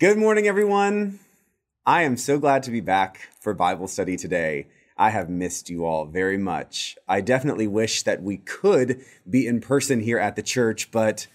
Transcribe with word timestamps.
Good 0.00 0.16
morning, 0.16 0.46
everyone. 0.46 1.20
I 1.84 2.04
am 2.04 2.16
so 2.16 2.38
glad 2.38 2.62
to 2.62 2.70
be 2.70 2.80
back 2.80 3.20
for 3.42 3.52
Bible 3.52 3.86
study 3.86 4.16
today. 4.16 4.66
I 4.96 5.10
have 5.10 5.28
missed 5.28 5.68
you 5.68 5.84
all 5.84 6.06
very 6.06 6.38
much. 6.38 6.96
I 7.06 7.20
definitely 7.20 7.68
wish 7.68 8.02
that 8.04 8.22
we 8.22 8.38
could 8.38 9.04
be 9.28 9.46
in 9.46 9.60
person 9.60 10.00
here 10.00 10.16
at 10.16 10.36
the 10.36 10.42
church, 10.42 10.90
but 10.90 11.26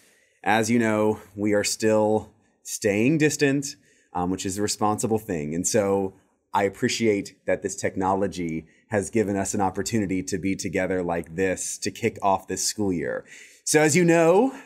as 0.44 0.72
you 0.72 0.80
know, 0.80 1.20
we 1.36 1.54
are 1.54 1.64
still 1.64 2.32
staying 2.64 3.20
distant, 3.20 3.76
um, 4.14 4.32
which 4.32 4.48
is 4.48 4.58
a 4.58 4.64
responsible 4.64 5.20
thing. 5.20 5.54
And 5.54 5.68
so 5.68 6.16
I 6.52 6.64
appreciate 6.64 7.36
that 7.46 7.62
this 7.62 7.76
technology 7.76 8.66
has 8.88 9.12
given 9.12 9.36
us 9.36 9.54
an 9.54 9.62
opportunity 9.62 10.24
to 10.24 10.40
be 10.40 10.56
together 10.56 11.04
like 11.04 11.36
this 11.36 11.78
to 11.78 11.92
kick 11.92 12.18
off 12.24 12.48
this 12.48 12.66
school 12.66 12.92
year. 12.92 13.26
So, 13.64 13.80
as 13.80 13.96
you 13.96 14.04
know, 14.04 14.58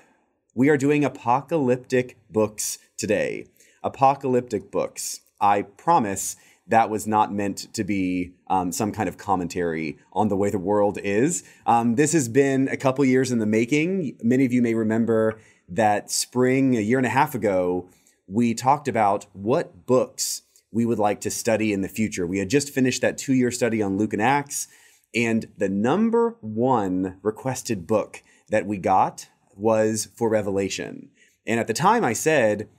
we 0.56 0.70
are 0.70 0.78
doing 0.78 1.04
apocalyptic 1.04 2.16
books 2.30 2.80
today 2.96 3.48
apocalyptic 3.84 4.72
books. 4.72 5.22
I 5.42 5.64
promise 5.64 6.36
that 6.68 6.90
was 6.90 7.08
not 7.08 7.34
meant 7.34 7.74
to 7.74 7.84
be 7.84 8.34
um, 8.48 8.72
some 8.72 8.92
kind 8.92 9.10
of 9.10 9.18
commentary 9.18 9.98
on 10.14 10.28
the 10.28 10.38
way 10.38 10.50
the 10.50 10.60
world 10.60 11.00
is. 11.04 11.44
Um, 11.66 11.96
this 11.96 12.14
has 12.14 12.30
been 12.30 12.68
a 12.68 12.78
couple 12.78 13.04
years 13.04 13.32
in 13.32 13.40
the 13.40 13.46
making. 13.46 14.18
Many 14.22 14.46
of 14.46 14.54
you 14.54 14.62
may 14.62 14.76
remember 14.76 15.40
that 15.68 16.12
spring, 16.12 16.78
a 16.78 16.82
year 16.82 16.98
and 16.98 17.08
a 17.08 17.12
half 17.12 17.34
ago, 17.34 17.90
we 18.28 18.54
talked 18.54 18.88
about 18.88 19.26
what 19.34 19.88
books 19.88 20.44
we 20.72 20.86
would 20.86 21.00
like 21.00 21.22
to 21.22 21.32
study 21.32 21.74
in 21.74 21.82
the 21.82 21.90
future. 21.90 22.28
We 22.28 22.38
had 22.38 22.50
just 22.50 22.70
finished 22.70 23.02
that 23.02 23.18
two 23.18 23.34
year 23.34 23.50
study 23.50 23.82
on 23.82 23.98
Luke 23.98 24.14
and 24.14 24.22
Acts, 24.22 24.68
and 25.16 25.48
the 25.58 25.70
number 25.70 26.38
one 26.42 27.18
requested 27.24 27.88
book 27.88 28.22
that 28.50 28.68
we 28.68 28.78
got 28.78 29.28
was 29.56 30.10
for 30.16 30.30
Revelation. 30.30 31.10
And 31.48 31.60
at 31.60 31.66
the 31.66 31.74
time, 31.74 32.04
I 32.04 32.14
said, 32.14 32.70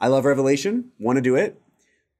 I 0.00 0.08
love 0.08 0.24
Revelation, 0.24 0.92
want 0.98 1.16
to 1.16 1.22
do 1.22 1.36
it, 1.36 1.60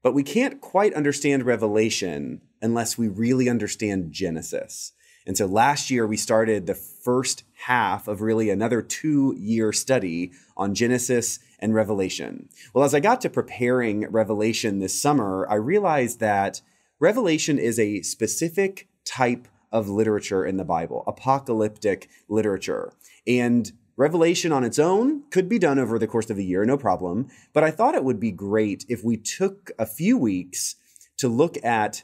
but 0.02 0.12
we 0.12 0.22
can't 0.22 0.60
quite 0.60 0.94
understand 0.94 1.44
Revelation 1.44 2.42
unless 2.60 2.98
we 2.98 3.08
really 3.08 3.48
understand 3.48 4.12
Genesis. 4.12 4.92
And 5.26 5.36
so 5.36 5.46
last 5.46 5.90
year 5.90 6.06
we 6.06 6.16
started 6.16 6.66
the 6.66 6.74
first 6.74 7.44
half 7.64 8.08
of 8.08 8.20
really 8.20 8.50
another 8.50 8.82
two 8.82 9.34
year 9.38 9.72
study 9.72 10.32
on 10.56 10.74
Genesis 10.74 11.38
and 11.58 11.74
Revelation. 11.74 12.48
Well, 12.74 12.84
as 12.84 12.94
I 12.94 13.00
got 13.00 13.20
to 13.22 13.30
preparing 13.30 14.10
Revelation 14.10 14.78
this 14.78 15.00
summer, 15.00 15.46
I 15.48 15.54
realized 15.54 16.20
that 16.20 16.62
Revelation 16.98 17.58
is 17.58 17.78
a 17.78 18.02
specific 18.02 18.88
type 19.04 19.48
of 19.72 19.88
literature 19.88 20.44
in 20.44 20.56
the 20.56 20.64
Bible, 20.64 21.04
apocalyptic 21.06 22.08
literature. 22.28 22.92
And 23.26 23.72
Revelation 24.00 24.50
on 24.50 24.64
its 24.64 24.78
own 24.78 25.24
could 25.30 25.46
be 25.46 25.58
done 25.58 25.78
over 25.78 25.98
the 25.98 26.06
course 26.06 26.30
of 26.30 26.38
a 26.38 26.42
year, 26.42 26.64
no 26.64 26.78
problem. 26.78 27.28
But 27.52 27.64
I 27.64 27.70
thought 27.70 27.94
it 27.94 28.02
would 28.02 28.18
be 28.18 28.30
great 28.30 28.86
if 28.88 29.04
we 29.04 29.18
took 29.18 29.72
a 29.78 29.84
few 29.84 30.16
weeks 30.16 30.76
to 31.18 31.28
look 31.28 31.62
at 31.62 32.02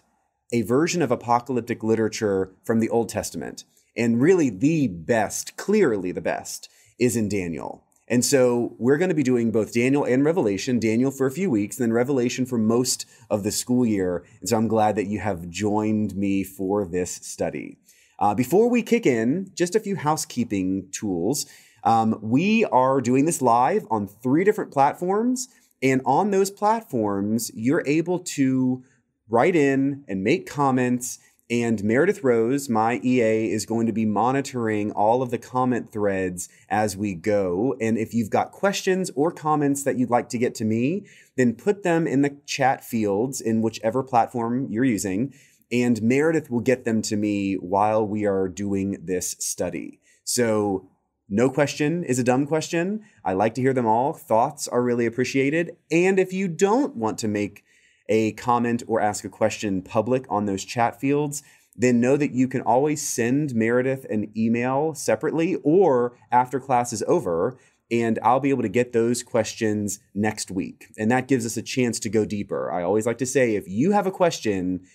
a 0.52 0.60
version 0.60 1.00
of 1.00 1.10
apocalyptic 1.10 1.82
literature 1.82 2.52
from 2.64 2.80
the 2.80 2.90
Old 2.90 3.08
Testament. 3.08 3.64
And 3.96 4.20
really, 4.20 4.50
the 4.50 4.88
best, 4.88 5.56
clearly 5.56 6.12
the 6.12 6.20
best, 6.20 6.68
is 6.98 7.16
in 7.16 7.30
Daniel. 7.30 7.82
And 8.06 8.22
so 8.22 8.74
we're 8.78 8.98
going 8.98 9.08
to 9.08 9.14
be 9.14 9.22
doing 9.22 9.50
both 9.50 9.72
Daniel 9.72 10.04
and 10.04 10.22
Revelation, 10.22 10.78
Daniel 10.78 11.10
for 11.10 11.26
a 11.26 11.32
few 11.32 11.48
weeks, 11.48 11.78
and 11.78 11.84
then 11.84 11.94
Revelation 11.94 12.44
for 12.44 12.58
most 12.58 13.06
of 13.30 13.42
the 13.42 13.50
school 13.50 13.86
year. 13.86 14.22
And 14.40 14.50
so 14.50 14.58
I'm 14.58 14.68
glad 14.68 14.96
that 14.96 15.06
you 15.06 15.20
have 15.20 15.48
joined 15.48 16.14
me 16.14 16.44
for 16.44 16.84
this 16.84 17.12
study. 17.22 17.78
Uh, 18.18 18.34
before 18.34 18.68
we 18.68 18.82
kick 18.82 19.06
in, 19.06 19.50
just 19.54 19.74
a 19.74 19.80
few 19.80 19.96
housekeeping 19.96 20.88
tools. 20.90 21.46
Um, 21.86 22.18
we 22.20 22.64
are 22.64 23.00
doing 23.00 23.24
this 23.24 23.40
live 23.40 23.86
on 23.90 24.08
three 24.08 24.42
different 24.42 24.72
platforms. 24.72 25.48
And 25.82 26.02
on 26.04 26.32
those 26.32 26.50
platforms, 26.50 27.50
you're 27.54 27.84
able 27.86 28.18
to 28.18 28.82
write 29.28 29.54
in 29.54 30.04
and 30.08 30.24
make 30.24 30.48
comments. 30.48 31.20
And 31.48 31.84
Meredith 31.84 32.24
Rose, 32.24 32.68
my 32.68 32.98
EA, 33.04 33.52
is 33.52 33.66
going 33.66 33.86
to 33.86 33.92
be 33.92 34.04
monitoring 34.04 34.90
all 34.90 35.22
of 35.22 35.30
the 35.30 35.38
comment 35.38 35.92
threads 35.92 36.48
as 36.68 36.96
we 36.96 37.14
go. 37.14 37.76
And 37.80 37.96
if 37.96 38.12
you've 38.12 38.30
got 38.30 38.50
questions 38.50 39.12
or 39.14 39.30
comments 39.30 39.84
that 39.84 39.96
you'd 39.96 40.10
like 40.10 40.28
to 40.30 40.38
get 40.38 40.56
to 40.56 40.64
me, 40.64 41.06
then 41.36 41.54
put 41.54 41.84
them 41.84 42.08
in 42.08 42.22
the 42.22 42.36
chat 42.46 42.82
fields 42.82 43.40
in 43.40 43.62
whichever 43.62 44.02
platform 44.02 44.66
you're 44.70 44.84
using. 44.84 45.32
And 45.70 46.02
Meredith 46.02 46.50
will 46.50 46.60
get 46.60 46.84
them 46.84 47.00
to 47.02 47.16
me 47.16 47.54
while 47.54 48.04
we 48.04 48.24
are 48.24 48.48
doing 48.48 48.98
this 49.04 49.36
study. 49.38 50.00
So 50.24 50.88
no 51.28 51.50
question 51.50 52.04
is 52.04 52.18
a 52.18 52.24
dumb 52.24 52.46
question. 52.46 53.02
I 53.24 53.32
like 53.32 53.54
to 53.54 53.60
hear 53.60 53.72
them 53.72 53.86
all. 53.86 54.12
Thoughts 54.12 54.68
are 54.68 54.82
really 54.82 55.06
appreciated. 55.06 55.76
And 55.90 56.18
if 56.18 56.32
you 56.32 56.46
don't 56.46 56.96
want 56.96 57.18
to 57.18 57.28
make 57.28 57.64
a 58.08 58.32
comment 58.32 58.84
or 58.86 59.00
ask 59.00 59.24
a 59.24 59.28
question 59.28 59.82
public 59.82 60.24
on 60.28 60.46
those 60.46 60.64
chat 60.64 61.00
fields, 61.00 61.42
then 61.74 62.00
know 62.00 62.16
that 62.16 62.30
you 62.30 62.46
can 62.46 62.60
always 62.62 63.06
send 63.06 63.54
Meredith 63.54 64.06
an 64.08 64.30
email 64.36 64.94
separately 64.94 65.56
or 65.64 66.16
after 66.30 66.60
class 66.60 66.92
is 66.92 67.02
over, 67.08 67.58
and 67.90 68.18
I'll 68.22 68.40
be 68.40 68.50
able 68.50 68.62
to 68.62 68.68
get 68.68 68.92
those 68.92 69.22
questions 69.22 69.98
next 70.14 70.50
week. 70.50 70.86
And 70.96 71.10
that 71.10 71.28
gives 71.28 71.44
us 71.44 71.56
a 71.56 71.62
chance 71.62 71.98
to 72.00 72.08
go 72.08 72.24
deeper. 72.24 72.70
I 72.70 72.82
always 72.82 73.06
like 73.06 73.18
to 73.18 73.26
say 73.26 73.56
if 73.56 73.68
you 73.68 73.92
have 73.92 74.06
a 74.06 74.12
question, 74.12 74.86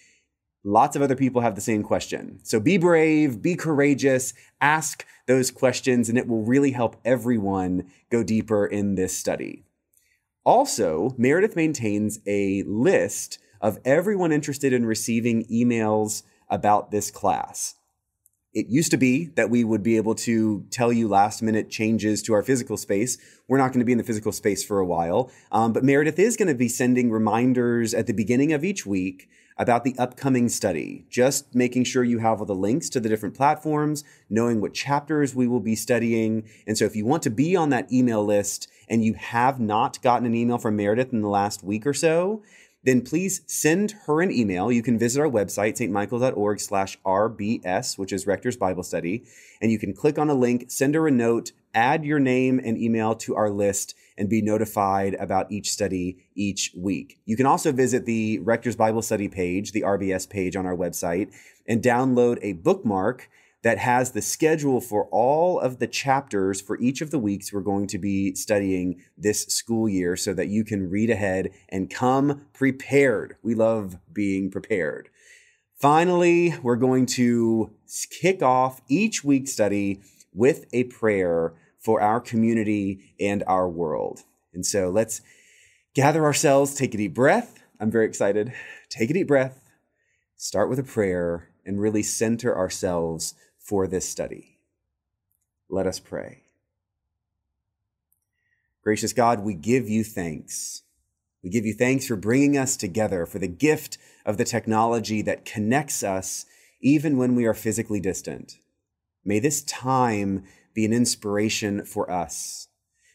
lots 0.63 0.95
of 0.95 1.01
other 1.01 1.15
people 1.15 1.41
have 1.41 1.55
the 1.55 1.61
same 1.61 1.83
question. 1.83 2.39
So 2.43 2.59
be 2.59 2.77
brave, 2.77 3.41
be 3.41 3.55
courageous, 3.55 4.33
ask 4.59 5.05
those 5.27 5.51
questions, 5.51 6.09
and 6.09 6.17
it 6.17 6.27
will 6.27 6.43
really 6.43 6.71
help 6.71 6.97
everyone 7.03 7.91
go 8.09 8.23
deeper 8.23 8.65
in 8.65 8.95
this 8.95 9.17
study. 9.17 9.63
Also, 10.43 11.13
Meredith 11.17 11.55
maintains 11.55 12.19
a 12.25 12.63
list 12.63 13.39
of 13.59 13.79
everyone 13.85 14.31
interested 14.31 14.73
in 14.73 14.85
receiving 14.85 15.45
emails 15.45 16.23
about 16.49 16.91
this 16.91 17.11
class. 17.11 17.75
It 18.53 18.67
used 18.67 18.91
to 18.91 18.97
be 18.97 19.27
that 19.35 19.49
we 19.49 19.63
would 19.63 19.81
be 19.81 19.95
able 19.95 20.15
to 20.15 20.65
tell 20.71 20.91
you 20.91 21.07
last 21.07 21.41
minute 21.41 21.69
changes 21.69 22.21
to 22.23 22.33
our 22.33 22.43
physical 22.43 22.75
space. 22.75 23.17
We're 23.47 23.59
not 23.59 23.69
going 23.69 23.79
to 23.79 23.85
be 23.85 23.93
in 23.93 23.97
the 23.97 24.03
physical 24.03 24.33
space 24.33 24.63
for 24.63 24.79
a 24.79 24.85
while, 24.85 25.31
um, 25.53 25.71
but 25.71 25.85
Meredith 25.85 26.19
is 26.19 26.35
going 26.35 26.49
to 26.49 26.55
be 26.55 26.67
sending 26.67 27.11
reminders 27.11 27.93
at 27.93 28.07
the 28.07 28.13
beginning 28.13 28.51
of 28.51 28.65
each 28.65 28.85
week 28.85 29.29
about 29.61 29.83
the 29.83 29.93
upcoming 29.99 30.49
study, 30.49 31.05
just 31.07 31.53
making 31.53 31.83
sure 31.83 32.03
you 32.03 32.17
have 32.17 32.39
all 32.39 32.47
the 32.47 32.55
links 32.55 32.89
to 32.89 32.99
the 32.99 33.07
different 33.07 33.35
platforms, 33.35 34.03
knowing 34.27 34.59
what 34.59 34.73
chapters 34.73 35.35
we 35.35 35.47
will 35.47 35.59
be 35.59 35.75
studying. 35.75 36.43
And 36.65 36.75
so 36.75 36.85
if 36.85 36.95
you 36.95 37.05
want 37.05 37.21
to 37.23 37.29
be 37.29 37.55
on 37.55 37.69
that 37.69 37.91
email 37.93 38.25
list 38.25 38.67
and 38.89 39.05
you 39.05 39.13
have 39.13 39.59
not 39.59 40.01
gotten 40.01 40.25
an 40.25 40.33
email 40.33 40.57
from 40.57 40.75
Meredith 40.75 41.13
in 41.13 41.21
the 41.21 41.29
last 41.29 41.63
week 41.63 41.85
or 41.85 41.93
so, 41.93 42.41
then 42.83 43.01
please 43.01 43.41
send 43.45 43.91
her 44.07 44.23
an 44.23 44.31
email. 44.31 44.71
You 44.71 44.81
can 44.81 44.97
visit 44.97 45.21
our 45.21 45.29
website, 45.29 45.77
stmichael.org 45.77 46.59
slash 46.59 46.97
RBS, 47.05 47.99
which 47.99 48.11
is 48.11 48.25
Rector's 48.25 48.57
Bible 48.57 48.81
Study, 48.81 49.25
and 49.61 49.71
you 49.71 49.77
can 49.77 49.93
click 49.93 50.17
on 50.17 50.27
a 50.27 50.33
link, 50.33 50.71
send 50.71 50.95
her 50.95 51.07
a 51.07 51.11
note, 51.11 51.51
add 51.75 52.03
your 52.03 52.17
name 52.17 52.59
and 52.63 52.79
email 52.79 53.13
to 53.13 53.35
our 53.35 53.51
list, 53.51 53.93
and 54.21 54.29
be 54.29 54.39
notified 54.39 55.15
about 55.15 55.51
each 55.51 55.71
study 55.71 56.15
each 56.35 56.71
week. 56.77 57.19
You 57.25 57.35
can 57.35 57.47
also 57.47 57.71
visit 57.71 58.05
the 58.05 58.37
Rector's 58.43 58.75
Bible 58.75 59.01
Study 59.01 59.27
page, 59.27 59.71
the 59.71 59.81
RBS 59.81 60.29
page 60.29 60.55
on 60.55 60.67
our 60.67 60.77
website, 60.77 61.33
and 61.65 61.81
download 61.81 62.37
a 62.43 62.53
bookmark 62.53 63.27
that 63.63 63.79
has 63.79 64.11
the 64.11 64.21
schedule 64.21 64.79
for 64.79 65.05
all 65.11 65.59
of 65.59 65.79
the 65.79 65.87
chapters 65.87 66.61
for 66.61 66.79
each 66.79 67.01
of 67.01 67.09
the 67.09 67.17
weeks 67.17 67.51
we're 67.51 67.61
going 67.61 67.87
to 67.87 67.97
be 67.97 68.35
studying 68.35 69.01
this 69.17 69.41
school 69.47 69.89
year 69.89 70.15
so 70.15 70.35
that 70.35 70.49
you 70.49 70.63
can 70.63 70.87
read 70.87 71.09
ahead 71.09 71.49
and 71.69 71.89
come 71.89 72.45
prepared. 72.53 73.37
We 73.41 73.55
love 73.55 73.97
being 74.13 74.51
prepared. 74.51 75.09
Finally, 75.79 76.53
we're 76.61 76.75
going 76.75 77.07
to 77.07 77.71
kick 78.21 78.43
off 78.43 78.81
each 78.87 79.23
week 79.23 79.47
study 79.47 79.99
with 80.31 80.65
a 80.73 80.83
prayer 80.83 81.55
for 81.81 81.99
our 81.99 82.21
community 82.21 83.13
and 83.19 83.43
our 83.47 83.67
world. 83.67 84.21
And 84.53 84.65
so 84.65 84.89
let's 84.89 85.21
gather 85.93 86.23
ourselves, 86.23 86.75
take 86.75 86.93
a 86.93 86.97
deep 86.97 87.13
breath. 87.13 87.63
I'm 87.79 87.91
very 87.91 88.05
excited. 88.05 88.53
Take 88.89 89.09
a 89.09 89.13
deep 89.13 89.27
breath, 89.27 89.69
start 90.37 90.69
with 90.69 90.79
a 90.79 90.83
prayer, 90.83 91.49
and 91.65 91.81
really 91.81 92.03
center 92.03 92.55
ourselves 92.55 93.33
for 93.57 93.87
this 93.87 94.07
study. 94.07 94.59
Let 95.69 95.87
us 95.87 95.99
pray. 95.99 96.43
Gracious 98.83 99.13
God, 99.13 99.41
we 99.41 99.53
give 99.53 99.89
you 99.89 100.03
thanks. 100.03 100.83
We 101.43 101.49
give 101.49 101.65
you 101.65 101.73
thanks 101.73 102.07
for 102.07 102.15
bringing 102.15 102.57
us 102.57 102.75
together, 102.75 103.25
for 103.25 103.39
the 103.39 103.47
gift 103.47 103.97
of 104.25 104.37
the 104.37 104.45
technology 104.45 105.21
that 105.23 105.45
connects 105.45 106.03
us 106.03 106.45
even 106.81 107.17
when 107.17 107.35
we 107.35 107.45
are 107.45 107.53
physically 107.53 107.99
distant. 107.99 108.59
May 109.23 109.39
this 109.39 109.61
time 109.63 110.43
be 110.73 110.85
an 110.85 110.93
inspiration 110.93 111.85
for 111.85 112.09
us. 112.09 112.67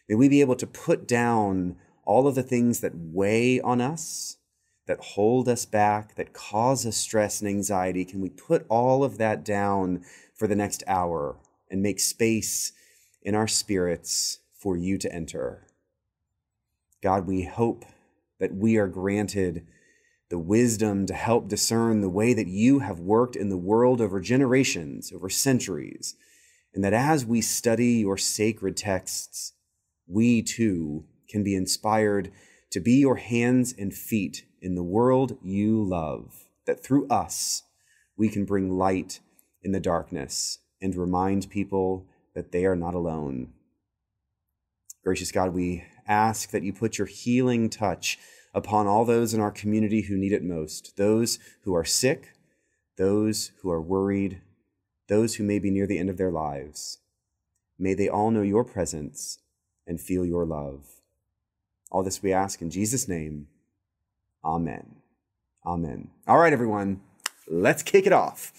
May 0.08 0.14
we 0.14 0.28
be 0.28 0.40
able 0.40 0.56
to 0.56 0.66
put 0.66 1.08
down 1.08 1.76
all 2.04 2.28
of 2.28 2.34
the 2.34 2.42
things 2.42 2.80
that 2.80 2.92
weigh 2.94 3.60
on 3.60 3.80
us, 3.80 4.36
that 4.86 5.00
hold 5.00 5.48
us 5.48 5.64
back, 5.66 6.14
that 6.14 6.32
cause 6.32 6.86
us 6.86 6.96
stress 6.96 7.40
and 7.40 7.48
anxiety. 7.48 8.04
Can 8.04 8.20
we 8.20 8.30
put 8.30 8.64
all 8.68 9.02
of 9.02 9.18
that 9.18 9.44
down 9.44 10.04
for 10.34 10.46
the 10.46 10.54
next 10.54 10.84
hour 10.86 11.36
and 11.70 11.82
make 11.82 11.98
space 11.98 12.72
in 13.22 13.34
our 13.34 13.48
spirits 13.48 14.38
for 14.52 14.76
you 14.76 14.98
to 14.98 15.12
enter. 15.12 15.66
God, 17.02 17.26
we 17.26 17.42
hope 17.42 17.84
that 18.38 18.54
we 18.54 18.76
are 18.76 18.86
granted 18.86 19.66
the 20.28 20.38
wisdom 20.38 21.06
to 21.06 21.14
help 21.14 21.48
discern 21.48 22.00
the 22.00 22.08
way 22.08 22.34
that 22.34 22.48
you 22.48 22.80
have 22.80 22.98
worked 22.98 23.36
in 23.36 23.48
the 23.48 23.56
world 23.56 24.00
over 24.00 24.20
generations, 24.20 25.12
over 25.12 25.28
centuries, 25.28 26.16
and 26.76 26.84
that 26.84 26.92
as 26.92 27.24
we 27.24 27.40
study 27.40 27.94
your 27.94 28.18
sacred 28.18 28.76
texts, 28.76 29.54
we 30.06 30.42
too 30.42 31.06
can 31.26 31.42
be 31.42 31.54
inspired 31.54 32.30
to 32.70 32.80
be 32.80 32.96
your 32.96 33.16
hands 33.16 33.74
and 33.78 33.94
feet 33.94 34.44
in 34.60 34.74
the 34.74 34.82
world 34.82 35.38
you 35.42 35.82
love, 35.82 36.48
that 36.66 36.84
through 36.84 37.08
us 37.08 37.62
we 38.14 38.28
can 38.28 38.44
bring 38.44 38.70
light 38.70 39.20
in 39.62 39.72
the 39.72 39.80
darkness 39.80 40.58
and 40.82 40.94
remind 40.94 41.48
people 41.48 42.04
that 42.34 42.52
they 42.52 42.66
are 42.66 42.76
not 42.76 42.94
alone. 42.94 43.54
Gracious 45.02 45.32
God, 45.32 45.54
we 45.54 45.82
ask 46.06 46.50
that 46.50 46.62
you 46.62 46.74
put 46.74 46.98
your 46.98 47.06
healing 47.06 47.70
touch 47.70 48.18
upon 48.52 48.86
all 48.86 49.06
those 49.06 49.32
in 49.32 49.40
our 49.40 49.50
community 49.50 50.02
who 50.02 50.16
need 50.18 50.32
it 50.32 50.44
most 50.44 50.94
those 50.98 51.38
who 51.62 51.74
are 51.74 51.86
sick, 51.86 52.34
those 52.98 53.52
who 53.62 53.70
are 53.70 53.80
worried, 53.80 54.42
those 55.08 55.36
who 55.36 55.44
may 55.44 55.58
be 55.58 55.70
near 55.70 55.86
the 55.86 55.98
end 55.98 56.10
of 56.10 56.16
their 56.16 56.30
lives. 56.30 56.98
May 57.78 57.94
they 57.94 58.08
all 58.08 58.30
know 58.30 58.42
your 58.42 58.64
presence 58.64 59.38
and 59.86 60.00
feel 60.00 60.24
your 60.24 60.44
love. 60.44 60.86
All 61.90 62.02
this 62.02 62.22
we 62.22 62.32
ask 62.32 62.60
in 62.60 62.70
Jesus' 62.70 63.08
name. 63.08 63.48
Amen. 64.44 64.96
Amen. 65.64 66.10
All 66.26 66.38
right, 66.38 66.52
everyone, 66.52 67.00
let's 67.48 67.82
kick 67.82 68.06
it 68.06 68.12
off. 68.12 68.52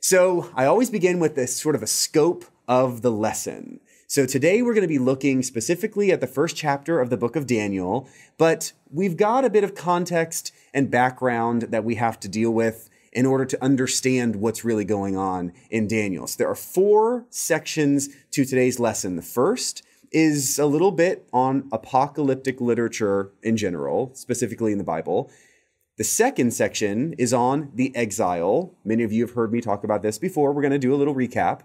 So, 0.00 0.50
I 0.54 0.66
always 0.66 0.90
begin 0.90 1.18
with 1.18 1.34
this 1.34 1.56
sort 1.56 1.74
of 1.74 1.82
a 1.82 1.86
scope 1.86 2.44
of 2.68 3.02
the 3.02 3.10
lesson. 3.10 3.80
So 4.08 4.24
today 4.24 4.62
we're 4.62 4.74
going 4.74 4.82
to 4.82 4.88
be 4.88 5.00
looking 5.00 5.42
specifically 5.42 6.12
at 6.12 6.20
the 6.20 6.28
first 6.28 6.54
chapter 6.54 7.00
of 7.00 7.10
the 7.10 7.16
book 7.16 7.34
of 7.34 7.46
Daniel, 7.46 8.08
but 8.38 8.72
we've 8.88 9.16
got 9.16 9.44
a 9.44 9.50
bit 9.50 9.64
of 9.64 9.74
context 9.74 10.52
and 10.72 10.90
background 10.90 11.62
that 11.62 11.84
we 11.84 11.96
have 11.96 12.20
to 12.20 12.28
deal 12.28 12.52
with 12.52 12.88
in 13.16 13.24
order 13.24 13.46
to 13.46 13.64
understand 13.64 14.36
what's 14.36 14.62
really 14.62 14.84
going 14.84 15.16
on 15.16 15.50
in 15.70 15.88
Daniel. 15.88 16.26
So 16.26 16.36
there 16.36 16.50
are 16.50 16.54
four 16.54 17.24
sections 17.30 18.10
to 18.32 18.44
today's 18.44 18.78
lesson. 18.78 19.16
The 19.16 19.22
first 19.22 19.82
is 20.12 20.58
a 20.58 20.66
little 20.66 20.92
bit 20.92 21.26
on 21.32 21.66
apocalyptic 21.72 22.60
literature 22.60 23.32
in 23.42 23.56
general, 23.56 24.12
specifically 24.14 24.70
in 24.70 24.76
the 24.78 24.84
Bible. 24.84 25.30
The 25.96 26.04
second 26.04 26.52
section 26.52 27.14
is 27.14 27.32
on 27.32 27.70
the 27.74 27.96
exile. 27.96 28.74
Many 28.84 29.02
of 29.02 29.12
you 29.12 29.26
have 29.26 29.34
heard 29.34 29.50
me 29.50 29.62
talk 29.62 29.82
about 29.82 30.02
this 30.02 30.18
before. 30.18 30.52
We're 30.52 30.60
going 30.60 30.72
to 30.72 30.78
do 30.78 30.94
a 30.94 30.96
little 30.96 31.14
recap. 31.14 31.62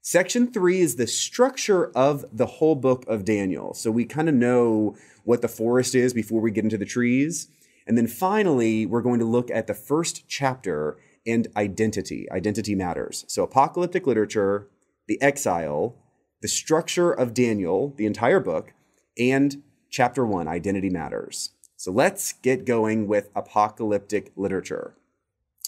Section 0.00 0.50
three 0.50 0.80
is 0.80 0.96
the 0.96 1.06
structure 1.06 1.90
of 1.94 2.24
the 2.32 2.46
whole 2.46 2.74
book 2.74 3.04
of 3.06 3.26
Daniel. 3.26 3.74
So 3.74 3.90
we 3.90 4.06
kind 4.06 4.30
of 4.30 4.34
know 4.34 4.96
what 5.24 5.42
the 5.42 5.48
forest 5.48 5.94
is 5.94 6.14
before 6.14 6.40
we 6.40 6.52
get 6.52 6.64
into 6.64 6.78
the 6.78 6.86
trees. 6.86 7.48
And 7.86 7.96
then 7.96 8.06
finally, 8.06 8.84
we're 8.86 9.02
going 9.02 9.20
to 9.20 9.26
look 9.26 9.50
at 9.50 9.66
the 9.66 9.74
first 9.74 10.28
chapter 10.28 10.98
and 11.26 11.48
identity. 11.56 12.26
Identity 12.30 12.74
matters. 12.74 13.24
So 13.28 13.42
apocalyptic 13.42 14.06
literature, 14.06 14.68
the 15.06 15.20
exile, 15.22 15.96
the 16.42 16.48
structure 16.48 17.12
of 17.12 17.34
Daniel, 17.34 17.94
the 17.96 18.06
entire 18.06 18.40
book, 18.40 18.72
and 19.18 19.62
chapter 19.90 20.26
one, 20.26 20.48
identity 20.48 20.90
matters. 20.90 21.50
So 21.76 21.92
let's 21.92 22.32
get 22.32 22.64
going 22.64 23.06
with 23.06 23.30
apocalyptic 23.34 24.32
literature. 24.36 24.96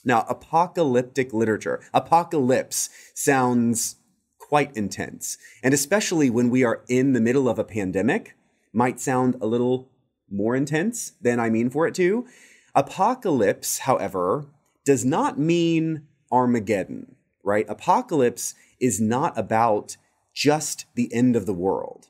Now, 0.05 0.25
apocalyptic 0.29 1.32
literature, 1.32 1.81
apocalypse 1.93 2.88
sounds 3.14 3.97
quite 4.38 4.76
intense. 4.76 5.37
And 5.62 5.75
especially 5.75 6.31
when 6.31 6.50
we 6.50 6.64
are 6.64 6.82
in 6.88 7.12
the 7.12 7.21
middle 7.21 7.49
of 7.49 7.59
a 7.59 7.64
pandemic, 7.64 8.37
might 8.73 9.00
sound 9.00 9.37
a 9.41 9.47
little 9.47 9.88
more 10.31 10.57
intense 10.57 11.13
than 11.21 11.41
I 11.41 11.51
mean 11.51 11.71
for 11.71 11.87
it 11.87 11.95
to. 11.97 12.27
Apocalypse, 12.75 13.79
however, 13.79 14.47
does 14.85 15.05
not 15.05 15.39
mean 15.39 16.07
Armageddon, 16.31 17.17
right? 17.43 17.67
Apocalypse 17.69 18.55
is 18.81 19.01
not 19.01 19.37
about 19.37 19.97
just 20.35 20.87
the 20.95 21.13
end 21.13 21.35
of 21.35 21.47
the 21.47 21.55
world. 21.55 22.09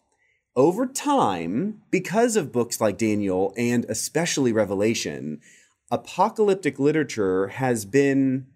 Over 0.55 0.87
time, 0.87 1.83
because 1.91 2.37
of 2.37 2.53
books 2.53 2.81
like 2.81 2.99
Daniel 2.99 3.55
and 3.57 3.85
especially 3.89 4.53
Revelation, 4.53 5.41
apocalyptic 5.91 6.79
literature 6.79 7.49
has 7.49 7.85
been, 7.85 8.47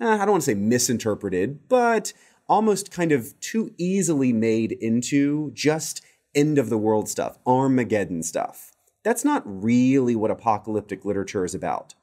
eh, 0.00 0.08
I 0.08 0.18
don't 0.18 0.30
want 0.30 0.42
to 0.42 0.50
say 0.50 0.54
misinterpreted, 0.54 1.68
but 1.68 2.12
almost 2.48 2.90
kind 2.90 3.12
of 3.12 3.38
too 3.40 3.72
easily 3.78 4.32
made 4.32 4.72
into 4.72 5.50
just 5.52 6.04
end 6.34 6.58
of 6.58 6.70
the 6.70 6.78
world 6.78 7.08
stuff, 7.08 7.38
Armageddon 7.46 8.22
stuff. 8.22 8.73
That's 9.04 9.24
not 9.24 9.42
really 9.44 10.16
what 10.16 10.30
apocalyptic 10.30 11.04
literature 11.04 11.44
is 11.44 11.54
about. 11.54 11.94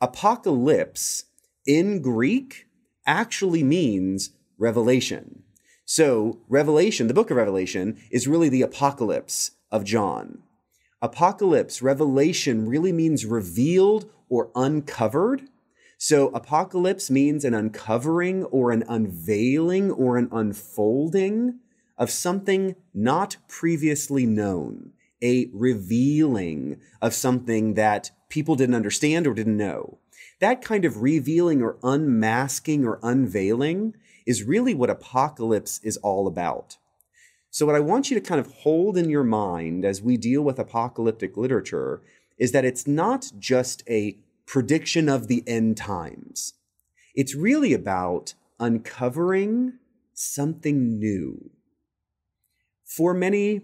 Apocalypse 0.00 1.24
in 1.66 2.02
Greek 2.02 2.66
actually 3.06 3.62
means 3.62 4.30
revelation. 4.58 5.42
So, 5.84 6.40
Revelation, 6.48 7.06
the 7.06 7.14
book 7.14 7.30
of 7.30 7.36
Revelation, 7.36 7.96
is 8.10 8.26
really 8.26 8.48
the 8.48 8.62
apocalypse 8.62 9.52
of 9.70 9.84
John. 9.84 10.42
Apocalypse, 11.00 11.80
revelation, 11.80 12.68
really 12.68 12.90
means 12.90 13.24
revealed 13.24 14.10
or 14.28 14.50
uncovered. 14.56 15.42
So, 15.96 16.28
apocalypse 16.30 17.08
means 17.08 17.44
an 17.44 17.54
uncovering 17.54 18.44
or 18.44 18.72
an 18.72 18.82
unveiling 18.88 19.92
or 19.92 20.16
an 20.18 20.28
unfolding 20.32 21.60
of 21.96 22.10
something 22.10 22.74
not 22.92 23.36
previously 23.46 24.26
known, 24.26 24.92
a 25.22 25.48
revealing 25.52 26.80
of 27.00 27.14
something 27.14 27.74
that 27.74 28.10
people 28.28 28.56
didn't 28.56 28.74
understand 28.74 29.26
or 29.26 29.34
didn't 29.34 29.56
know. 29.56 29.98
That 30.40 30.62
kind 30.62 30.84
of 30.84 31.02
revealing 31.02 31.62
or 31.62 31.78
unmasking 31.82 32.84
or 32.84 33.00
unveiling 33.02 33.94
is 34.26 34.42
really 34.42 34.74
what 34.74 34.90
apocalypse 34.90 35.80
is 35.82 35.96
all 35.98 36.26
about. 36.26 36.76
So, 37.50 37.64
what 37.64 37.74
I 37.74 37.80
want 37.80 38.10
you 38.10 38.20
to 38.20 38.26
kind 38.26 38.40
of 38.40 38.52
hold 38.52 38.98
in 38.98 39.08
your 39.08 39.24
mind 39.24 39.84
as 39.84 40.02
we 40.02 40.18
deal 40.18 40.42
with 40.42 40.58
apocalyptic 40.58 41.36
literature 41.36 42.02
is 42.36 42.52
that 42.52 42.66
it's 42.66 42.86
not 42.86 43.32
just 43.38 43.82
a 43.88 44.18
prediction 44.46 45.08
of 45.08 45.28
the 45.28 45.42
end 45.46 45.76
times. 45.76 46.54
It's 47.14 47.34
really 47.34 47.72
about 47.72 48.34
uncovering 48.60 49.78
something 50.12 50.98
new. 50.98 51.50
For 52.84 53.14
many 53.14 53.62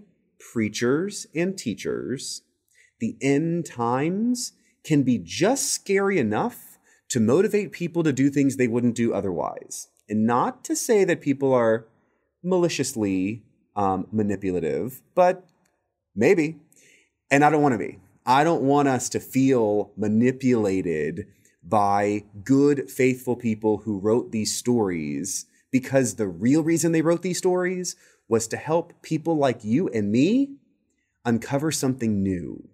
preachers 0.53 1.27
and 1.35 1.56
teachers, 1.56 2.43
the 3.00 3.17
end 3.21 3.66
times 3.66 4.52
can 4.85 5.02
be 5.02 5.19
just 5.19 5.73
scary 5.73 6.19
enough 6.19 6.78
to 7.09 7.21
motivate 7.21 7.73
people 7.73 8.02
to 8.02 8.12
do 8.12 8.31
things 8.31 8.57
they 8.57 8.69
wouldn't 8.69 8.95
do 8.95 9.12
otherwise. 9.12 9.88
And 10.09 10.26
not 10.26 10.64
to 10.64 10.75
say 10.75 11.05
that 11.05 11.21
people 11.21 11.52
are 11.52 11.87
maliciously 12.43 13.43
um, 13.76 14.07
manipulative, 14.11 15.02
but 15.14 15.47
maybe. 16.14 16.57
And 17.31 17.45
I 17.45 17.50
don't 17.50 17.62
want 17.62 17.73
to 17.73 17.78
be. 17.78 17.99
I 18.25 18.45
don't 18.45 18.62
want 18.62 18.88
us 18.88 19.09
to 19.11 19.21
feel 19.21 19.93
manipulated 19.97 21.26
by 21.62 22.25
good, 22.45 22.90
faithful 22.90 23.37
people 23.37 23.78
who 23.78 23.99
wrote 23.99 24.33
these 24.33 24.57
stories 24.57 25.47
because 25.71 26.14
the 26.14 26.28
real 26.28 26.62
reason 26.62 26.93
they 26.93 27.02
wrote 27.02 27.23
these 27.23 27.38
stories 27.38 27.97
was 28.29 28.47
to 28.49 28.57
help 28.57 28.93
people 29.02 29.37
like 29.37 29.64
you 29.64 29.88
and 29.88 30.11
me 30.11 30.57
uncover 31.25 31.71
something 31.71 32.23
new. 32.23 32.69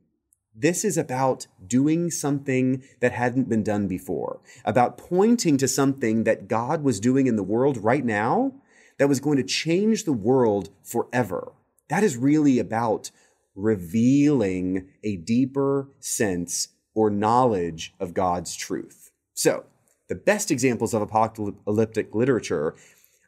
This 0.54 0.84
is 0.84 0.98
about 0.98 1.46
doing 1.64 2.10
something 2.10 2.82
that 3.00 3.12
hadn't 3.12 3.48
been 3.48 3.62
done 3.62 3.86
before, 3.86 4.40
about 4.64 4.98
pointing 4.98 5.56
to 5.58 5.68
something 5.68 6.24
that 6.24 6.48
God 6.48 6.82
was 6.82 6.98
doing 6.98 7.26
in 7.26 7.36
the 7.36 7.44
world 7.44 7.76
right 7.78 8.04
now 8.04 8.54
that 8.98 9.08
was 9.08 9.20
going 9.20 9.36
to 9.36 9.44
change 9.44 10.04
the 10.04 10.12
world 10.12 10.70
forever. 10.82 11.52
That 11.88 12.02
is 12.02 12.16
really 12.16 12.58
about 12.58 13.10
revealing 13.54 14.88
a 15.04 15.16
deeper 15.16 15.88
sense 16.00 16.68
or 16.94 17.10
knowledge 17.10 17.94
of 18.00 18.14
God's 18.14 18.56
truth. 18.56 19.12
So, 19.34 19.64
the 20.08 20.14
best 20.14 20.50
examples 20.50 20.94
of 20.94 21.02
apocalyptic 21.02 22.14
literature 22.14 22.74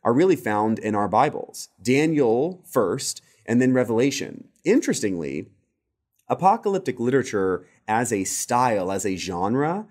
are 0.03 0.13
really 0.13 0.37
found 0.37 0.79
in 0.79 0.95
our 0.95 1.09
Bibles 1.09 1.69
Daniel 1.83 2.63
first, 2.65 3.23
and 3.47 3.61
then 3.61 3.73
Revelation. 3.73 4.49
Interestingly, 4.65 5.49
apocalyptic 6.29 7.01
literature 7.01 7.67
as 7.89 8.13
a 8.13 8.25
style, 8.25 8.93
as 8.93 9.05
a 9.05 9.17
genre, 9.17 9.87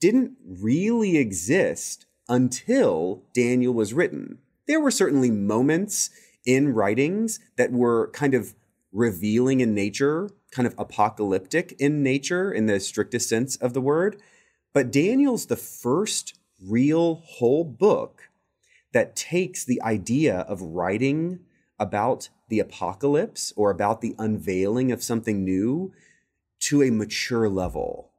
didn't 0.00 0.32
really 0.46 1.16
exist 1.16 2.06
until 2.28 3.22
Daniel 3.34 3.74
was 3.74 3.92
written. 3.92 4.38
There 4.66 4.80
were 4.80 4.90
certainly 4.90 5.30
moments 5.30 6.10
in 6.46 6.72
writings 6.72 7.40
that 7.56 7.72
were 7.72 8.10
kind 8.12 8.34
of 8.34 8.54
revealing 8.92 9.60
in 9.60 9.74
nature, 9.74 10.30
kind 10.50 10.66
of 10.66 10.74
apocalyptic 10.78 11.74
in 11.78 12.02
nature 12.02 12.52
in 12.52 12.66
the 12.66 12.80
strictest 12.80 13.28
sense 13.28 13.56
of 13.56 13.74
the 13.74 13.80
word. 13.80 14.20
But 14.72 14.92
Daniel's 14.92 15.46
the 15.46 15.56
first 15.56 16.38
real 16.62 17.16
whole 17.16 17.64
book 17.64 18.29
that 18.92 19.16
takes 19.16 19.64
the 19.64 19.80
idea 19.82 20.40
of 20.40 20.62
writing 20.62 21.40
about 21.78 22.28
the 22.48 22.60
apocalypse 22.60 23.52
or 23.56 23.70
about 23.70 24.00
the 24.00 24.14
unveiling 24.18 24.92
of 24.92 25.02
something 25.02 25.44
new 25.44 25.92
to 26.58 26.82
a 26.82 26.90
mature 26.90 27.48
level. 27.48 28.10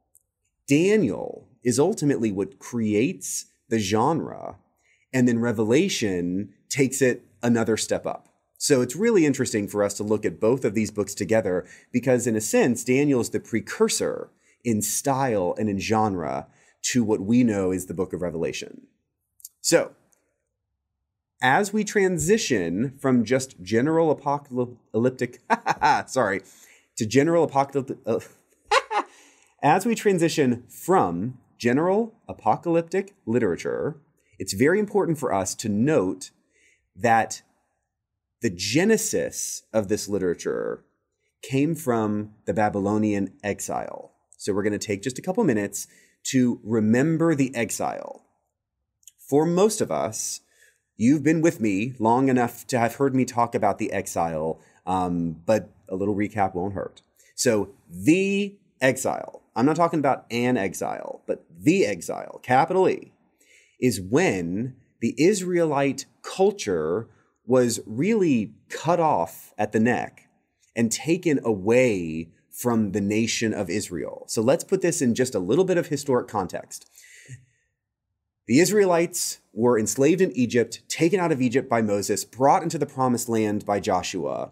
Daniel 0.66 1.46
is 1.62 1.78
ultimately 1.78 2.32
what 2.32 2.58
creates 2.58 3.46
the 3.68 3.78
genre, 3.78 4.56
and 5.12 5.28
then 5.28 5.38
Revelation 5.38 6.52
takes 6.68 7.00
it 7.00 7.24
another 7.42 7.76
step 7.76 8.06
up. 8.06 8.28
So 8.58 8.80
it's 8.80 8.96
really 8.96 9.26
interesting 9.26 9.66
for 9.66 9.82
us 9.82 9.94
to 9.94 10.04
look 10.04 10.24
at 10.24 10.40
both 10.40 10.64
of 10.64 10.74
these 10.74 10.90
books 10.90 11.14
together 11.14 11.66
because, 11.92 12.26
in 12.26 12.36
a 12.36 12.40
sense, 12.40 12.84
Daniel 12.84 13.20
is 13.20 13.30
the 13.30 13.40
precursor 13.40 14.30
in 14.64 14.82
style 14.82 15.54
and 15.58 15.68
in 15.68 15.78
genre 15.78 16.46
to 16.82 17.02
what 17.02 17.20
we 17.20 17.42
know 17.42 17.72
is 17.72 17.86
the 17.86 17.94
book 17.94 18.12
of 18.12 18.22
Revelation. 18.22 18.86
So, 19.60 19.92
as 21.42 21.72
we 21.72 21.82
transition 21.82 22.96
from 22.98 23.24
just 23.24 23.60
general 23.60 24.12
apocalyptic, 24.12 25.40
sorry, 26.06 26.42
to 26.96 27.04
general 27.04 27.42
apocalyptic, 27.42 27.98
uh, 28.06 28.20
as 29.62 29.84
we 29.84 29.96
transition 29.96 30.62
from 30.68 31.38
general 31.58 32.14
apocalyptic 32.28 33.14
literature, 33.26 34.00
it's 34.38 34.52
very 34.52 34.78
important 34.78 35.18
for 35.18 35.34
us 35.34 35.54
to 35.56 35.68
note 35.68 36.30
that 36.94 37.42
the 38.40 38.50
genesis 38.50 39.62
of 39.72 39.88
this 39.88 40.08
literature 40.08 40.84
came 41.42 41.74
from 41.74 42.32
the 42.46 42.54
Babylonian 42.54 43.32
exile. 43.42 44.12
So 44.38 44.52
we're 44.52 44.62
going 44.62 44.78
to 44.78 44.78
take 44.78 45.02
just 45.02 45.18
a 45.18 45.22
couple 45.22 45.42
minutes 45.44 45.88
to 46.24 46.60
remember 46.62 47.34
the 47.34 47.54
exile. 47.54 48.24
For 49.28 49.44
most 49.46 49.80
of 49.80 49.90
us, 49.90 50.40
you've 51.02 51.24
been 51.24 51.40
with 51.40 51.60
me 51.60 51.94
long 51.98 52.28
enough 52.28 52.64
to 52.68 52.78
have 52.78 52.94
heard 52.94 53.14
me 53.14 53.24
talk 53.24 53.54
about 53.54 53.78
the 53.78 53.92
exile, 53.92 54.60
um, 54.86 55.36
but 55.44 55.68
a 55.88 55.96
little 55.96 56.14
recap 56.14 56.54
won't 56.54 56.74
hurt. 56.74 57.02
So, 57.34 57.70
the 57.90 58.56
exile, 58.80 59.42
I'm 59.56 59.66
not 59.66 59.76
talking 59.76 59.98
about 59.98 60.26
an 60.30 60.56
exile, 60.56 61.22
but 61.26 61.44
the 61.50 61.84
exile, 61.86 62.38
capital 62.42 62.88
E, 62.88 63.12
is 63.80 64.00
when 64.00 64.76
the 65.00 65.14
Israelite 65.18 66.06
culture 66.22 67.08
was 67.44 67.80
really 67.84 68.54
cut 68.68 69.00
off 69.00 69.52
at 69.58 69.72
the 69.72 69.80
neck 69.80 70.28
and 70.76 70.92
taken 70.92 71.40
away 71.44 72.28
from 72.50 72.92
the 72.92 73.00
nation 73.00 73.52
of 73.52 73.68
Israel. 73.68 74.24
So 74.28 74.40
let's 74.40 74.62
put 74.62 74.82
this 74.82 75.02
in 75.02 75.14
just 75.14 75.34
a 75.34 75.40
little 75.40 75.64
bit 75.64 75.78
of 75.78 75.88
historic 75.88 76.28
context. 76.28 76.88
The 78.48 78.58
Israelites 78.58 79.38
were 79.52 79.78
enslaved 79.78 80.20
in 80.20 80.32
Egypt, 80.32 80.82
taken 80.88 81.20
out 81.20 81.30
of 81.30 81.40
Egypt 81.40 81.68
by 81.68 81.80
Moses, 81.80 82.24
brought 82.24 82.64
into 82.64 82.78
the 82.78 82.86
promised 82.86 83.28
land 83.28 83.64
by 83.64 83.78
Joshua. 83.78 84.50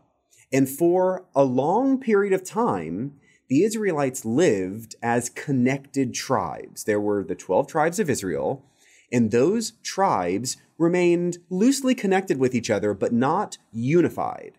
And 0.53 0.69
for 0.69 1.27
a 1.35 1.43
long 1.43 1.99
period 1.99 2.33
of 2.33 2.45
time, 2.45 3.15
the 3.49 3.65
Israelites 3.65 4.25
lived 4.25 4.95
as 5.03 5.29
connected 5.29 6.15
tribes. 6.15 6.85
There 6.85 7.01
were 7.01 7.25
the 7.25 7.35
12 7.35 7.67
tribes 7.67 7.99
of 7.99 8.09
Israel, 8.09 8.65
and 9.11 9.33
those 9.33 9.73
tribes 9.83 10.57
remained 10.79 11.39
loosely 11.49 11.97
connected 11.97 12.39
with 12.39 12.55
each 12.55 12.71
other, 12.71 12.95
but 12.95 13.13
not 13.13 13.59
unified. 13.73 14.53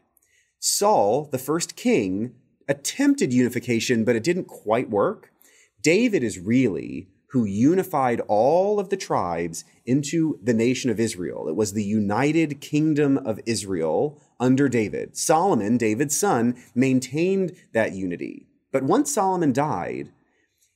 Saul, 0.59 1.29
the 1.31 1.37
first 1.37 1.77
king, 1.77 2.35
attempted 2.67 3.31
unification, 3.31 4.03
but 4.03 4.17
it 4.17 4.23
didn't 4.23 4.45
quite 4.45 4.89
work. 4.89 5.31
David 5.81 6.21
is 6.21 6.37
really 6.37 7.07
who 7.31 7.45
unified 7.45 8.21
all 8.27 8.79
of 8.79 8.89
the 8.89 8.97
tribes 8.97 9.63
into 9.85 10.37
the 10.43 10.53
nation 10.53 10.89
of 10.89 10.99
Israel. 10.99 11.47
It 11.47 11.55
was 11.55 11.71
the 11.71 11.83
united 11.83 12.59
kingdom 12.59 13.17
of 13.17 13.39
Israel 13.45 14.21
under 14.37 14.67
David. 14.67 15.15
Solomon, 15.15 15.77
David's 15.77 16.15
son, 16.17 16.61
maintained 16.75 17.55
that 17.71 17.93
unity. 17.93 18.47
But 18.71 18.83
once 18.83 19.13
Solomon 19.13 19.53
died, 19.53 20.11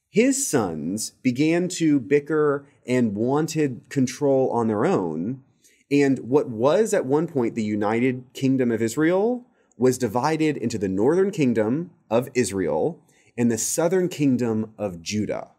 his 0.10 0.48
sons 0.48 1.12
began 1.22 1.68
to 1.70 2.00
bicker 2.00 2.66
and 2.88 3.16
wanted 3.16 3.90
control 3.90 4.50
on 4.52 4.68
their 4.68 4.86
own. 4.86 5.44
And 5.92 6.20
what 6.20 6.50
was 6.50 6.94
at 6.94 7.06
one 7.06 7.28
point 7.28 7.56
the 7.56 7.64
united 7.64 8.32
kingdom 8.34 8.72
of 8.72 8.82
Israel 8.82 9.46
was 9.78 9.98
divided 9.98 10.56
into 10.56 10.78
the 10.78 10.88
northern 10.88 11.32
kingdom 11.32 11.92
of 12.10 12.30
Israel 12.34 13.02
and 13.38 13.52
the 13.52 13.58
southern 13.58 14.08
kingdom 14.08 14.74
of 14.78 15.02
Judah. 15.02 15.52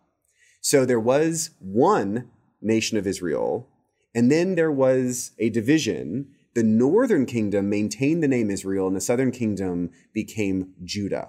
So 0.67 0.85
there 0.85 0.99
was 0.99 1.51
one 1.61 2.29
nation 2.61 2.99
of 2.99 3.07
Israel, 3.07 3.69
and 4.13 4.33
then 4.33 4.57
there 4.57 4.73
was 4.73 5.31
a 5.39 5.49
division. 5.49 6.27
The 6.57 6.65
northern 6.65 7.25
kingdom 7.25 7.71
maintained 7.71 8.21
the 8.21 8.27
name 8.27 8.51
Israel, 8.51 8.89
and 8.89 8.97
the 8.97 9.01
southern 9.01 9.31
kingdom 9.31 9.91
became 10.13 10.73
Judah. 10.83 11.29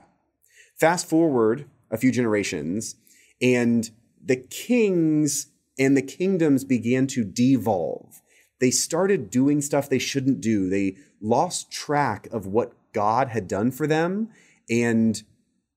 Fast 0.79 1.07
forward 1.07 1.69
a 1.91 1.97
few 1.97 2.11
generations, 2.11 2.95
and 3.39 3.91
the 4.19 4.37
kings 4.37 5.51
and 5.77 5.95
the 5.95 6.01
kingdoms 6.01 6.63
began 6.63 7.05
to 7.05 7.23
devolve. 7.23 8.23
They 8.59 8.71
started 8.71 9.29
doing 9.29 9.61
stuff 9.61 9.87
they 9.87 9.99
shouldn't 9.99 10.41
do. 10.41 10.67
They 10.67 10.97
lost 11.21 11.71
track 11.71 12.27
of 12.31 12.47
what 12.47 12.73
God 12.91 13.27
had 13.27 13.47
done 13.47 13.69
for 13.69 13.85
them 13.85 14.29
and 14.67 15.21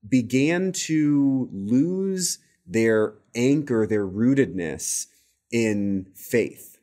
began 0.09 0.71
to 0.87 1.47
lose 1.53 2.39
their 2.71 3.15
anchor, 3.35 3.85
their 3.85 4.07
rootedness 4.07 5.07
in 5.51 6.07
faith. 6.15 6.77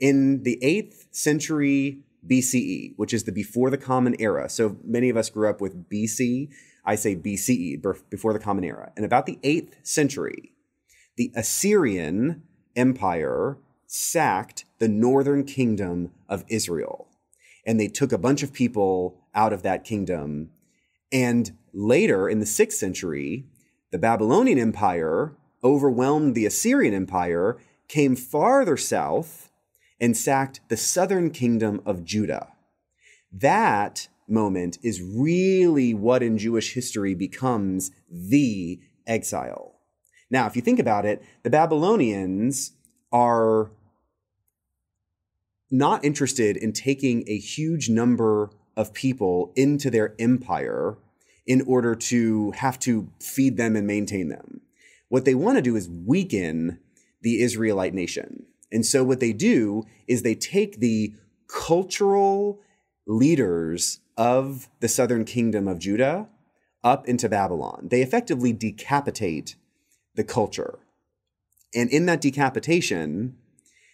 In 0.00 0.42
the 0.42 0.58
8th 0.62 1.06
century 1.10 2.00
BCE, 2.26 2.94
which 2.96 3.14
is 3.14 3.24
the 3.24 3.32
before 3.32 3.70
the 3.70 3.78
Common 3.78 4.16
Era, 4.18 4.48
so 4.48 4.76
many 4.84 5.08
of 5.08 5.16
us 5.16 5.30
grew 5.30 5.48
up 5.48 5.60
with 5.60 5.88
BC. 5.88 6.50
I 6.84 6.94
say 6.94 7.16
BCE, 7.16 7.82
before 8.10 8.32
the 8.32 8.38
Common 8.38 8.64
Era. 8.64 8.92
And 8.96 9.04
about 9.04 9.26
the 9.26 9.38
8th 9.42 9.74
century, 9.82 10.52
the 11.16 11.32
Assyrian 11.34 12.42
Empire 12.76 13.58
sacked 13.86 14.64
the 14.78 14.88
northern 14.88 15.44
kingdom 15.44 16.12
of 16.28 16.44
Israel 16.48 17.08
and 17.68 17.78
they 17.78 17.86
took 17.86 18.12
a 18.12 18.18
bunch 18.18 18.42
of 18.42 18.52
people 18.54 19.20
out 19.34 19.52
of 19.52 19.62
that 19.62 19.84
kingdom. 19.84 20.48
And 21.12 21.52
later 21.74 22.26
in 22.26 22.40
the 22.40 22.46
sixth 22.46 22.78
century, 22.78 23.44
the 23.90 23.98
Babylonian 23.98 24.58
Empire 24.58 25.32
overwhelmed 25.64 26.34
the 26.34 26.46
Assyrian 26.46 26.94
Empire, 26.94 27.58
came 27.88 28.14
farther 28.14 28.76
south, 28.76 29.50
and 30.00 30.16
sacked 30.16 30.60
the 30.68 30.76
southern 30.76 31.30
kingdom 31.30 31.80
of 31.84 32.04
Judah. 32.04 32.52
That 33.32 34.08
moment 34.28 34.78
is 34.82 35.02
really 35.02 35.94
what 35.94 36.22
in 36.22 36.38
Jewish 36.38 36.74
history 36.74 37.14
becomes 37.14 37.90
the 38.10 38.80
exile. 39.06 39.80
Now, 40.30 40.46
if 40.46 40.54
you 40.54 40.62
think 40.62 40.78
about 40.78 41.06
it, 41.06 41.22
the 41.42 41.50
Babylonians 41.50 42.72
are 43.10 43.70
not 45.70 46.04
interested 46.04 46.56
in 46.56 46.72
taking 46.72 47.24
a 47.26 47.38
huge 47.38 47.88
number 47.88 48.50
of 48.76 48.92
people 48.92 49.52
into 49.56 49.90
their 49.90 50.14
empire 50.18 50.96
in 51.48 51.62
order 51.62 51.94
to 51.94 52.50
have 52.52 52.78
to 52.78 53.08
feed 53.20 53.56
them 53.56 53.74
and 53.74 53.86
maintain 53.86 54.28
them. 54.28 54.60
What 55.08 55.24
they 55.24 55.34
want 55.34 55.56
to 55.56 55.62
do 55.62 55.76
is 55.76 55.88
weaken 55.88 56.78
the 57.22 57.40
Israelite 57.42 57.94
nation. 57.94 58.44
And 58.70 58.84
so 58.84 59.02
what 59.02 59.18
they 59.18 59.32
do 59.32 59.84
is 60.06 60.22
they 60.22 60.34
take 60.34 60.78
the 60.78 61.14
cultural 61.48 62.60
leaders 63.06 64.00
of 64.18 64.68
the 64.80 64.88
southern 64.88 65.24
kingdom 65.24 65.66
of 65.66 65.78
Judah 65.78 66.28
up 66.84 67.08
into 67.08 67.30
Babylon. 67.30 67.88
They 67.90 68.02
effectively 68.02 68.52
decapitate 68.52 69.56
the 70.14 70.24
culture. 70.24 70.78
And 71.74 71.90
in 71.90 72.04
that 72.06 72.20
decapitation, 72.20 73.36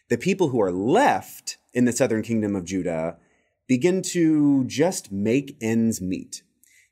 the 0.08 0.18
people 0.18 0.48
who 0.48 0.60
are 0.60 0.72
left 0.72 1.58
in 1.72 1.84
the 1.84 1.92
southern 1.92 2.22
kingdom 2.22 2.56
of 2.56 2.64
Judah 2.64 3.16
begin 3.68 4.02
to 4.02 4.64
just 4.64 5.12
make 5.12 5.56
ends 5.60 6.00
meet. 6.00 6.42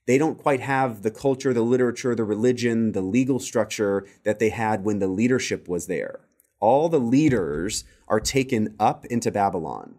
They 0.07 0.19
don't 0.19 0.39
quite 0.39 0.61
have 0.61 1.03
the 1.03 1.11
culture, 1.11 1.53
the 1.53 1.63
literature, 1.63 2.15
the 2.15 2.25
religion, 2.25 2.93
the 2.93 3.03
legal 3.03 3.39
structure 3.39 4.07
that 4.25 4.39
they 4.39 4.51
had 4.51 4.85
when 4.85 4.99
the 4.99 5.09
leadership 5.09 5.69
was 5.69 5.87
there. 5.87 6.21
All 6.61 6.89
the 6.89 7.01
leaders 7.01 7.85
are 8.09 8.21
taken 8.21 8.75
up 8.79 9.05
into 9.07 9.31
Babylon. 9.31 9.97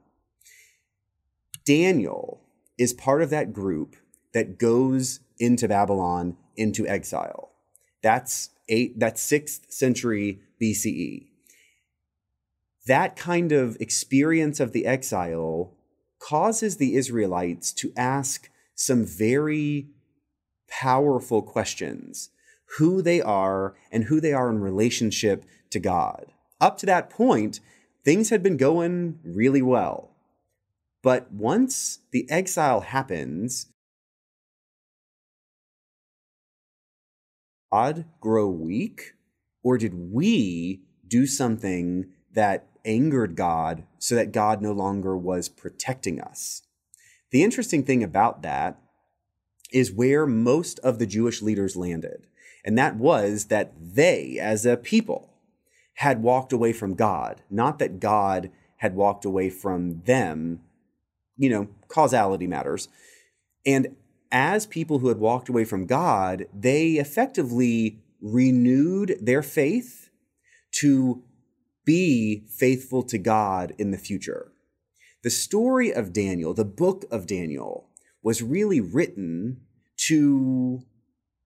Daniel 1.65 2.41
is 2.77 2.93
part 2.93 3.21
of 3.21 3.29
that 3.29 3.53
group 3.53 3.95
that 4.33 4.57
goes 4.57 5.21
into 5.39 5.67
Babylon 5.67 6.35
into 6.55 6.87
exile. 6.87 7.51
That's 8.01 8.49
eight, 8.67 8.99
that's 8.99 9.21
sixth 9.21 9.71
century 9.71 10.41
BCE 10.61 11.27
that 12.85 13.15
kind 13.15 13.51
of 13.51 13.77
experience 13.79 14.59
of 14.59 14.71
the 14.71 14.85
exile 14.85 15.73
causes 16.19 16.77
the 16.77 16.95
Israelites 16.95 17.71
to 17.73 17.93
ask 17.95 18.49
some 18.75 19.05
very 19.05 19.87
powerful 20.67 21.41
questions 21.41 22.29
who 22.77 23.01
they 23.01 23.21
are 23.21 23.75
and 23.91 24.05
who 24.05 24.19
they 24.19 24.33
are 24.33 24.49
in 24.49 24.59
relationship 24.59 25.45
to 25.69 25.79
God. 25.79 26.31
Up 26.59 26.77
to 26.79 26.85
that 26.85 27.09
point, 27.09 27.59
things 28.03 28.29
had 28.29 28.41
been 28.41 28.57
going 28.57 29.19
really 29.23 29.61
well. 29.61 30.11
But 31.03 31.31
once 31.31 31.99
the 32.11 32.29
exile 32.29 32.81
happens, 32.81 33.67
God 37.71 38.05
grow 38.21 38.47
weak? 38.49 39.13
Or 39.63 39.77
did 39.77 40.11
we 40.11 40.81
do 41.07 41.25
something 41.25 42.05
that 42.33 42.67
angered 42.85 43.35
God 43.35 43.83
so 43.97 44.15
that 44.15 44.31
God 44.31 44.61
no 44.61 44.71
longer 44.71 45.17
was 45.17 45.49
protecting 45.49 46.19
us? 46.19 46.62
The 47.33 47.43
interesting 47.43 47.83
thing 47.83 48.03
about 48.03 48.43
that 48.43 48.79
is 49.71 49.91
where 49.91 50.27
most 50.27 50.77
of 50.79 50.99
the 50.99 51.07
Jewish 51.07 51.41
leaders 51.41 51.75
landed. 51.75 52.27
And 52.63 52.77
that 52.77 52.95
was 52.95 53.45
that 53.45 53.73
they, 53.75 54.37
as 54.39 54.67
a 54.67 54.77
people, 54.77 55.33
had 55.95 56.21
walked 56.21 56.53
away 56.53 56.73
from 56.73 56.93
God, 56.93 57.41
not 57.49 57.79
that 57.79 57.99
God 57.99 58.51
had 58.77 58.95
walked 58.95 59.25
away 59.25 59.49
from 59.49 60.03
them. 60.03 60.61
You 61.35 61.49
know, 61.49 61.67
causality 61.87 62.45
matters. 62.45 62.87
And 63.65 63.95
as 64.31 64.67
people 64.67 64.99
who 64.99 65.07
had 65.07 65.17
walked 65.17 65.49
away 65.49 65.65
from 65.65 65.87
God, 65.87 66.45
they 66.53 66.91
effectively 66.91 67.99
renewed 68.21 69.17
their 69.19 69.41
faith 69.41 70.11
to 70.81 71.23
be 71.83 72.43
faithful 72.47 73.01
to 73.03 73.17
God 73.17 73.73
in 73.79 73.89
the 73.89 73.97
future. 73.97 74.52
The 75.23 75.29
story 75.29 75.93
of 75.93 76.11
Daniel, 76.11 76.53
the 76.53 76.65
book 76.65 77.05
of 77.09 77.27
Daniel, 77.27 77.87
was 78.21 78.43
really 78.43 78.81
written 78.81 79.61
to 80.07 80.81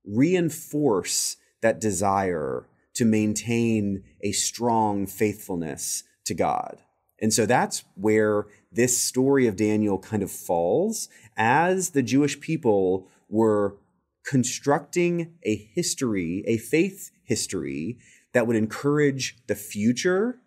reinforce 0.04 1.38
that 1.62 1.80
desire 1.80 2.68
to 2.96 3.06
maintain 3.06 4.04
a 4.22 4.32
strong 4.32 5.06
faithfulness 5.06 6.04
to 6.26 6.34
God. 6.34 6.82
And 7.22 7.32
so 7.32 7.46
that's 7.46 7.84
where 7.94 8.48
this 8.72 8.98
story 8.98 9.46
of 9.46 9.56
Daniel 9.56 10.00
kind 10.00 10.24
of 10.24 10.32
falls 10.32 11.08
as 11.36 11.92
the 11.92 12.02
Jewish 12.02 12.40
people 12.40 13.08
were 13.30 13.78
constructing 14.26 15.36
a 15.44 15.56
history, 15.56 16.44
a 16.48 16.58
faith 16.58 17.12
history 17.24 18.00
that 18.34 18.48
would 18.48 18.56
encourage 18.56 19.38
the 19.46 19.56
future. 19.56 20.40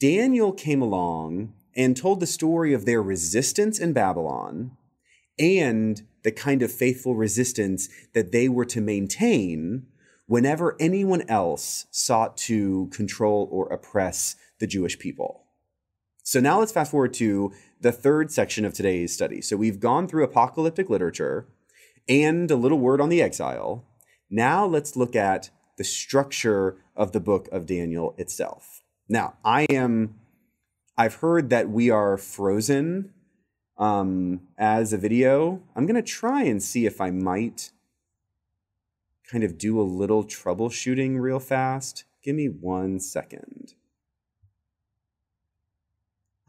Daniel 0.00 0.52
came 0.52 0.82
along 0.82 1.54
and 1.76 1.96
told 1.96 2.20
the 2.20 2.26
story 2.26 2.72
of 2.72 2.84
their 2.84 3.02
resistance 3.02 3.78
in 3.78 3.92
Babylon 3.92 4.76
and 5.38 6.02
the 6.22 6.32
kind 6.32 6.62
of 6.62 6.72
faithful 6.72 7.14
resistance 7.14 7.88
that 8.12 8.32
they 8.32 8.48
were 8.48 8.64
to 8.66 8.80
maintain 8.80 9.86
whenever 10.26 10.76
anyone 10.78 11.22
else 11.28 11.86
sought 11.90 12.36
to 12.36 12.88
control 12.92 13.48
or 13.50 13.66
oppress 13.72 14.36
the 14.60 14.66
Jewish 14.66 14.98
people. 14.98 15.44
So 16.22 16.38
now 16.38 16.60
let's 16.60 16.72
fast 16.72 16.92
forward 16.92 17.14
to 17.14 17.52
the 17.80 17.92
third 17.92 18.30
section 18.30 18.64
of 18.64 18.72
today's 18.72 19.12
study. 19.12 19.40
So 19.40 19.56
we've 19.56 19.80
gone 19.80 20.06
through 20.06 20.22
apocalyptic 20.24 20.88
literature 20.88 21.48
and 22.08 22.50
a 22.50 22.56
little 22.56 22.78
word 22.78 23.00
on 23.00 23.08
the 23.08 23.20
exile. 23.20 23.84
Now 24.30 24.64
let's 24.64 24.96
look 24.96 25.16
at 25.16 25.50
the 25.78 25.84
structure 25.84 26.76
of 26.94 27.12
the 27.12 27.20
book 27.20 27.48
of 27.50 27.66
Daniel 27.66 28.14
itself. 28.18 28.82
Now, 29.08 29.34
I 29.44 29.66
am 29.68 30.14
I've 30.96 31.16
heard 31.16 31.50
that 31.50 31.70
we 31.70 31.90
are 31.90 32.18
frozen 32.18 33.12
um, 33.78 34.42
as 34.58 34.92
a 34.92 34.98
video. 34.98 35.62
I'm 35.74 35.86
going 35.86 35.96
to 35.96 36.02
try 36.02 36.42
and 36.42 36.62
see 36.62 36.86
if 36.86 37.00
I 37.00 37.10
might 37.10 37.70
kind 39.30 39.42
of 39.42 39.56
do 39.56 39.80
a 39.80 39.82
little 39.82 40.24
troubleshooting 40.24 41.18
real 41.18 41.40
fast. 41.40 42.04
Give 42.22 42.36
me 42.36 42.46
one 42.46 43.00
second. 43.00 43.74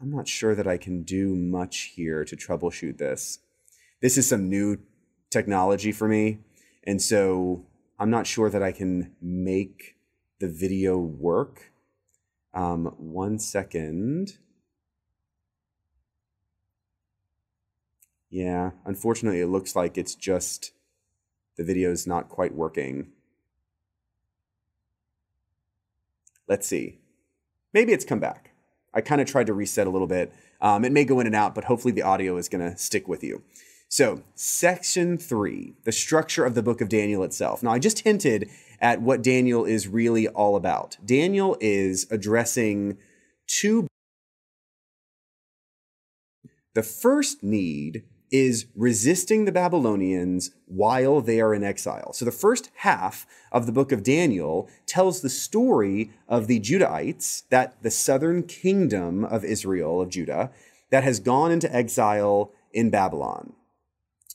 I'm 0.02 0.12
not 0.12 0.28
sure 0.28 0.54
that 0.54 0.68
I 0.68 0.78
can 0.78 1.04
do 1.04 1.34
much 1.34 1.94
here 1.96 2.26
to 2.26 2.36
troubleshoot 2.36 2.98
this. 2.98 3.40
This 4.02 4.18
is 4.18 4.28
some 4.28 4.50
new 4.50 4.80
technology 5.30 5.94
for 5.94 6.10
me. 6.10 6.40
And 6.84 7.02
so 7.02 7.66
I'm 7.98 8.10
not 8.10 8.28
sure 8.28 8.50
that 8.50 8.62
I 8.62 8.74
can 8.74 9.16
make 9.22 9.96
the 10.40 10.50
video 10.50 10.98
work. 10.98 11.72
Um, 12.54 12.94
one 12.98 13.40
second. 13.40 14.38
Yeah, 18.30 18.72
unfortunately, 18.86 19.42
it 19.42 19.48
looks 19.48 19.76
like 19.76 19.98
it's 19.98 20.16
just 20.16 20.72
the 21.56 21.64
video 21.64 21.92
is 21.92 22.08
not 22.08 22.30
quite 22.30 22.56
working. 22.56 23.08
Let's 26.48 26.68
see. 26.68 27.00
Maybe 27.74 27.94
it's 27.94 28.06
come 28.06 28.20
back. 28.20 28.52
I 28.94 29.02
kind 29.02 29.22
of 29.22 29.28
tried 29.28 29.48
to 29.48 29.54
reset 29.54 29.88
a 29.88 29.90
little 29.90 30.08
bit. 30.08 30.34
Um, 30.62 30.86
it 30.86 30.92
may 30.92 31.06
go 31.06 31.20
in 31.20 31.28
and 31.28 31.36
out, 31.36 31.56
but 31.56 31.66
hopefully 31.66 31.94
the 31.94 32.04
audio 32.04 32.38
is 32.38 32.50
going 32.50 32.70
to 32.70 32.78
stick 32.78 33.08
with 33.08 33.24
you. 33.24 33.44
So, 33.96 34.24
section 34.34 35.20
three, 35.20 35.76
the 35.84 35.92
structure 35.92 36.46
of 36.46 36.56
the 36.56 36.64
book 36.64 36.82
of 36.82 36.90
Daniel 36.90 37.22
itself. 37.22 37.62
Now, 37.62 37.74
I 37.74 37.78
just 37.78 38.00
hinted 38.00 38.50
at 38.82 39.04
what 39.04 39.22
Daniel 39.22 39.66
is 39.66 39.88
really 39.88 40.28
all 40.28 40.56
about. 40.56 40.98
Daniel 41.06 41.56
is 41.62 42.08
addressing 42.10 42.98
two. 43.46 43.86
The 46.74 46.82
first 46.82 47.44
need 47.44 48.06
is 48.32 48.66
resisting 48.76 49.46
the 49.46 49.52
Babylonians 49.52 50.50
while 50.66 51.22
they 51.22 51.40
are 51.40 51.54
in 51.54 51.64
exile. 51.64 52.14
So 52.14 52.26
the 52.26 52.32
first 52.32 52.72
half 52.78 53.28
of 53.52 53.68
the 53.68 53.72
book 53.72 53.92
of 53.92 54.02
Daniel 54.02 54.68
tells 54.88 55.22
the 55.22 55.30
story 55.30 56.10
of 56.28 56.48
the 56.48 56.60
Judahites, 56.60 57.44
that 57.52 57.84
the 57.84 57.92
southern 57.92 58.42
kingdom 58.42 59.24
of 59.24 59.46
Israel, 59.46 60.02
of 60.02 60.10
Judah, 60.10 60.50
that 60.90 61.04
has 61.04 61.20
gone 61.20 61.52
into 61.52 61.72
exile 61.72 62.54
in 62.72 62.90
Babylon. 62.90 63.54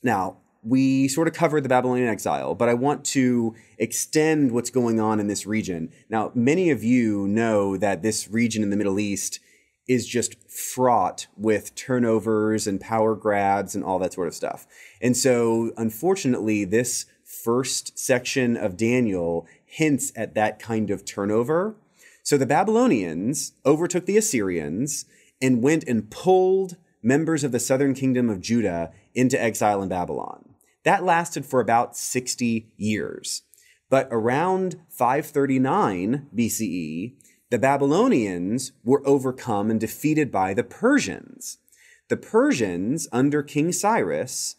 Now, 0.03 0.39
we 0.63 1.09
sort 1.09 1.29
of 1.29 1.35
covered 1.35 1.63
the 1.63 1.69
Babylonian 1.69 2.09
exile, 2.09 2.55
but 2.55 2.69
I 2.69 2.75
want 2.75 3.05
to 3.07 3.55
extend 3.79 4.53
what's 4.53 4.71
going 4.71 5.01
on 5.01 5.21
in 5.21 5.29
this 5.29 5.47
region. 5.47 5.91
Now, 6.11 6.33
many 6.35 6.71
of 6.71 6.83
you 6.83 7.29
know 7.29 7.77
that 7.77 8.03
this 8.03 8.29
region 8.29 8.63
in 8.63 8.71
the 8.71 8.77
Middle 8.77 8.99
East 8.99 9.41
is 9.87 10.07
just 10.07 10.37
fraught 10.51 11.29
with 11.37 11.75
turnovers 11.75 12.67
and 12.67 12.81
power 12.81 13.15
grabs 13.15 13.75
and 13.75 13.83
all 13.83 13.99
that 14.01 14.13
sort 14.13 14.29
of 14.29 14.35
stuff. 14.35 14.67
And 15.01 15.17
so, 15.17 15.73
unfortunately, 15.77 16.65
this 16.65 17.07
first 17.25 17.99
section 17.99 18.57
of 18.57 18.77
Daniel 18.77 19.47
hints 19.65 20.13
at 20.17 20.35
that 20.35 20.59
kind 20.59 20.91
of 20.91 21.05
turnover. 21.05 21.77
So 22.23 22.37
the 22.37 22.47
Babylonians 22.47 23.53
overtook 23.65 24.07
the 24.07 24.17
Assyrians 24.19 25.07
and 25.41 25.63
went 25.63 25.85
and 25.85 26.11
pulled 26.11 26.77
members 27.03 27.45
of 27.45 27.53
the 27.53 27.61
southern 27.61 27.95
kingdom 27.95 28.29
of 28.29 28.41
Judah 28.41 28.93
into 29.19 29.41
exile 29.43 29.83
in 29.83 29.89
Babylon. 29.89 30.55
That 30.85 31.05
lasted 31.05 31.45
for 31.45 31.61
about 31.61 31.97
60 31.97 32.69
years. 32.77 33.43
But 33.91 34.09
around 34.11 34.77
539 34.91 36.29
BCE, 36.35 37.15
the 37.51 37.59
Babylonians 37.59 38.73
were 38.85 39.07
overcome 39.07 39.71
and 39.71 39.81
defeated 39.81 40.31
by 40.31 40.55
the 40.55 40.63
Persians. 40.63 41.59
The 42.09 42.17
Persians, 42.17 43.09
under 43.11 43.43
King 43.43 43.73
Cyrus, 43.73 44.57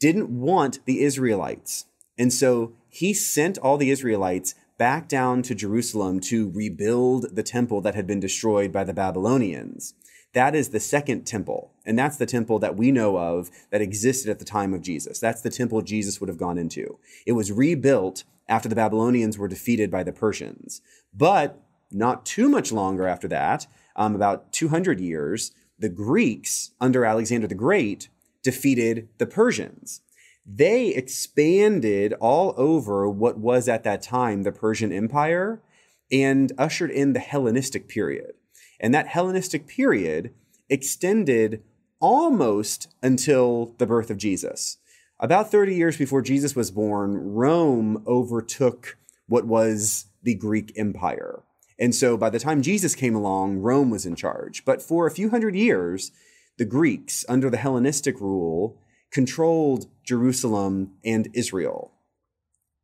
didn't 0.00 0.28
want 0.28 0.84
the 0.84 1.02
Israelites. 1.02 1.86
And 2.18 2.32
so 2.32 2.72
he 2.88 3.14
sent 3.14 3.58
all 3.58 3.76
the 3.76 3.90
Israelites 3.90 4.54
back 4.78 5.08
down 5.08 5.42
to 5.42 5.54
Jerusalem 5.54 6.18
to 6.20 6.50
rebuild 6.50 7.36
the 7.36 7.42
temple 7.42 7.80
that 7.82 7.94
had 7.94 8.06
been 8.06 8.20
destroyed 8.20 8.72
by 8.72 8.84
the 8.84 8.94
Babylonians. 8.94 9.94
That 10.34 10.54
is 10.54 10.70
the 10.70 10.80
second 10.80 11.26
temple. 11.26 11.72
And 11.84 11.98
that's 11.98 12.16
the 12.16 12.26
temple 12.26 12.58
that 12.60 12.76
we 12.76 12.90
know 12.90 13.18
of 13.18 13.50
that 13.70 13.82
existed 13.82 14.30
at 14.30 14.38
the 14.38 14.44
time 14.44 14.72
of 14.72 14.80
Jesus. 14.80 15.18
That's 15.18 15.42
the 15.42 15.50
temple 15.50 15.82
Jesus 15.82 16.20
would 16.20 16.28
have 16.28 16.38
gone 16.38 16.58
into. 16.58 16.98
It 17.26 17.32
was 17.32 17.52
rebuilt 17.52 18.24
after 18.48 18.68
the 18.68 18.76
Babylonians 18.76 19.36
were 19.36 19.48
defeated 19.48 19.90
by 19.90 20.02
the 20.02 20.12
Persians. 20.12 20.80
But 21.12 21.62
not 21.90 22.24
too 22.24 22.48
much 22.48 22.72
longer 22.72 23.06
after 23.06 23.28
that, 23.28 23.66
um, 23.96 24.14
about 24.14 24.52
200 24.52 25.00
years, 25.00 25.52
the 25.78 25.88
Greeks 25.88 26.70
under 26.80 27.04
Alexander 27.04 27.46
the 27.46 27.54
Great 27.54 28.08
defeated 28.42 29.08
the 29.18 29.26
Persians. 29.26 30.00
They 30.44 30.88
expanded 30.88 32.14
all 32.14 32.54
over 32.56 33.08
what 33.08 33.38
was 33.38 33.68
at 33.68 33.84
that 33.84 34.02
time 34.02 34.42
the 34.42 34.52
Persian 34.52 34.92
Empire 34.92 35.62
and 36.10 36.52
ushered 36.58 36.90
in 36.90 37.12
the 37.12 37.20
Hellenistic 37.20 37.88
period. 37.88 38.32
And 38.82 38.92
that 38.92 39.08
Hellenistic 39.08 39.66
period 39.66 40.34
extended 40.68 41.62
almost 42.00 42.88
until 43.02 43.74
the 43.78 43.86
birth 43.86 44.10
of 44.10 44.18
Jesus. 44.18 44.76
About 45.20 45.50
30 45.50 45.74
years 45.74 45.96
before 45.96 46.20
Jesus 46.20 46.56
was 46.56 46.72
born, 46.72 47.32
Rome 47.32 48.02
overtook 48.08 48.98
what 49.28 49.46
was 49.46 50.06
the 50.22 50.34
Greek 50.34 50.72
Empire. 50.76 51.44
And 51.78 51.94
so 51.94 52.16
by 52.16 52.28
the 52.28 52.40
time 52.40 52.60
Jesus 52.60 52.96
came 52.96 53.14
along, 53.14 53.58
Rome 53.58 53.88
was 53.88 54.04
in 54.04 54.16
charge. 54.16 54.64
But 54.64 54.82
for 54.82 55.06
a 55.06 55.12
few 55.12 55.30
hundred 55.30 55.54
years, 55.54 56.10
the 56.58 56.64
Greeks, 56.64 57.24
under 57.28 57.48
the 57.48 57.56
Hellenistic 57.56 58.20
rule, 58.20 58.78
controlled 59.12 59.86
Jerusalem 60.04 60.92
and 61.04 61.28
Israel. 61.34 61.92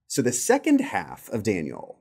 So 0.06 0.22
the 0.22 0.32
second 0.32 0.80
half 0.80 1.28
of 1.30 1.42
Daniel 1.42 1.98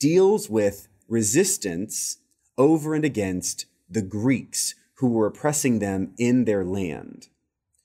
deals 0.00 0.48
with 0.48 0.88
resistance 1.08 2.18
over 2.58 2.94
and 2.94 3.04
against 3.04 3.66
the 3.88 4.02
Greeks 4.02 4.74
who 4.98 5.08
were 5.08 5.26
oppressing 5.26 5.78
them 5.78 6.14
in 6.18 6.44
their 6.44 6.64
land. 6.64 7.28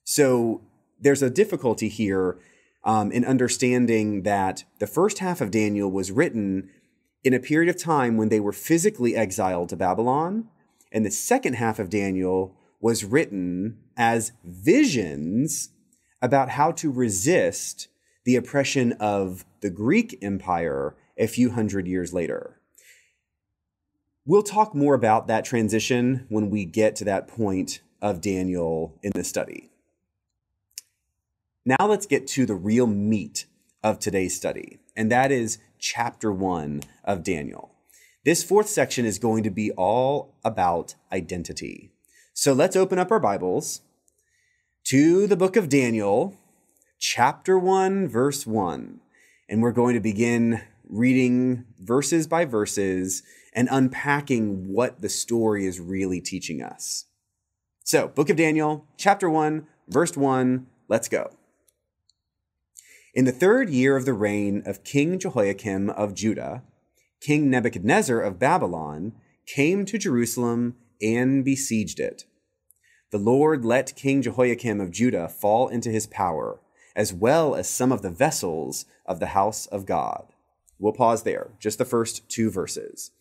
So 0.04 0.62
there's 1.00 1.22
a 1.22 1.30
difficulty 1.30 1.90
here 1.90 2.40
um, 2.84 3.12
in 3.12 3.26
understanding 3.26 4.24
that 4.24 4.64
the 4.80 4.88
first 4.88 5.20
half 5.20 5.42
of 5.42 5.52
Daniel 5.52 5.92
was 5.92 6.12
written 6.12 6.70
in 7.24 7.34
a 7.34 7.40
period 7.40 7.70
of 7.70 7.82
time 7.82 8.18
when 8.18 8.30
they 8.30 8.40
were 8.40 8.52
physically 8.52 9.16
exiled 9.16 9.70
to 9.70 9.76
Babylon, 9.76 10.48
and 10.92 11.06
the 11.06 11.12
second 11.12 11.54
half 11.54 11.78
of 11.80 11.90
Daniel 11.90 12.56
was 12.80 13.06
written 13.06 13.78
as 13.96 14.32
visions 14.44 15.70
about 16.22 16.50
how 16.50 16.72
to 16.72 16.92
resist 16.92 17.88
the 18.26 18.36
oppression 18.36 18.94
of 18.94 19.46
the 19.62 19.70
Greek 19.70 20.18
Empire 20.22 20.96
a 21.18 21.28
few 21.28 21.52
hundred 21.52 21.88
years 21.88 22.14
later. 22.14 22.61
We'll 24.24 24.44
talk 24.44 24.76
more 24.76 24.94
about 24.94 25.26
that 25.28 25.46
transition 25.46 26.28
when 26.30 26.52
we 26.52 26.64
get 26.64 26.96
to 26.98 27.06
that 27.06 27.28
point 27.28 27.82
of 28.04 28.22
Daniel 28.22 28.96
in 29.02 29.14
the 29.16 29.24
study. 29.24 29.72
Now 31.66 31.88
let's 31.88 32.06
get 32.06 32.28
to 32.28 32.46
the 32.46 32.54
real 32.54 32.86
meat 32.86 33.48
of 33.84 33.98
today's 33.98 34.36
study, 34.36 34.80
and 34.96 35.12
that 35.12 35.32
is 35.32 35.58
chapter 35.80 36.32
one 36.32 36.84
of 37.04 37.24
Daniel. 37.24 37.72
This 38.24 38.44
fourth 38.44 38.70
section 38.70 39.06
is 39.06 39.18
going 39.18 39.42
to 39.42 39.50
be 39.50 39.72
all 39.72 40.36
about 40.44 40.94
identity. 41.12 41.92
So 42.36 42.54
let's 42.54 42.76
open 42.76 43.00
up 43.00 43.10
our 43.10 43.20
Bibles 43.20 43.82
to 44.84 45.26
the 45.26 45.36
book 45.36 45.56
of 45.56 45.68
Daniel, 45.68 46.38
chapter 47.00 47.58
1, 47.58 48.08
verse 48.08 48.46
1. 48.46 49.00
And 49.50 49.64
we're 49.64 49.72
going 49.72 49.96
to 49.96 50.00
begin 50.00 50.62
reading 50.88 51.66
verses 51.80 52.28
by 52.28 52.46
verses 52.46 53.24
and 53.54 53.68
unpacking 53.72 54.72
what 54.72 55.02
the 55.02 55.10
story 55.10 55.66
is 55.66 55.80
really 55.80 56.22
teaching 56.22 56.62
us. 56.62 57.06
So, 57.84 58.08
book 58.08 58.30
of 58.30 58.38
Daniel, 58.38 58.86
chapter 58.98 59.30
1, 59.30 59.68
verse 59.88 60.16
1, 60.16 60.68
let's 60.88 61.10
go. 61.10 61.32
In 63.14 63.26
the 63.26 63.34
third 63.34 63.70
year 63.70 63.98
of 63.98 64.06
the 64.06 64.14
reign 64.14 64.64
of 64.66 64.86
King 64.86 65.20
Jehoiakim 65.20 65.90
of 65.90 66.14
Judah, 66.14 66.64
King 67.20 67.50
Nebuchadnezzar 67.50 68.22
of 68.22 68.40
Babylon 68.40 69.14
came 69.46 69.86
to 69.86 69.98
Jerusalem 69.98 70.76
and 71.02 71.44
besieged 71.44 72.00
it. 72.00 72.26
The 73.12 73.18
Lord 73.18 73.66
let 73.66 73.96
King 73.98 74.22
Jehoiakim 74.22 74.80
of 74.80 74.92
Judah 74.92 75.28
fall 75.28 75.68
into 75.68 75.90
his 75.90 76.08
power, 76.08 76.62
as 76.96 77.14
well 77.14 77.56
as 77.56 77.70
some 77.70 77.92
of 77.92 78.02
the 78.02 78.10
vessels 78.10 78.86
of 79.06 79.20
the 79.20 79.28
house 79.28 79.66
of 79.66 79.86
God. 79.86 80.28
We'll 80.80 80.94
pause 80.94 81.24
there, 81.24 81.52
just 81.60 81.78
the 81.78 81.86
first 81.86 82.30
two 82.30 82.50
verses. 82.50 83.12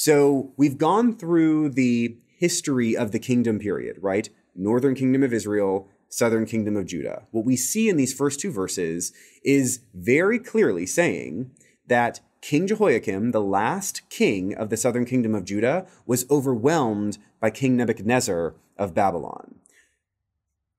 So 0.00 0.52
we've 0.56 0.78
gone 0.78 1.16
through 1.16 1.70
the 1.70 2.18
history 2.28 2.96
of 2.96 3.10
the 3.10 3.18
kingdom 3.18 3.58
period, 3.58 3.96
right? 4.00 4.28
Northern 4.54 4.94
kingdom 4.94 5.24
of 5.24 5.32
Israel, 5.32 5.88
southern 6.08 6.46
kingdom 6.46 6.76
of 6.76 6.86
Judah. 6.86 7.26
What 7.32 7.44
we 7.44 7.56
see 7.56 7.88
in 7.88 7.96
these 7.96 8.14
first 8.14 8.38
two 8.38 8.52
verses 8.52 9.12
is 9.42 9.80
very 9.92 10.38
clearly 10.38 10.86
saying 10.86 11.50
that 11.88 12.20
King 12.40 12.68
Jehoiakim, 12.68 13.32
the 13.32 13.40
last 13.40 14.08
king 14.08 14.54
of 14.54 14.70
the 14.70 14.76
southern 14.76 15.04
kingdom 15.04 15.34
of 15.34 15.44
Judah, 15.44 15.84
was 16.06 16.30
overwhelmed 16.30 17.18
by 17.40 17.50
King 17.50 17.76
Nebuchadnezzar 17.76 18.54
of 18.76 18.94
Babylon. 18.94 19.56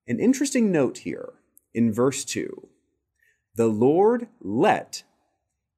An 0.08 0.18
interesting 0.18 0.72
note 0.72 0.96
here 0.98 1.34
in 1.74 1.92
verse 1.92 2.24
2 2.24 2.68
the 3.54 3.66
Lord 3.66 4.28
let 4.40 5.02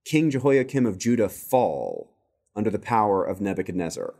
King 0.04 0.30
Jehoiakim 0.30 0.86
of 0.86 0.96
Judah 0.96 1.28
fall 1.28 2.11
under 2.54 2.70
the 2.70 2.78
power 2.78 3.24
of 3.24 3.40
Nebuchadnezzar. 3.40 4.14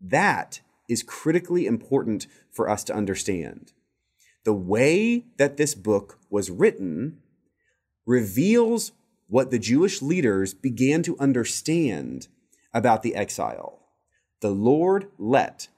That 0.00 0.60
is 0.88 1.02
critically 1.02 1.66
important 1.66 2.26
for 2.50 2.68
us 2.68 2.84
to 2.84 2.94
understand. 2.94 3.72
The 4.44 4.52
way 4.52 5.24
that 5.36 5.56
this 5.56 5.74
book 5.74 6.18
was 6.28 6.50
written 6.50 7.18
reveals 8.04 8.92
what 9.28 9.50
the 9.50 9.58
Jewish 9.58 10.02
leaders 10.02 10.52
began 10.52 11.02
to 11.04 11.18
understand 11.18 12.28
about 12.74 13.02
the 13.02 13.14
exile. 13.14 13.78
The 14.40 14.50
Lord 14.50 15.08
let 15.18 15.68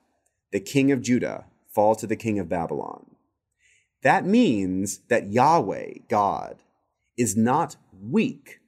the 0.51 0.61
king 0.61 0.91
of 0.91 1.03
Judah 1.03 1.45
fall 1.69 1.95
to 1.97 2.07
the 2.07 2.17
king 2.17 2.39
of 2.39 2.49
Babylon. 2.49 3.15
That 4.03 4.25
means 4.25 5.01
that 5.09 5.33
Yahweh, 5.33 5.95
God, 6.09 6.63
is 7.17 7.37
not 7.37 7.77
weak, 8.03 8.61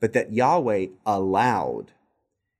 but 0.00 0.12
that 0.12 0.32
Yahweh 0.32 0.86
allowed 1.06 1.92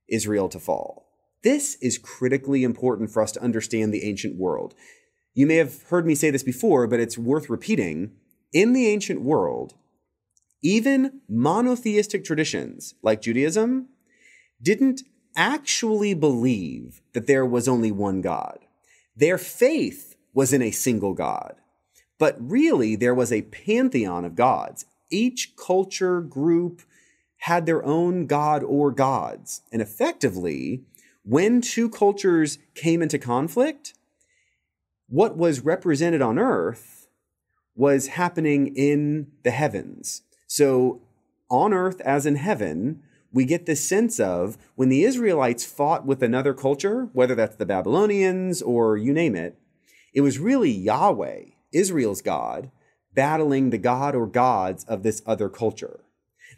Israel 0.07 0.49
to 0.49 0.59
fall. 0.59 1.07
This 1.43 1.75
is 1.81 1.97
critically 1.97 2.63
important 2.63 3.11
for 3.11 3.21
us 3.21 3.31
to 3.33 3.43
understand 3.43 3.93
the 3.93 4.03
ancient 4.03 4.35
world. 4.35 4.73
You 5.33 5.45
may 5.45 5.55
have 5.55 5.83
heard 5.83 6.05
me 6.05 6.15
say 6.15 6.31
this 6.31 6.43
before, 6.43 6.87
but 6.87 6.99
it's 6.99 7.17
worth 7.17 7.49
repeating. 7.49 8.11
In 8.53 8.73
the 8.73 8.87
ancient 8.87 9.21
world, 9.21 9.75
even 10.63 11.21
monotheistic 11.29 12.23
traditions 12.23 12.95
like 13.03 13.21
Judaism 13.21 13.89
didn't 14.61 15.01
actually 15.35 16.13
believe 16.13 17.01
that 17.13 17.27
there 17.27 17.45
was 17.45 17.67
only 17.67 17.91
one 17.91 18.21
God. 18.21 18.59
Their 19.15 19.37
faith 19.37 20.15
was 20.33 20.53
in 20.53 20.61
a 20.61 20.71
single 20.71 21.13
God. 21.13 21.55
But 22.17 22.37
really, 22.39 22.95
there 22.95 23.13
was 23.13 23.31
a 23.31 23.41
pantheon 23.43 24.25
of 24.25 24.35
gods. 24.35 24.85
Each 25.11 25.53
culture 25.55 26.21
group 26.21 26.81
had 27.45 27.67
their 27.67 27.85
own 27.85 28.25
god 28.25 28.63
or 28.63 28.89
gods. 28.89 29.61
And 29.71 29.79
effectively, 29.79 30.81
when 31.21 31.61
two 31.61 31.91
cultures 31.91 32.57
came 32.73 33.03
into 33.03 33.19
conflict, 33.19 33.93
what 35.07 35.37
was 35.37 35.59
represented 35.59 36.23
on 36.23 36.39
earth 36.39 37.07
was 37.75 38.07
happening 38.07 38.75
in 38.75 39.27
the 39.43 39.51
heavens. 39.51 40.23
So, 40.47 41.03
on 41.47 41.71
earth 41.71 42.01
as 42.01 42.25
in 42.25 42.37
heaven, 42.37 43.03
we 43.31 43.45
get 43.45 43.67
this 43.67 43.87
sense 43.87 44.19
of 44.19 44.57
when 44.73 44.89
the 44.89 45.03
Israelites 45.03 45.63
fought 45.63 46.03
with 46.03 46.23
another 46.23 46.55
culture, 46.55 47.09
whether 47.13 47.35
that's 47.35 47.57
the 47.57 47.65
Babylonians 47.67 48.63
or 48.63 48.97
you 48.97 49.13
name 49.13 49.35
it, 49.35 49.55
it 50.15 50.21
was 50.21 50.39
really 50.39 50.71
Yahweh, 50.71 51.43
Israel's 51.71 52.23
God, 52.23 52.71
battling 53.13 53.69
the 53.69 53.77
God 53.77 54.15
or 54.15 54.25
gods 54.25 54.83
of 54.85 55.03
this 55.03 55.21
other 55.27 55.47
culture. 55.47 55.99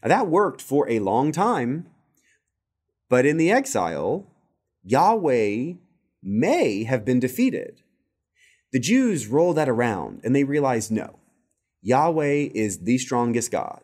That 0.03 0.27
worked 0.27 0.61
for 0.61 0.89
a 0.89 0.99
long 0.99 1.31
time, 1.31 1.87
but 3.09 3.25
in 3.25 3.37
the 3.37 3.51
exile, 3.51 4.27
Yahweh 4.83 5.73
may 6.23 6.83
have 6.83 7.05
been 7.05 7.19
defeated. 7.19 7.81
The 8.71 8.79
Jews 8.79 9.27
roll 9.27 9.53
that 9.53 9.69
around 9.69 10.21
and 10.23 10.35
they 10.35 10.43
realize 10.43 10.91
no, 10.91 11.19
Yahweh 11.81 12.49
is 12.53 12.79
the 12.79 12.97
strongest 12.97 13.51
God. 13.51 13.81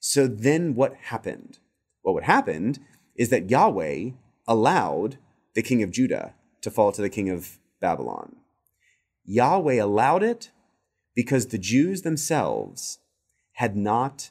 So 0.00 0.26
then 0.26 0.74
what 0.74 0.94
happened? 0.94 1.58
Well, 2.02 2.14
what 2.14 2.24
happened 2.24 2.78
is 3.16 3.30
that 3.30 3.50
Yahweh 3.50 4.10
allowed 4.46 5.18
the 5.54 5.62
king 5.62 5.82
of 5.82 5.90
Judah 5.90 6.34
to 6.60 6.70
fall 6.70 6.92
to 6.92 7.02
the 7.02 7.10
king 7.10 7.30
of 7.30 7.58
Babylon. 7.80 8.36
Yahweh 9.24 9.82
allowed 9.82 10.22
it 10.22 10.50
because 11.14 11.46
the 11.46 11.58
Jews 11.58 12.02
themselves 12.02 12.98
had 13.54 13.76
not 13.76 14.30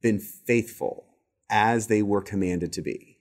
been 0.00 0.18
faithful 0.18 1.06
as 1.50 1.86
they 1.86 2.02
were 2.02 2.22
commanded 2.22 2.72
to 2.74 2.82
be. 2.82 3.18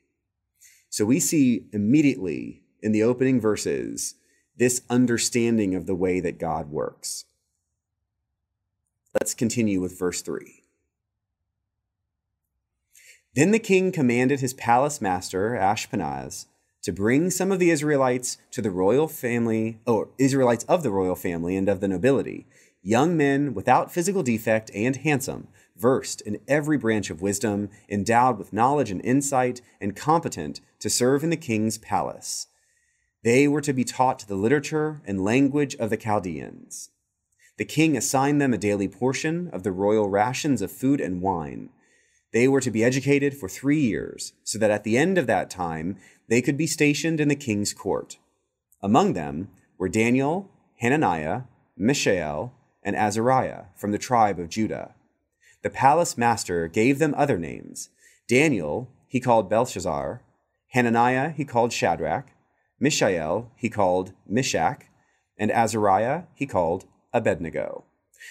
So 0.90 1.06
we 1.06 1.20
see 1.20 1.66
immediately 1.74 2.64
in 2.82 2.92
the 2.92 3.04
opening 3.04 3.40
verses 3.40 4.16
this 4.58 4.82
understanding 4.90 5.76
of 5.76 5.86
the 5.86 5.96
way 5.96 6.20
that 6.20 6.40
God 6.40 6.70
works. 6.72 7.26
Let's 9.14 9.34
continue 9.34 9.82
with 9.82 9.98
verse 9.98 10.22
3. 10.22 10.64
Then 13.34 13.52
the 13.52 13.60
king 13.60 13.92
commanded 13.92 14.40
his 14.40 14.54
palace 14.54 15.00
master, 15.00 15.52
Ashpenaz, 15.52 16.48
to 16.82 16.92
bring 16.92 17.30
some 17.30 17.52
of 17.52 17.60
the 17.60 17.70
Israelites 17.70 18.38
to 18.52 18.62
the 18.62 18.72
royal 18.72 19.08
family, 19.08 19.80
or 19.86 20.10
Israelites 20.18 20.64
of 20.66 20.82
the 20.82 20.92
royal 20.92 21.16
family 21.16 21.56
and 21.56 21.70
of 21.70 21.80
the 21.80 21.88
nobility, 21.88 22.48
young 22.82 23.16
men 23.16 23.54
without 23.54 23.92
physical 23.92 24.24
defect 24.24 24.72
and 24.74 24.96
handsome, 24.96 25.50
versed 25.78 26.22
in 26.22 26.40
every 26.48 26.78
branch 26.78 27.10
of 27.10 27.22
wisdom, 27.22 27.70
endowed 27.90 28.38
with 28.38 28.54
knowledge 28.54 28.92
and 28.92 29.04
insight, 29.04 29.62
and 29.80 29.96
competent 29.96 30.62
to 30.80 30.90
serve 30.90 31.24
in 31.24 31.30
the 31.30 31.38
king's 31.38 31.78
palace. 31.78 32.48
They 33.24 33.48
were 33.48 33.62
to 33.62 33.74
be 33.74 33.84
taught 33.84 34.28
the 34.28 34.36
literature 34.36 35.02
and 35.06 35.24
language 35.24 35.76
of 35.76 35.90
the 35.90 35.98
Chaldeans. 35.98 36.90
The 37.58 37.66
king 37.66 37.98
assigned 37.98 38.40
them 38.40 38.54
a 38.54 38.58
daily 38.58 38.88
portion 38.88 39.50
of 39.52 39.64
the 39.64 39.72
royal 39.72 40.10
rations 40.10 40.62
of 40.62 40.72
food 40.72 41.02
and 41.02 41.22
wine. 41.22 41.70
They 42.32 42.48
were 42.48 42.62
to 42.62 42.72
be 42.72 42.84
educated 42.84 43.36
for 43.36 43.50
three 43.50 43.80
years, 43.80 44.34
so 44.44 44.60
that 44.60 44.72
at 44.72 44.84
the 44.84 44.98
end 44.98 45.18
of 45.18 45.28
that 45.28 45.50
time 45.50 45.98
they 46.28 46.42
could 46.42 46.58
be 46.58 46.68
stationed 46.68 47.20
in 47.20 47.30
the 47.30 47.36
king's 47.36 47.74
court. 47.74 48.18
Among 48.82 49.14
them 49.14 49.50
were 49.78 49.90
Daniel, 49.90 50.52
Hananiah, 50.82 51.44
Mishael, 51.76 52.54
and 52.84 52.96
Azariah 52.96 53.66
from 53.76 53.92
the 53.92 53.98
tribe 53.98 54.40
of 54.40 54.50
Judah. 54.50 54.94
The 55.68 55.74
palace 55.74 56.18
master 56.18 56.70
gave 56.70 56.98
them 56.98 57.14
other 57.18 57.38
names. 57.38 57.90
Daniel 58.26 58.90
he 59.06 59.20
called 59.20 59.50
Belshazzar, 59.50 60.22
Hananiah 60.70 61.32
he 61.32 61.44
called 61.44 61.74
Shadrach, 61.74 62.30
Mishael 62.80 63.52
he 63.58 63.70
called 63.70 64.14
Meshach, 64.26 64.86
and 65.38 65.52
Azariah 65.52 66.24
he 66.34 66.46
called 66.46 66.86
Abednego. 67.12 67.84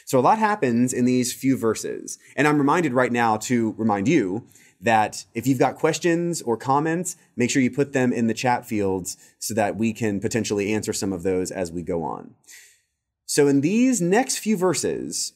So 0.06 0.18
a 0.18 0.20
lot 0.20 0.38
happens 0.38 0.94
in 0.94 1.04
these 1.04 1.34
few 1.34 1.58
verses. 1.58 2.18
And 2.36 2.48
I'm 2.48 2.56
reminded 2.56 2.94
right 2.94 3.12
now 3.12 3.36
to 3.36 3.74
remind 3.76 4.08
you 4.08 4.46
that 4.80 5.26
if 5.34 5.46
you've 5.46 5.58
got 5.58 5.76
questions 5.76 6.40
or 6.40 6.56
comments, 6.56 7.18
make 7.36 7.50
sure 7.50 7.60
you 7.60 7.70
put 7.70 7.92
them 7.92 8.14
in 8.14 8.28
the 8.28 8.32
chat 8.32 8.64
fields 8.64 9.18
so 9.38 9.52
that 9.52 9.76
we 9.76 9.92
can 9.92 10.20
potentially 10.20 10.72
answer 10.72 10.94
some 10.94 11.12
of 11.12 11.22
those 11.22 11.50
as 11.50 11.70
we 11.70 11.82
go 11.82 12.02
on. 12.02 12.34
So 13.26 13.46
in 13.46 13.60
these 13.60 14.00
next 14.00 14.38
few 14.38 14.56
verses, 14.56 15.34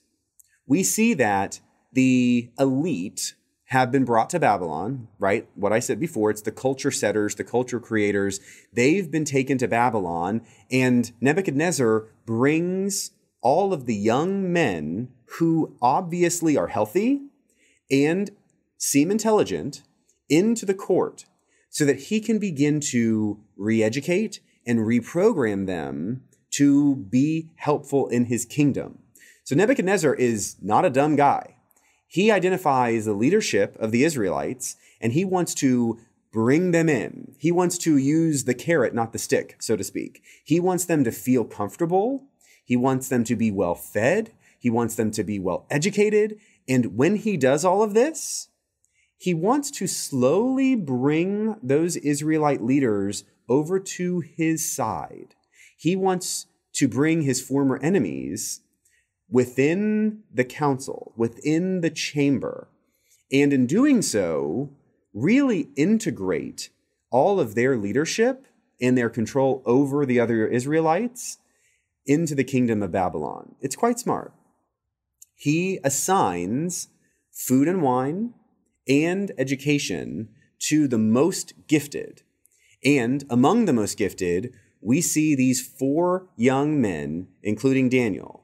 we 0.67 0.83
see 0.83 1.13
that 1.13 1.61
the 1.93 2.51
elite 2.59 3.35
have 3.67 3.93
been 3.93 4.05
brought 4.05 4.29
to 4.31 4.41
Babylon, 4.41 5.07
right? 5.21 5.49
What 5.55 5.73
I 5.73 5.79
said 5.79 6.01
before, 6.01 6.31
it's 6.31 6.43
the 6.43 6.51
culture 6.51 6.91
setters, 6.91 7.37
the 7.37 7.45
culture 7.45 7.79
creators. 7.79 8.41
They've 8.73 9.09
been 9.09 9.25
taken 9.25 9.59
to 9.59 9.69
Babylon, 9.69 10.43
and 10.73 11.13
Nebuchadnezzar 11.21 12.09
brings 12.27 13.13
all 13.43 13.73
of 13.73 13.87
the 13.87 13.95
young 13.95 14.53
men 14.53 15.11
who 15.39 15.77
obviously 15.81 16.57
are 16.57 16.67
healthy 16.67 17.21
and 17.91 18.31
seem 18.77 19.11
intelligent 19.11 19.83
into 20.29 20.67
the 20.67 20.75
court 20.75 21.27
so 21.69 21.85
that 21.85 22.01
he 22.01 22.21
can 22.21 22.41
begin 22.41 22.81
to 22.81 23.39
re 23.57 23.83
educate 23.83 24.41
and 24.67 24.81
reprogram 24.81 25.67
them 25.67 26.25
to 26.51 26.97
be 26.97 27.51
helpful 27.57 28.09
in 28.09 28.25
his 28.25 28.45
kingdom. 28.45 28.99
So 29.45 29.55
Nebuchadnezzar 29.55 30.15
is 30.15 30.57
not 30.61 30.85
a 30.85 30.91
dumb 30.91 31.15
guy. 31.15 31.55
He 32.11 32.31
identifies 32.31 33.07
the 33.07 33.15
leadership 33.15 33.77
of 33.81 33.91
the 33.91 34.05
Israelites 34.05 34.77
and 35.01 35.15
he 35.15 35.25
wants 35.25 35.55
to 35.55 35.99
bring 36.31 36.73
them 36.73 36.91
in. 36.91 37.35
He 37.39 37.51
wants 37.51 37.79
to 37.79 37.97
use 37.97 38.45
the 38.45 38.55
carrot, 38.55 38.95
not 38.95 39.13
the 39.13 39.19
stick, 39.19 39.57
so 39.61 39.77
to 39.77 39.83
speak. 39.83 40.23
He 40.45 40.61
wants 40.61 40.85
them 40.85 41.05
to 41.05 41.11
feel 41.11 41.45
comfortable 41.45 42.27
he 42.71 42.77
wants 42.77 43.09
them 43.09 43.25
to 43.25 43.35
be 43.35 43.51
well 43.51 43.75
fed. 43.75 44.31
He 44.57 44.71
wants 44.71 44.95
them 44.95 45.11
to 45.11 45.25
be 45.25 45.41
well 45.41 45.67
educated. 45.71 46.39
And 46.69 46.97
when 46.97 47.17
he 47.17 47.37
does 47.37 47.65
all 47.65 47.83
of 47.83 47.95
this, 47.95 48.47
he 49.19 49.35
wants 49.35 49.73
to 49.73 49.89
slowly 49.89 50.77
bring 50.77 51.57
those 51.65 51.97
Israelite 51.97 52.63
leaders 52.63 53.25
over 53.49 53.81
to 53.81 54.21
his 54.21 54.71
side. 54.71 55.35
He 55.77 55.97
wants 55.97 56.47
to 56.75 56.87
bring 56.87 57.23
his 57.23 57.43
former 57.43 57.77
enemies 57.83 58.61
within 59.31 60.23
the 60.33 60.45
council, 60.45 61.13
within 61.17 61.81
the 61.81 61.91
chamber, 61.91 62.69
and 63.33 63.53
in 63.53 63.67
doing 63.67 64.03
so, 64.03 64.71
really 65.15 65.69
integrate 65.77 66.71
all 67.11 67.41
of 67.41 67.55
their 67.55 67.77
leadership 67.77 68.47
and 68.81 68.97
their 68.97 69.11
control 69.11 69.63
over 69.67 70.05
the 70.05 70.19
other 70.19 70.47
Israelites 70.47 71.39
into 72.07 72.35
the 72.35 72.45
kingdom 72.45 72.83
of 72.83 72.93
Babylon. 72.93 73.55
It's 73.61 73.77
quite 73.77 73.99
smart. 73.99 74.33
He 75.37 75.79
assigns 75.85 76.89
food 77.33 77.69
and 77.69 77.83
wine 77.83 78.35
and 78.89 79.33
education 79.39 80.29
to 80.59 80.89
the 80.89 80.99
most 80.99 81.53
gifted. 81.69 82.23
And 82.85 83.25
among 83.31 83.67
the 83.67 83.73
most 83.73 83.97
gifted, 83.97 84.55
we 84.81 85.01
see 85.01 85.35
these 85.35 85.67
four 85.67 86.29
young 86.37 86.81
men, 86.81 87.29
including 87.43 87.89
Daniel. 87.89 88.40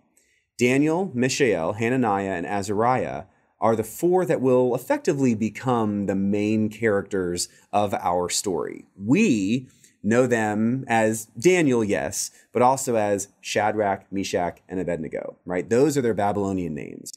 Daniel, 0.59 1.11
Mishael, 1.14 1.75
Hananiah, 1.75 2.33
and 2.33 2.47
Azariah 2.47 3.25
are 3.61 3.77
the 3.77 3.85
four 3.85 4.25
that 4.27 4.40
will 4.40 4.75
effectively 4.75 5.35
become 5.35 6.07
the 6.07 6.14
main 6.14 6.69
characters 6.69 7.49
of 7.73 7.95
our 7.95 8.29
story. 8.29 8.85
We 8.97 9.69
know 10.03 10.27
them 10.27 10.85
as 10.88 11.27
Daniel, 11.38 11.83
yes, 11.83 12.31
but 12.53 12.62
also 12.62 12.97
as 12.97 13.29
Shadrach, 13.40 14.11
Meshach, 14.12 14.61
and 14.69 14.79
Abednego, 14.79 15.37
right? 15.45 15.69
Those 15.69 15.99
are 15.99 16.03
their 16.03 16.14
Babylonian 16.14 16.75
names. 16.75 17.12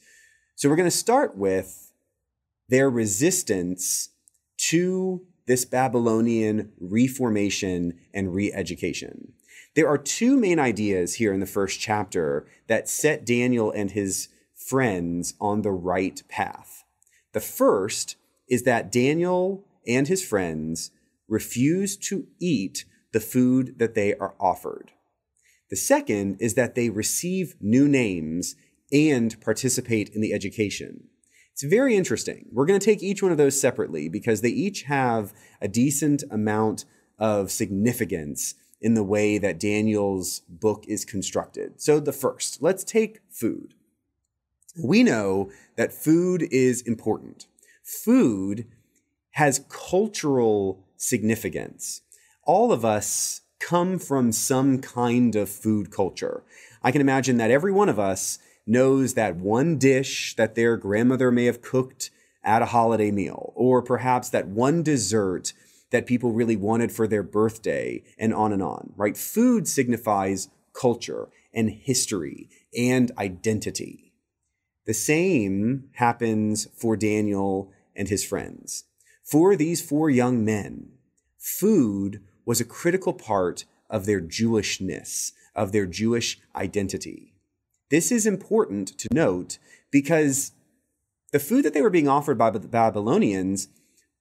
So 0.56 0.68
we're 0.68 0.76
going 0.76 0.90
to 0.90 0.96
start 0.96 1.36
with 1.36 1.92
their 2.68 2.90
resistance 2.90 4.10
to 4.68 5.26
this 5.46 5.64
Babylonian 5.64 6.72
reformation 6.80 7.98
and 8.12 8.34
re 8.34 8.52
education. 8.52 9.32
There 9.74 9.88
are 9.88 9.98
two 9.98 10.36
main 10.36 10.58
ideas 10.58 11.14
here 11.14 11.32
in 11.32 11.40
the 11.40 11.46
first 11.46 11.78
chapter 11.78 12.46
that 12.66 12.88
set 12.88 13.24
Daniel 13.24 13.70
and 13.70 13.92
his 13.92 14.28
friends 14.54 15.34
on 15.40 15.62
the 15.62 15.70
right 15.70 16.22
path. 16.28 16.84
The 17.32 17.40
first 17.40 18.16
is 18.48 18.64
that 18.64 18.90
Daniel 18.90 19.64
and 19.86 20.08
his 20.08 20.24
friends 20.26 20.90
refuse 21.28 21.96
to 21.96 22.26
eat 22.40 22.84
the 23.12 23.20
food 23.20 23.78
that 23.78 23.94
they 23.94 24.14
are 24.14 24.34
offered. 24.40 24.90
The 25.70 25.76
second 25.76 26.38
is 26.40 26.54
that 26.54 26.74
they 26.74 26.90
receive 26.90 27.54
new 27.60 27.86
names 27.86 28.56
and 28.92 29.40
participate 29.40 30.08
in 30.08 30.20
the 30.20 30.32
education. 30.32 31.04
It's 31.52 31.62
very 31.62 31.96
interesting. 31.96 32.46
We're 32.50 32.66
going 32.66 32.80
to 32.80 32.84
take 32.84 33.02
each 33.02 33.22
one 33.22 33.30
of 33.30 33.38
those 33.38 33.60
separately 33.60 34.08
because 34.08 34.40
they 34.40 34.48
each 34.48 34.82
have 34.84 35.32
a 35.60 35.68
decent 35.68 36.24
amount 36.28 36.86
of 37.18 37.52
significance 37.52 38.54
in 38.80 38.94
the 38.94 39.04
way 39.04 39.38
that 39.38 39.60
Daniel's 39.60 40.40
book 40.48 40.84
is 40.88 41.04
constructed. 41.04 41.80
So, 41.80 42.00
the 42.00 42.12
first, 42.12 42.62
let's 42.62 42.84
take 42.84 43.20
food. 43.28 43.74
We 44.82 45.02
know 45.02 45.50
that 45.76 45.92
food 45.92 46.46
is 46.50 46.80
important. 46.82 47.46
Food 47.82 48.66
has 49.32 49.64
cultural 49.68 50.84
significance. 50.96 52.02
All 52.44 52.72
of 52.72 52.84
us 52.84 53.42
come 53.58 53.98
from 53.98 54.32
some 54.32 54.80
kind 54.80 55.36
of 55.36 55.48
food 55.48 55.90
culture. 55.90 56.42
I 56.82 56.92
can 56.92 57.00
imagine 57.00 57.36
that 57.36 57.50
every 57.50 57.72
one 57.72 57.88
of 57.88 57.98
us 57.98 58.38
knows 58.66 59.14
that 59.14 59.36
one 59.36 59.78
dish 59.78 60.34
that 60.36 60.54
their 60.54 60.76
grandmother 60.76 61.30
may 61.30 61.44
have 61.44 61.62
cooked 61.62 62.10
at 62.42 62.62
a 62.62 62.66
holiday 62.66 63.10
meal, 63.10 63.52
or 63.54 63.82
perhaps 63.82 64.30
that 64.30 64.48
one 64.48 64.82
dessert 64.82 65.52
that 65.90 66.06
people 66.06 66.32
really 66.32 66.56
wanted 66.56 66.92
for 66.92 67.06
their 67.06 67.22
birthday, 67.22 68.02
and 68.18 68.32
on 68.32 68.52
and 68.52 68.62
on, 68.62 68.92
right? 68.96 69.16
Food 69.16 69.66
signifies 69.66 70.48
culture 70.72 71.28
and 71.52 71.70
history 71.70 72.48
and 72.76 73.10
identity. 73.18 74.12
The 74.86 74.94
same 74.94 75.90
happens 75.94 76.68
for 76.76 76.96
Daniel 76.96 77.72
and 77.94 78.08
his 78.08 78.24
friends. 78.24 78.84
For 79.24 79.56
these 79.56 79.82
four 79.82 80.10
young 80.10 80.44
men, 80.44 80.92
food 81.38 82.22
was 82.44 82.60
a 82.60 82.64
critical 82.64 83.12
part 83.12 83.64
of 83.88 84.06
their 84.06 84.20
Jewishness, 84.20 85.32
of 85.54 85.72
their 85.72 85.86
Jewish 85.86 86.40
identity. 86.54 87.34
This 87.90 88.12
is 88.12 88.26
important 88.26 88.96
to 88.98 89.08
note 89.12 89.58
because 89.90 90.52
the 91.32 91.38
food 91.40 91.64
that 91.64 91.74
they 91.74 91.82
were 91.82 91.90
being 91.90 92.08
offered 92.08 92.38
by 92.38 92.50
the 92.50 92.60
Babylonians 92.60 93.68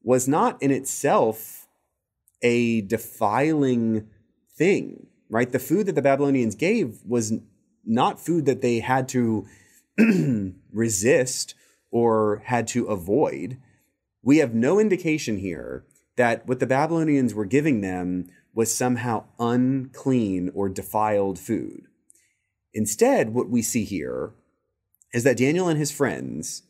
was 0.03 0.27
not 0.27 0.61
in 0.61 0.71
itself 0.71 1.58
a 2.41 2.81
defiling 2.81 4.07
thing, 4.55 5.07
right? 5.29 5.51
The 5.51 5.59
food 5.59 5.85
that 5.87 5.95
the 5.95 6.01
Babylonians 6.01 6.55
gave 6.55 6.99
was 7.05 7.33
not 7.85 8.19
food 8.19 8.45
that 8.45 8.61
they 8.61 8.79
had 8.79 9.07
to 9.09 9.45
resist 10.71 11.55
or 11.91 12.43
had 12.45 12.67
to 12.69 12.85
avoid 12.85 13.57
we 14.21 14.37
have 14.37 14.53
no 14.53 14.79
indication 14.79 15.37
here 15.37 15.85
that 16.17 16.47
what 16.47 16.59
the 16.59 16.67
Babylonians 16.67 17.33
were 17.33 17.45
giving 17.45 17.81
them 17.81 18.27
was 18.53 18.73
somehow 18.73 19.25
unclean 19.39 20.51
or 20.53 20.67
defiled 20.67 21.39
food. 21.39 21.87
Instead, 22.73 23.33
what 23.33 23.49
we 23.49 23.61
see 23.61 23.85
here 23.85 24.33
is 25.13 25.23
that 25.23 25.37
Daniel 25.37 25.69
and 25.69 25.79
his 25.79 25.91
friends 25.91 26.63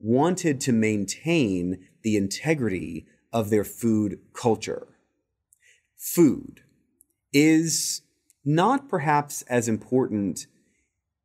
wanted 0.00 0.60
to 0.62 0.72
maintain 0.72 1.86
the 2.02 2.16
integrity 2.16 3.06
of 3.32 3.50
their 3.50 3.64
food 3.64 4.18
culture. 4.32 4.86
Food 5.96 6.62
is 7.32 8.02
not 8.44 8.88
perhaps 8.88 9.42
as 9.42 9.68
important 9.68 10.46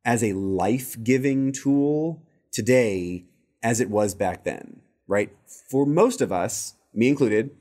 as 0.04 0.24
a 0.24 0.34
life 0.34 1.02
giving 1.04 1.52
tool 1.52 2.24
today 2.52 3.26
as 3.62 3.80
it 3.80 3.90
was 3.90 4.16
back 4.16 4.44
then 4.44 4.82
right? 5.12 5.30
For 5.70 5.86
most 5.86 6.22
of 6.22 6.32
us, 6.32 6.76
me 6.94 7.10
included, 7.10 7.52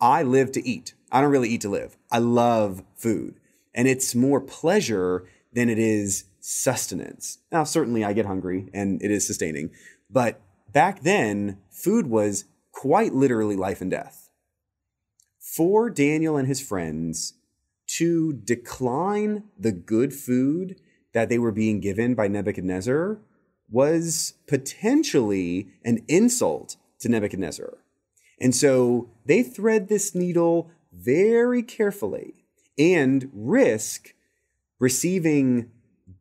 I 0.00 0.24
live 0.24 0.50
to 0.52 0.68
eat. 0.68 0.94
I 1.12 1.20
don't 1.20 1.30
really 1.30 1.48
eat 1.48 1.60
to 1.60 1.68
live. 1.68 1.96
I 2.10 2.18
love 2.18 2.82
food. 2.96 3.38
And 3.72 3.86
it's 3.86 4.12
more 4.12 4.40
pleasure 4.40 5.24
than 5.52 5.68
it 5.68 5.78
is 5.78 6.24
sustenance. 6.40 7.38
Now, 7.52 7.62
certainly 7.62 8.04
I 8.04 8.12
get 8.12 8.26
hungry 8.26 8.68
and 8.74 9.00
it 9.02 9.12
is 9.12 9.24
sustaining, 9.24 9.70
but 10.10 10.40
back 10.72 11.02
then, 11.02 11.58
food 11.70 12.08
was 12.08 12.44
quite 12.72 13.14
literally 13.14 13.56
life 13.56 13.80
and 13.80 13.90
death. 13.90 14.25
For 15.56 15.88
Daniel 15.88 16.36
and 16.36 16.46
his 16.46 16.60
friends 16.60 17.32
to 17.86 18.34
decline 18.34 19.44
the 19.58 19.72
good 19.72 20.12
food 20.12 20.78
that 21.14 21.30
they 21.30 21.38
were 21.38 21.50
being 21.50 21.80
given 21.80 22.14
by 22.14 22.28
Nebuchadnezzar 22.28 23.22
was 23.70 24.34
potentially 24.46 25.68
an 25.82 26.04
insult 26.08 26.76
to 26.98 27.08
Nebuchadnezzar. 27.08 27.78
And 28.38 28.54
so 28.54 29.08
they 29.24 29.42
thread 29.42 29.88
this 29.88 30.14
needle 30.14 30.70
very 30.92 31.62
carefully 31.62 32.44
and 32.76 33.30
risk 33.32 34.12
receiving 34.78 35.70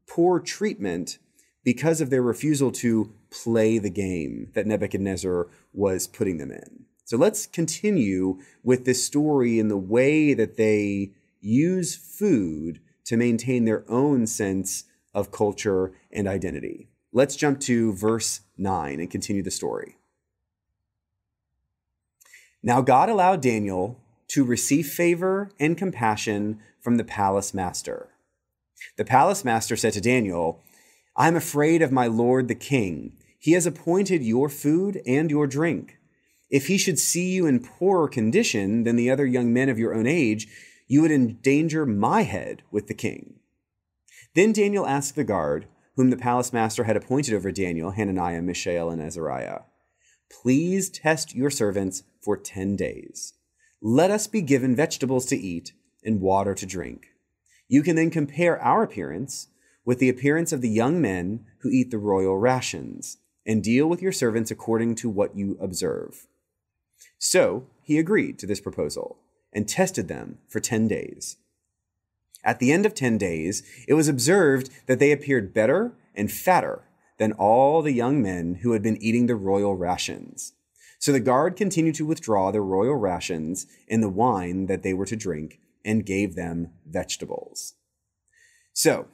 poor 0.08 0.40
treatment 0.40 1.18
because 1.66 2.00
of 2.00 2.10
their 2.10 2.22
refusal 2.22 2.72
to 2.72 3.14
play 3.32 3.80
the 3.80 3.90
game 3.90 4.52
that 4.54 4.66
Nebuchadnezzar 4.66 5.50
was 5.74 6.08
putting 6.08 6.38
them 6.38 6.52
in. 6.52 6.86
So 7.06 7.18
let's 7.18 7.46
continue 7.46 8.40
with 8.64 8.86
this 8.86 9.06
story 9.06 9.60
in 9.60 9.68
the 9.68 9.78
way 9.78 10.34
that 10.34 10.58
they 10.58 11.12
use 11.40 11.96
food 11.96 12.82
to 13.06 13.16
maintain 13.16 13.66
their 13.66 13.84
own 13.88 14.26
sense 14.26 14.86
of 15.14 15.32
culture 15.32 15.94
and 16.12 16.28
identity. 16.28 16.90
Let's 17.14 17.36
jump 17.36 17.60
to 17.62 17.94
verse 17.94 18.42
9 18.58 19.00
and 19.00 19.10
continue 19.10 19.44
the 19.44 19.52
story. 19.52 19.98
Now, 22.64 22.82
God 22.82 23.10
allowed 23.10 23.42
Daniel 23.42 24.02
to 24.30 24.44
receive 24.44 24.88
favor 24.88 25.52
and 25.60 25.78
compassion 25.78 26.60
from 26.82 26.98
the 26.98 27.04
palace 27.04 27.54
master. 27.54 28.10
The 28.98 29.06
palace 29.06 29.46
master 29.46 29.76
said 29.76 29.94
to 29.94 30.02
Daniel, 30.02 30.64
I 31.16 31.28
am 31.28 31.36
afraid 31.36 31.84
of 31.84 31.92
my 31.92 32.08
lord 32.08 32.48
the 32.48 32.56
king. 32.56 33.16
He 33.38 33.52
has 33.52 33.68
appointed 33.68 34.24
your 34.24 34.50
food 34.50 35.02
and 35.06 35.30
your 35.30 35.46
drink. 35.46 36.00
If 36.56 36.68
he 36.68 36.78
should 36.78 36.98
see 36.98 37.34
you 37.34 37.46
in 37.48 37.60
poorer 37.60 38.08
condition 38.08 38.86
than 38.86 38.96
the 38.96 39.12
other 39.12 39.26
young 39.26 39.52
men 39.52 39.68
of 39.68 39.78
your 39.78 39.94
own 39.94 40.08
age, 40.08 40.48
you 40.88 41.02
would 41.02 41.12
endanger 41.12 41.86
my 41.86 42.22
head 42.22 42.64
with 42.72 42.88
the 42.88 42.94
king. 42.94 43.42
Then 44.36 44.54
Daniel 44.54 44.88
asked 44.88 45.18
the 45.18 45.26
guard, 45.26 45.68
whom 45.98 46.12
the 46.12 46.16
palace 46.16 46.54
master 46.54 46.86
had 46.86 46.96
appointed 46.96 47.34
over 47.34 47.52
Daniel, 47.52 47.92
Hananiah, 47.92 48.42
Mishael, 48.42 48.90
and 48.90 49.02
Azariah, 49.02 49.64
Please 50.32 50.90
test 50.90 51.36
your 51.36 51.50
servants 51.50 52.04
for 52.22 52.38
ten 52.38 52.78
days. 52.78 53.34
Let 53.82 54.10
us 54.10 54.26
be 54.26 54.42
given 54.42 54.78
vegetables 54.78 55.26
to 55.26 55.36
eat 55.38 55.74
and 56.06 56.22
water 56.22 56.56
to 56.56 56.66
drink. 56.66 57.08
You 57.68 57.84
can 57.84 57.98
then 57.98 58.10
compare 58.10 58.62
our 58.62 58.82
appearance 58.82 59.50
with 59.84 60.00
the 60.00 60.08
appearance 60.08 60.54
of 60.54 60.62
the 60.62 60.70
young 60.70 61.02
men 61.02 61.46
who 61.64 61.70
eat 61.70 61.92
the 61.92 61.98
royal 61.98 62.38
rations, 62.38 63.18
and 63.46 63.62
deal 63.62 63.88
with 63.88 64.02
your 64.02 64.14
servants 64.14 64.52
according 64.52 64.96
to 64.96 65.10
what 65.10 65.36
you 65.36 65.58
observe. 65.60 66.28
So 67.18 67.68
he 67.82 67.98
agreed 67.98 68.40
to 68.40 68.48
this 68.48 68.62
proposal 68.62 69.18
and 69.54 69.68
tested 69.68 70.08
them 70.08 70.40
for 70.48 70.60
10 70.60 70.88
days. 70.88 71.38
At 72.44 72.60
the 72.60 72.72
end 72.72 72.86
of 72.86 72.94
10 72.94 73.18
days, 73.18 73.64
it 73.88 73.94
was 73.94 74.08
observed 74.08 74.70
that 74.86 75.00
they 75.00 75.12
appeared 75.12 75.54
better 75.54 75.94
and 76.14 76.32
fatter 76.32 76.84
than 77.18 77.32
all 77.34 77.82
the 77.82 77.94
young 77.94 78.22
men 78.22 78.56
who 78.62 78.74
had 78.74 78.84
been 78.84 79.02
eating 79.02 79.26
the 79.26 79.36
royal 79.36 79.76
rations. 79.76 80.54
So 81.00 81.12
the 81.12 81.20
guard 81.20 81.56
continued 81.56 81.96
to 81.96 82.06
withdraw 82.06 82.52
the 82.52 82.62
royal 82.62 82.96
rations 82.96 83.68
and 83.90 84.04
the 84.04 84.10
wine 84.10 84.68
that 84.68 84.84
they 84.84 84.94
were 84.94 85.06
to 85.06 85.16
drink 85.16 85.60
and 85.84 86.06
gave 86.06 86.36
them 86.36 86.72
vegetables. 86.86 87.76
So, 88.74 89.08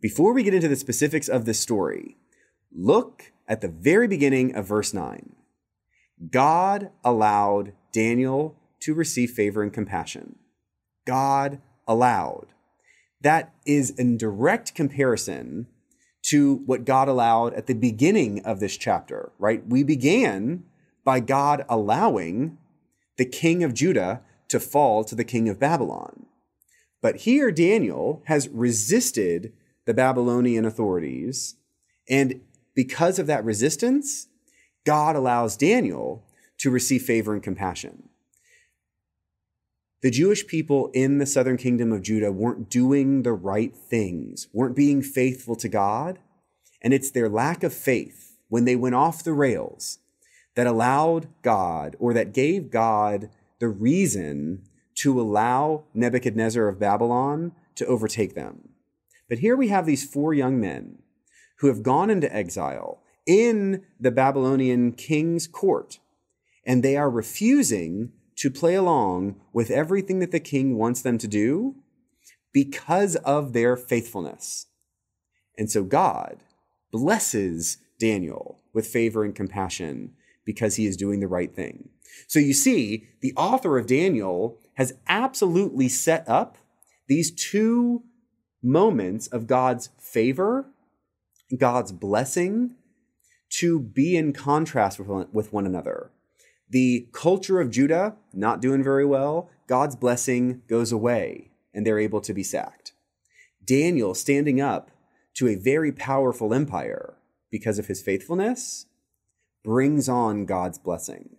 before 0.00 0.34
we 0.34 0.42
get 0.42 0.54
into 0.54 0.68
the 0.68 0.76
specifics 0.76 1.28
of 1.28 1.46
this 1.46 1.58
story, 1.58 2.16
look 2.70 3.32
at 3.48 3.60
the 3.60 3.68
very 3.68 4.06
beginning 4.06 4.54
of 4.54 4.66
verse 4.66 4.92
9. 4.92 5.34
God 6.30 6.90
allowed 7.04 7.72
Daniel 7.92 8.56
to 8.80 8.94
receive 8.94 9.30
favor 9.30 9.62
and 9.62 9.72
compassion. 9.72 10.36
God 11.06 11.60
allowed. 11.86 12.46
That 13.20 13.54
is 13.66 13.90
in 13.90 14.16
direct 14.16 14.74
comparison 14.74 15.66
to 16.24 16.56
what 16.66 16.84
God 16.84 17.08
allowed 17.08 17.54
at 17.54 17.66
the 17.66 17.74
beginning 17.74 18.44
of 18.44 18.60
this 18.60 18.76
chapter, 18.76 19.32
right? 19.38 19.66
We 19.66 19.82
began 19.82 20.64
by 21.04 21.20
God 21.20 21.64
allowing 21.68 22.58
the 23.16 23.26
king 23.26 23.62
of 23.62 23.74
Judah 23.74 24.22
to 24.48 24.60
fall 24.60 25.04
to 25.04 25.14
the 25.14 25.24
king 25.24 25.48
of 25.48 25.58
Babylon. 25.58 26.26
But 27.02 27.16
here, 27.16 27.50
Daniel 27.50 28.22
has 28.26 28.48
resisted 28.48 29.52
the 29.84 29.94
Babylonian 29.94 30.64
authorities. 30.64 31.56
And 32.08 32.40
because 32.74 33.18
of 33.18 33.26
that 33.26 33.44
resistance, 33.44 34.28
God 34.84 35.16
allows 35.16 35.56
Daniel 35.56 36.24
to 36.58 36.70
receive 36.70 37.02
favor 37.02 37.32
and 37.32 37.42
compassion. 37.42 38.08
The 40.02 40.10
Jewish 40.10 40.46
people 40.46 40.90
in 40.92 41.16
the 41.16 41.26
southern 41.26 41.56
kingdom 41.56 41.90
of 41.90 42.02
Judah 42.02 42.30
weren't 42.30 42.68
doing 42.68 43.22
the 43.22 43.32
right 43.32 43.74
things, 43.74 44.48
weren't 44.52 44.76
being 44.76 45.00
faithful 45.00 45.56
to 45.56 45.68
God. 45.68 46.18
And 46.82 46.92
it's 46.92 47.10
their 47.10 47.30
lack 47.30 47.62
of 47.62 47.72
faith 47.72 48.36
when 48.48 48.66
they 48.66 48.76
went 48.76 48.94
off 48.94 49.24
the 49.24 49.32
rails 49.32 50.00
that 50.54 50.66
allowed 50.66 51.28
God 51.40 51.96
or 51.98 52.12
that 52.12 52.34
gave 52.34 52.70
God 52.70 53.30
the 53.58 53.68
reason 53.68 54.64
to 54.96 55.18
allow 55.18 55.84
Nebuchadnezzar 55.94 56.68
of 56.68 56.78
Babylon 56.78 57.52
to 57.76 57.86
overtake 57.86 58.34
them. 58.34 58.68
But 59.28 59.38
here 59.38 59.56
we 59.56 59.68
have 59.68 59.86
these 59.86 60.04
four 60.04 60.34
young 60.34 60.60
men 60.60 60.98
who 61.60 61.68
have 61.68 61.82
gone 61.82 62.10
into 62.10 62.34
exile 62.34 63.00
in 63.26 63.84
the 63.98 64.10
Babylonian 64.10 64.92
king's 64.92 65.46
court, 65.46 65.98
and 66.66 66.82
they 66.82 66.96
are 66.96 67.10
refusing 67.10 68.12
to 68.36 68.50
play 68.50 68.74
along 68.74 69.40
with 69.52 69.70
everything 69.70 70.18
that 70.18 70.32
the 70.32 70.40
king 70.40 70.76
wants 70.76 71.02
them 71.02 71.18
to 71.18 71.28
do 71.28 71.76
because 72.52 73.16
of 73.16 73.52
their 73.52 73.76
faithfulness. 73.76 74.66
And 75.56 75.70
so 75.70 75.84
God 75.84 76.38
blesses 76.90 77.78
Daniel 77.98 78.60
with 78.72 78.86
favor 78.86 79.24
and 79.24 79.34
compassion 79.34 80.14
because 80.44 80.76
he 80.76 80.86
is 80.86 80.96
doing 80.96 81.20
the 81.20 81.28
right 81.28 81.54
thing. 81.54 81.88
So 82.28 82.38
you 82.38 82.52
see, 82.52 83.08
the 83.20 83.32
author 83.36 83.78
of 83.78 83.86
Daniel 83.86 84.58
has 84.74 84.92
absolutely 85.08 85.88
set 85.88 86.28
up 86.28 86.58
these 87.08 87.30
two 87.30 88.02
moments 88.62 89.26
of 89.26 89.46
God's 89.46 89.90
favor, 89.98 90.66
God's 91.56 91.92
blessing, 91.92 92.76
to 93.58 93.78
be 93.78 94.16
in 94.16 94.32
contrast 94.32 94.98
with 94.98 95.08
one, 95.08 95.28
with 95.32 95.52
one 95.52 95.66
another. 95.66 96.10
The 96.68 97.06
culture 97.12 97.60
of 97.60 97.70
Judah 97.70 98.16
not 98.32 98.60
doing 98.60 98.82
very 98.82 99.04
well, 99.04 99.50
God's 99.68 99.94
blessing 99.96 100.62
goes 100.68 100.90
away 100.90 101.50
and 101.72 101.86
they're 101.86 101.98
able 101.98 102.20
to 102.22 102.34
be 102.34 102.42
sacked. 102.42 102.92
Daniel 103.64 104.14
standing 104.14 104.60
up 104.60 104.90
to 105.34 105.48
a 105.48 105.54
very 105.54 105.92
powerful 105.92 106.52
empire 106.52 107.14
because 107.50 107.78
of 107.78 107.86
his 107.86 108.02
faithfulness 108.02 108.86
brings 109.62 110.08
on 110.08 110.46
God's 110.46 110.78
blessing. 110.78 111.36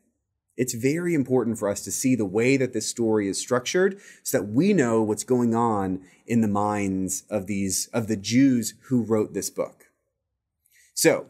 It's 0.57 0.73
very 0.73 1.13
important 1.13 1.59
for 1.59 1.67
us 1.67 1.81
to 1.83 1.91
see 1.91 2.15
the 2.15 2.25
way 2.25 2.55
that 2.55 2.71
this 2.71 2.87
story 2.87 3.27
is 3.27 3.37
structured 3.37 3.99
so 4.23 4.37
that 4.37 4.47
we 4.47 4.71
know 4.71 5.01
what's 5.01 5.25
going 5.25 5.53
on 5.53 6.01
in 6.25 6.39
the 6.39 6.47
minds 6.47 7.25
of 7.29 7.47
these 7.47 7.87
of 7.87 8.07
the 8.07 8.15
Jews 8.15 8.73
who 8.83 9.03
wrote 9.03 9.33
this 9.33 9.49
book. 9.49 9.87
So, 10.93 11.27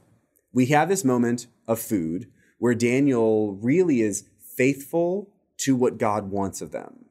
we 0.56 0.68
have 0.68 0.88
this 0.88 1.04
moment 1.04 1.48
of 1.68 1.80
food 1.80 2.32
where 2.60 2.74
Daniel 2.74 3.56
really 3.56 4.02
is 4.02 4.24
faithful 4.40 5.30
to 5.58 5.76
what 5.76 5.98
God 5.98 6.32
wants 6.32 6.62
of 6.62 6.72
them. 6.72 7.06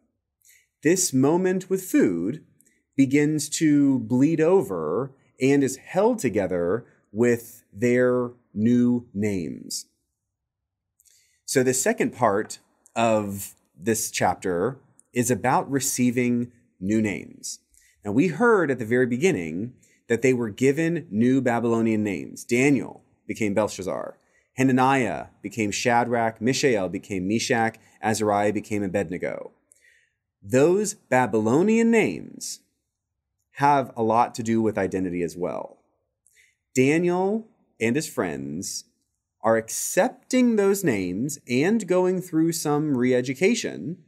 This 0.83 1.13
moment 1.13 1.69
with 1.69 1.85
food 1.85 2.43
begins 2.97 3.51
to 3.51 3.99
bleed 4.01 4.41
over 4.41 5.13
and 5.41 5.63
is 5.63 5.77
held 5.77 6.19
together 6.19 6.87
with 7.13 7.65
their 7.71 8.31
new 8.55 9.07
names. 9.13 9.87
So, 11.45 11.63
the 11.63 11.75
second 11.75 12.15
part 12.15 12.61
of 12.97 13.55
this 13.79 14.11
chapter 14.11 14.79
is 15.13 15.31
about 15.31 15.71
receiving 15.71 16.51
new 16.81 17.03
names. 17.03 17.59
Now, 18.05 18.13
we 18.13 18.29
heard 18.29 18.71
at 18.71 18.79
the 18.79 18.87
very 18.87 19.07
beginning 19.07 19.75
that 20.09 20.23
they 20.23 20.33
were 20.33 20.51
given 20.51 21.07
new 21.11 21.43
Babylonian 21.43 22.03
names. 22.03 22.45
Daniel 22.45 23.04
became 23.27 23.55
Belshazzar. 23.55 24.19
Hananiah 24.57 25.27
became 25.43 25.71
Shadrach. 25.71 26.41
Mishael 26.41 26.89
became 26.89 27.27
Meshach. 27.27 27.77
Azariah 28.03 28.53
became 28.53 28.83
Abednego. 28.83 29.53
Those 30.43 30.95
Babylonian 30.95 31.91
names 31.91 32.61
have 33.53 33.92
a 33.96 34.03
lot 34.03 34.35
to 34.35 34.42
do 34.42 34.61
with 34.61 34.79
identity 34.79 35.23
as 35.23 35.37
well. 35.37 35.79
Daniel 36.75 37.46
and 37.81 37.96
his 37.96 38.09
friends 38.09 38.85
are 39.42 39.57
accepting 39.57 40.57
those 40.57 40.83
names 40.83 41.38
and 41.48 41.87
going 41.87 42.21
through 42.21 42.53
some 42.53 42.96
re 42.96 43.15
education 43.15 43.98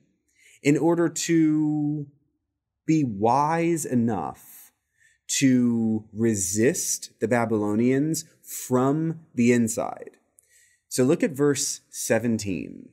in 0.62 0.76
order 0.76 1.08
to 1.08 2.06
be 2.86 3.04
wise 3.04 3.84
enough 3.84 4.55
to 5.28 6.04
resist 6.12 7.10
the 7.20 7.28
Babylonians 7.28 8.24
from 8.42 9.20
the 9.34 9.52
inside. 9.52 10.10
So 10.88 11.04
look 11.04 11.22
at 11.22 11.32
verse 11.32 11.80
17. 11.90 12.88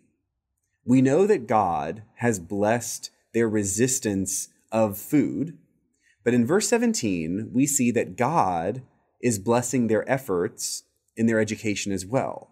We 0.86 1.02
know 1.02 1.26
that 1.28 1.48
God 1.48 2.04
has 2.16 2.40
blessed 2.40 3.12
their 3.34 3.48
resistance 3.48 4.50
of 4.72 4.98
food, 4.98 5.58
but 6.24 6.34
in 6.34 6.46
verse 6.46 6.68
17, 6.68 7.52
we 7.54 7.66
see 7.66 7.92
that 7.92 8.18
God 8.18 8.82
is 9.22 9.40
blessing 9.40 9.88
their 9.88 10.10
efforts 10.10 10.84
in 11.16 11.28
their 11.28 11.40
education 11.40 11.92
as 11.92 12.06
well. 12.06 12.50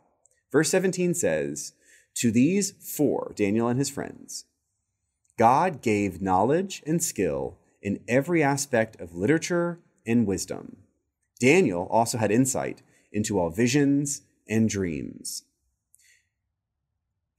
Verse 0.51 0.69
17 0.69 1.13
says, 1.13 1.73
To 2.15 2.31
these 2.31 2.71
four, 2.71 3.33
Daniel 3.35 3.67
and 3.67 3.79
his 3.79 3.89
friends, 3.89 4.45
God 5.37 5.81
gave 5.81 6.21
knowledge 6.21 6.83
and 6.85 7.03
skill 7.03 7.57
in 7.81 7.99
every 8.07 8.43
aspect 8.43 8.99
of 8.99 9.15
literature 9.15 9.79
and 10.05 10.27
wisdom. 10.27 10.77
Daniel 11.39 11.87
also 11.89 12.17
had 12.17 12.31
insight 12.31 12.81
into 13.11 13.39
all 13.39 13.49
visions 13.49 14.21
and 14.47 14.69
dreams. 14.69 15.43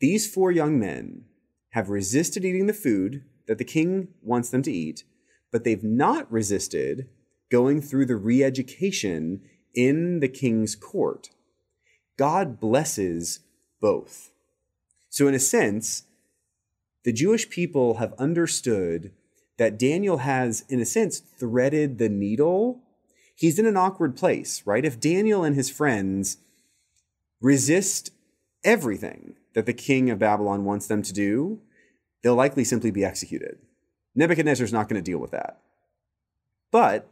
These 0.01 0.33
four 0.33 0.51
young 0.51 0.79
men 0.79 1.25
have 1.71 1.89
resisted 1.89 2.45
eating 2.45 2.67
the 2.67 2.73
food 2.73 3.25
that 3.47 3.59
the 3.59 3.65
king 3.65 4.09
wants 4.23 4.51
them 4.51 4.63
to 4.63 4.73
eat, 4.73 5.05
but 5.53 5.65
they've 5.65 5.85
not 5.85 6.31
resisted 6.31 7.09
going 7.51 7.81
through 7.81 8.07
the 8.07 8.17
re 8.17 8.43
education 8.43 9.43
in 9.75 10.21
the 10.21 10.29
king's 10.29 10.75
court. 10.75 11.31
God 12.17 12.59
blesses 12.61 13.41
both. 13.81 14.31
So, 15.09 15.29
in 15.29 15.35
a 15.35 15.39
sense, 15.39 16.05
the 17.05 17.13
Jewish 17.13 17.49
people 17.51 17.95
have 17.95 18.15
understood 18.15 19.13
that 19.63 19.79
Daniel 19.79 20.17
has, 20.17 20.65
in 20.69 20.81
a 20.81 20.85
sense, 20.85 21.21
threaded 21.21 21.99
the 21.99 22.09
needle. 22.09 22.81
He's 23.37 23.61
in 23.61 23.67
an 23.67 23.77
awkward 23.77 24.17
place, 24.17 24.61
right? 24.67 24.85
If 24.85 24.99
Daniel 24.99 25.45
and 25.45 25.55
his 25.55 25.71
friends 25.71 26.39
resist 27.41 28.11
everything 28.65 29.37
that 29.55 29.67
the 29.67 29.73
king 29.73 30.11
of 30.11 30.19
Babylon 30.19 30.65
wants 30.65 30.89
them 30.89 31.01
to 31.03 31.13
do, 31.13 31.61
they'll 32.25 32.35
likely 32.35 32.65
simply 32.65 32.91
be 32.91 33.05
executed. 33.05 33.59
Nebuchadnezzar's 34.17 34.73
not 34.73 34.89
going 34.89 35.01
to 35.01 35.11
deal 35.11 35.21
with 35.21 35.31
that. 35.31 35.61
But 36.73 37.09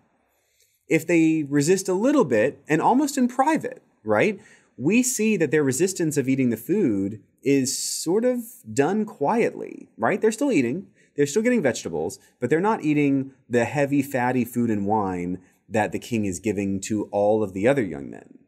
if 0.88 1.06
they 1.06 1.44
resist 1.48 1.88
a 1.88 1.94
little 1.94 2.24
bit 2.24 2.60
and 2.66 2.82
almost 2.82 3.16
in 3.16 3.28
private, 3.28 3.80
right? 4.02 4.40
We 4.76 5.04
see 5.04 5.36
that 5.36 5.52
their 5.52 5.62
resistance 5.62 6.16
of 6.16 6.28
eating 6.28 6.50
the 6.50 6.56
food 6.56 7.22
is 7.44 7.78
sort 7.78 8.24
of 8.24 8.42
done 8.74 9.04
quietly, 9.04 9.88
right? 9.96 10.20
They're 10.20 10.32
still 10.32 10.50
eating, 10.50 10.88
they're 11.20 11.26
still 11.26 11.42
getting 11.42 11.60
vegetables, 11.60 12.18
but 12.40 12.48
they're 12.48 12.62
not 12.62 12.82
eating 12.82 13.32
the 13.46 13.66
heavy, 13.66 14.00
fatty 14.00 14.42
food 14.42 14.70
and 14.70 14.86
wine 14.86 15.38
that 15.68 15.92
the 15.92 15.98
king 15.98 16.24
is 16.24 16.40
giving 16.40 16.80
to 16.80 17.10
all 17.12 17.42
of 17.42 17.52
the 17.52 17.68
other 17.68 17.82
young 17.82 18.08
men. 18.08 18.38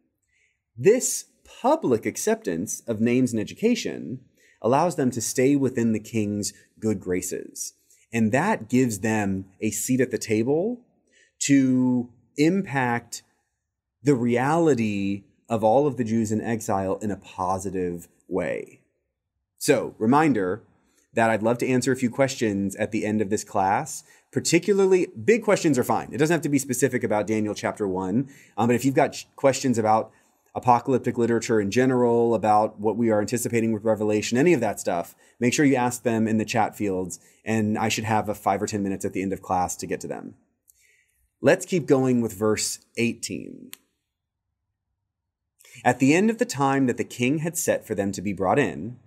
This 0.74 1.26
public 1.60 2.06
acceptance 2.06 2.80
of 2.86 2.98
names 2.98 3.30
and 3.30 3.38
education 3.38 4.20
allows 4.62 4.96
them 4.96 5.10
to 5.10 5.20
stay 5.20 5.54
within 5.54 5.92
the 5.92 6.00
king's 6.00 6.54
good 6.80 6.98
graces. 6.98 7.74
And 8.10 8.32
that 8.32 8.70
gives 8.70 9.00
them 9.00 9.44
a 9.60 9.70
seat 9.70 10.00
at 10.00 10.10
the 10.10 10.16
table 10.16 10.80
to 11.40 12.08
impact 12.38 13.22
the 14.02 14.14
reality 14.14 15.24
of 15.46 15.62
all 15.62 15.86
of 15.86 15.98
the 15.98 16.04
Jews 16.04 16.32
in 16.32 16.40
exile 16.40 16.96
in 17.02 17.10
a 17.10 17.18
positive 17.18 18.08
way. 18.28 18.80
So, 19.58 19.94
reminder 19.98 20.62
that 21.14 21.30
I'd 21.30 21.42
love 21.42 21.58
to 21.58 21.68
answer 21.68 21.92
a 21.92 21.96
few 21.96 22.10
questions 22.10 22.74
at 22.76 22.90
the 22.90 23.04
end 23.04 23.20
of 23.20 23.30
this 23.30 23.44
class. 23.44 24.04
Particularly, 24.30 25.08
big 25.24 25.42
questions 25.42 25.78
are 25.78 25.84
fine. 25.84 26.08
It 26.12 26.18
doesn't 26.18 26.32
have 26.32 26.42
to 26.42 26.48
be 26.48 26.58
specific 26.58 27.04
about 27.04 27.26
Daniel 27.26 27.54
chapter 27.54 27.86
one. 27.86 28.30
Um, 28.56 28.68
but 28.68 28.76
if 28.76 28.84
you've 28.84 28.94
got 28.94 29.22
questions 29.36 29.76
about 29.76 30.10
apocalyptic 30.54 31.18
literature 31.18 31.60
in 31.60 31.70
general, 31.70 32.34
about 32.34 32.80
what 32.80 32.96
we 32.96 33.10
are 33.10 33.20
anticipating 33.20 33.72
with 33.72 33.84
Revelation, 33.84 34.38
any 34.38 34.54
of 34.54 34.60
that 34.60 34.80
stuff, 34.80 35.14
make 35.38 35.52
sure 35.52 35.64
you 35.64 35.76
ask 35.76 36.02
them 36.02 36.26
in 36.26 36.38
the 36.38 36.44
chat 36.44 36.76
fields. 36.76 37.20
And 37.44 37.76
I 37.76 37.88
should 37.88 38.04
have 38.04 38.28
a 38.28 38.34
five 38.34 38.62
or 38.62 38.66
10 38.66 38.82
minutes 38.82 39.04
at 39.04 39.12
the 39.12 39.22
end 39.22 39.32
of 39.32 39.42
class 39.42 39.76
to 39.76 39.86
get 39.86 40.00
to 40.00 40.08
them. 40.08 40.34
Let's 41.40 41.66
keep 41.66 41.86
going 41.86 42.20
with 42.20 42.32
verse 42.32 42.78
18. 42.96 43.72
At 45.84 45.98
the 45.98 46.14
end 46.14 46.30
of 46.30 46.38
the 46.38 46.44
time 46.44 46.86
that 46.86 46.96
the 46.96 47.04
king 47.04 47.38
had 47.38 47.58
set 47.58 47.84
for 47.84 47.94
them 47.94 48.12
to 48.12 48.22
be 48.22 48.32
brought 48.32 48.58
in, 48.58 48.98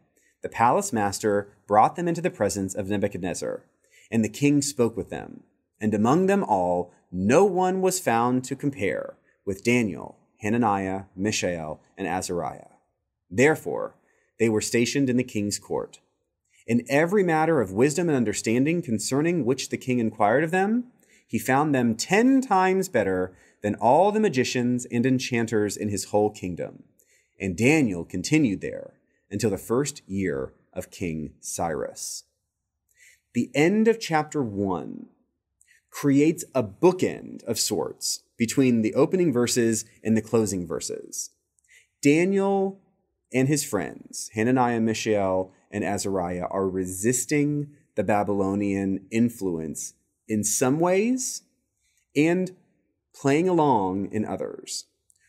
the 0.46 0.50
palace 0.50 0.93
master 0.93 1.50
brought 1.66 1.96
them 1.96 2.08
into 2.08 2.22
the 2.22 2.30
presence 2.30 2.76
of 2.76 2.88
Nebuchadnezzar, 2.88 3.64
and 4.12 4.24
the 4.24 4.30
king 4.30 4.62
spoke 4.62 4.96
with 4.96 5.10
them. 5.10 5.41
And 5.82 5.91
among 5.91 6.28
them 6.28 6.43
all, 6.43 6.93
no 7.12 7.43
one 7.43 7.82
was 7.82 8.00
found 8.00 8.43
to 8.43 8.56
compare 8.56 9.18
with 9.43 9.64
Daniel, 9.64 10.20
Hananiah, 10.43 11.06
Mishael, 11.16 11.82
and 11.98 12.08
Azariah. 12.08 12.76
Therefore, 13.28 13.96
they 14.38 14.48
were 14.48 14.62
stationed 14.62 15.10
in 15.10 15.18
the 15.18 15.24
king's 15.24 15.58
court. 15.58 16.00
In 16.68 16.86
every 16.89 17.24
matter 17.24 17.60
of 17.60 17.72
wisdom 17.72 18.08
and 18.08 18.16
understanding 18.16 18.84
concerning 18.84 19.46
which 19.46 19.70
the 19.70 19.78
king 19.78 19.98
inquired 19.98 20.43
of 20.43 20.52
them, 20.52 20.91
he 21.26 21.39
found 21.39 21.74
them 21.74 21.96
ten 21.96 22.39
times 22.39 22.88
better 22.88 23.36
than 23.64 23.74
all 23.74 24.12
the 24.12 24.20
magicians 24.20 24.86
and 24.91 25.08
enchanters 25.08 25.76
in 25.76 25.89
his 25.89 26.06
whole 26.06 26.30
kingdom. 26.30 26.84
And 27.39 27.58
Daniel 27.58 28.06
continued 28.06 28.62
there 28.62 28.93
until 29.36 29.50
the 29.50 29.58
first 29.58 30.02
year 30.08 30.54
of 30.72 30.90
King 30.90 31.34
Cyrus. 31.42 32.24
The 33.34 33.52
end 33.54 33.90
of 33.90 34.00
chapter 34.00 34.42
one 34.42 35.08
creates 35.90 36.46
a 36.56 36.64
bookend 36.64 37.44
of 37.44 37.60
sorts 37.60 38.24
between 38.38 38.82
the 38.82 38.94
opening 38.94 39.34
verses 39.34 39.84
and 40.02 40.16
the 40.16 40.22
closing 40.22 40.66
verses. 40.66 41.32
Daniel 42.02 42.80
and 43.34 43.50
his 43.50 43.66
friends, 43.66 44.30
Hananiah, 44.36 44.80
Mishael, 44.80 45.52
and 45.70 45.84
Azariah, 45.84 46.48
are 46.50 46.70
resisting 46.70 47.68
the 47.96 48.06
Babylonian 48.06 49.06
influence 49.12 49.96
in 50.30 50.46
some 50.46 50.80
ways 50.80 51.42
and 52.16 52.56
playing 53.14 53.50
along 53.50 54.08
in 54.14 54.24
others. 54.24 54.86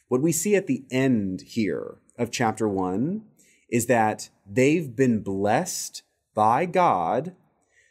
What 0.07 0.23
we 0.23 0.31
see 0.31 0.55
at 0.55 0.69
the 0.69 0.85
end 0.93 1.41
here 1.41 1.97
of 2.17 2.31
chapter 2.31 2.69
one 2.69 3.25
is 3.69 3.87
that 3.87 4.31
they've 4.47 4.95
been 4.95 5.23
blessed 5.23 6.03
by 6.35 6.67
God 6.67 7.35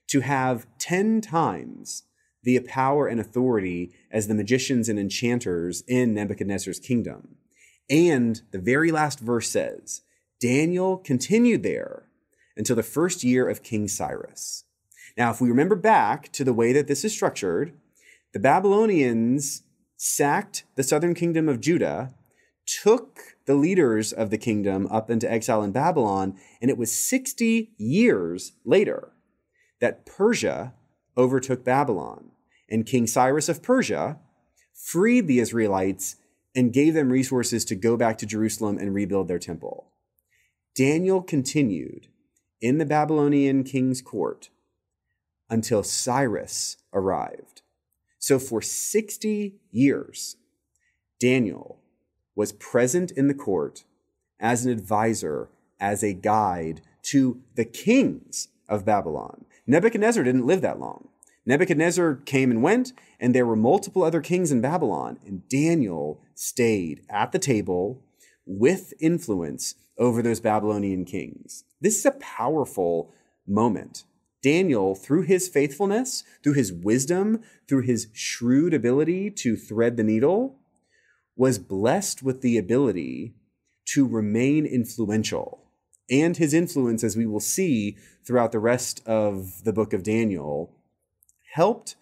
to 0.07 0.21
have 0.21 0.67
10 0.80 1.21
times 1.21 2.03
the 2.43 2.59
power 2.59 3.07
and 3.07 3.19
authority 3.19 3.91
as 4.11 4.28
the 4.28 4.36
magicians 4.36 4.88
and 4.88 4.99
enchanters 4.99 5.84
in 5.88 6.13
Nebuchadnezzar's 6.13 6.80
kingdom. 6.80 7.38
And 7.89 8.41
the 8.51 8.59
very 8.59 8.91
last 8.91 9.19
verse 9.19 9.49
says, 9.49 10.01
Daniel 10.39 10.97
continued 10.97 11.63
there 11.63 12.03
until 12.55 12.76
the 12.76 12.84
first 12.84 13.23
year 13.23 13.49
of 13.49 13.63
King 13.63 13.88
Cyrus. 13.88 14.63
Now, 15.17 15.32
if 15.32 15.41
we 15.41 15.49
remember 15.49 15.76
back 15.76 16.32
to 16.34 16.43
the 16.43 16.53
way 16.53 16.71
that 16.73 16.88
this 16.88 17.03
is 17.03 17.13
structured, 17.13 17.73
the 18.34 18.39
Babylonians 18.39 19.63
sacked 19.97 20.65
the 20.76 20.84
southern 20.84 21.13
kingdom 21.13 21.47
of 21.47 21.61
Judah, 21.61 22.13
took 22.65 23.34
the 23.45 23.55
leaders 23.55 24.11
of 24.11 24.29
the 24.29 24.37
kingdom 24.37 24.87
up 24.89 25.09
into 25.09 25.31
exile 25.31 25.63
in 25.63 25.71
Babylon, 25.71 26.37
and 26.61 26.71
it 26.71 26.77
was 26.77 26.97
60 26.97 27.71
years 27.77 28.53
later 28.63 29.11
that 29.79 30.05
Persia 30.05 30.73
overtook 31.17 31.63
Babylon. 31.63 32.31
And 32.69 32.85
King 32.85 33.05
Cyrus 33.05 33.47
of 33.47 33.61
Persia 33.61 34.17
freed 34.73 35.27
the 35.27 35.39
Israelites 35.39 36.15
and 36.55 36.73
gave 36.73 36.93
them 36.93 37.11
resources 37.11 37.63
to 37.65 37.75
go 37.75 37.95
back 37.95 38.17
to 38.17 38.25
Jerusalem 38.25 38.77
and 38.77 38.93
rebuild 38.93 39.27
their 39.27 39.39
temple. 39.39 39.91
Daniel 40.75 41.21
continued 41.21 42.07
in 42.61 42.79
the 42.79 42.85
Babylonian 42.85 43.63
king's 43.63 44.01
court 44.01 44.49
until 45.49 45.83
Cyrus 45.83 46.77
arrived. 46.93 47.61
So 48.17 48.39
for 48.39 48.61
60 48.61 49.55
years, 49.71 50.37
Daniel 51.19 51.79
was 52.36 52.51
present 52.53 53.11
in 53.11 53.27
the 53.27 53.33
court 53.33 53.83
as 54.39 54.65
an 54.65 54.71
advisor, 54.71 55.49
as 55.79 56.03
a 56.03 56.13
guide 56.13 56.81
to 57.03 57.41
the 57.55 57.65
kings 57.65 58.49
of 58.67 58.86
Babylon. 58.86 59.45
Nebuchadnezzar 59.67 60.23
didn't 60.23 60.45
live 60.45 60.61
that 60.61 60.79
long. 60.79 61.07
Nebuchadnezzar 61.45 62.15
came 62.25 62.49
and 62.49 62.63
went, 62.63 62.91
and 63.19 63.33
there 63.33 63.45
were 63.45 63.55
multiple 63.55 64.03
other 64.03 64.21
kings 64.21 64.51
in 64.51 64.61
Babylon, 64.61 65.19
and 65.25 65.47
Daniel 65.47 66.19
stayed 66.33 67.01
at 67.09 67.31
the 67.31 67.39
table 67.39 68.01
with 68.45 68.93
influence 68.99 69.75
over 69.97 70.21
those 70.21 70.39
Babylonian 70.39 71.05
kings. 71.05 71.63
This 71.79 71.99
is 71.99 72.05
a 72.05 72.11
powerful 72.11 73.13
moment. 73.47 74.03
Daniel, 74.41 74.95
through 74.95 75.23
his 75.23 75.47
faithfulness, 75.47 76.23
through 76.43 76.53
his 76.53 76.71
wisdom, 76.71 77.41
through 77.67 77.81
his 77.81 78.07
shrewd 78.13 78.73
ability 78.73 79.31
to 79.31 79.55
thread 79.55 79.97
the 79.97 80.03
needle, 80.03 80.59
was 81.36 81.59
blessed 81.59 82.23
with 82.23 82.41
the 82.41 82.57
ability 82.57 83.33
to 83.86 84.07
remain 84.07 84.65
influential. 84.65 85.61
And 86.09 86.38
his 86.38 86.53
influence, 86.53 87.03
as 87.03 87.17
we 87.17 87.25
will 87.25 87.39
see 87.39 87.97
throughout 88.25 88.51
the 88.51 88.59
rest 88.59 89.05
of 89.07 89.63
the 89.63 89.73
book 89.73 89.93
of 89.93 90.03
Daniel, 90.03 90.71
helped 91.53 91.95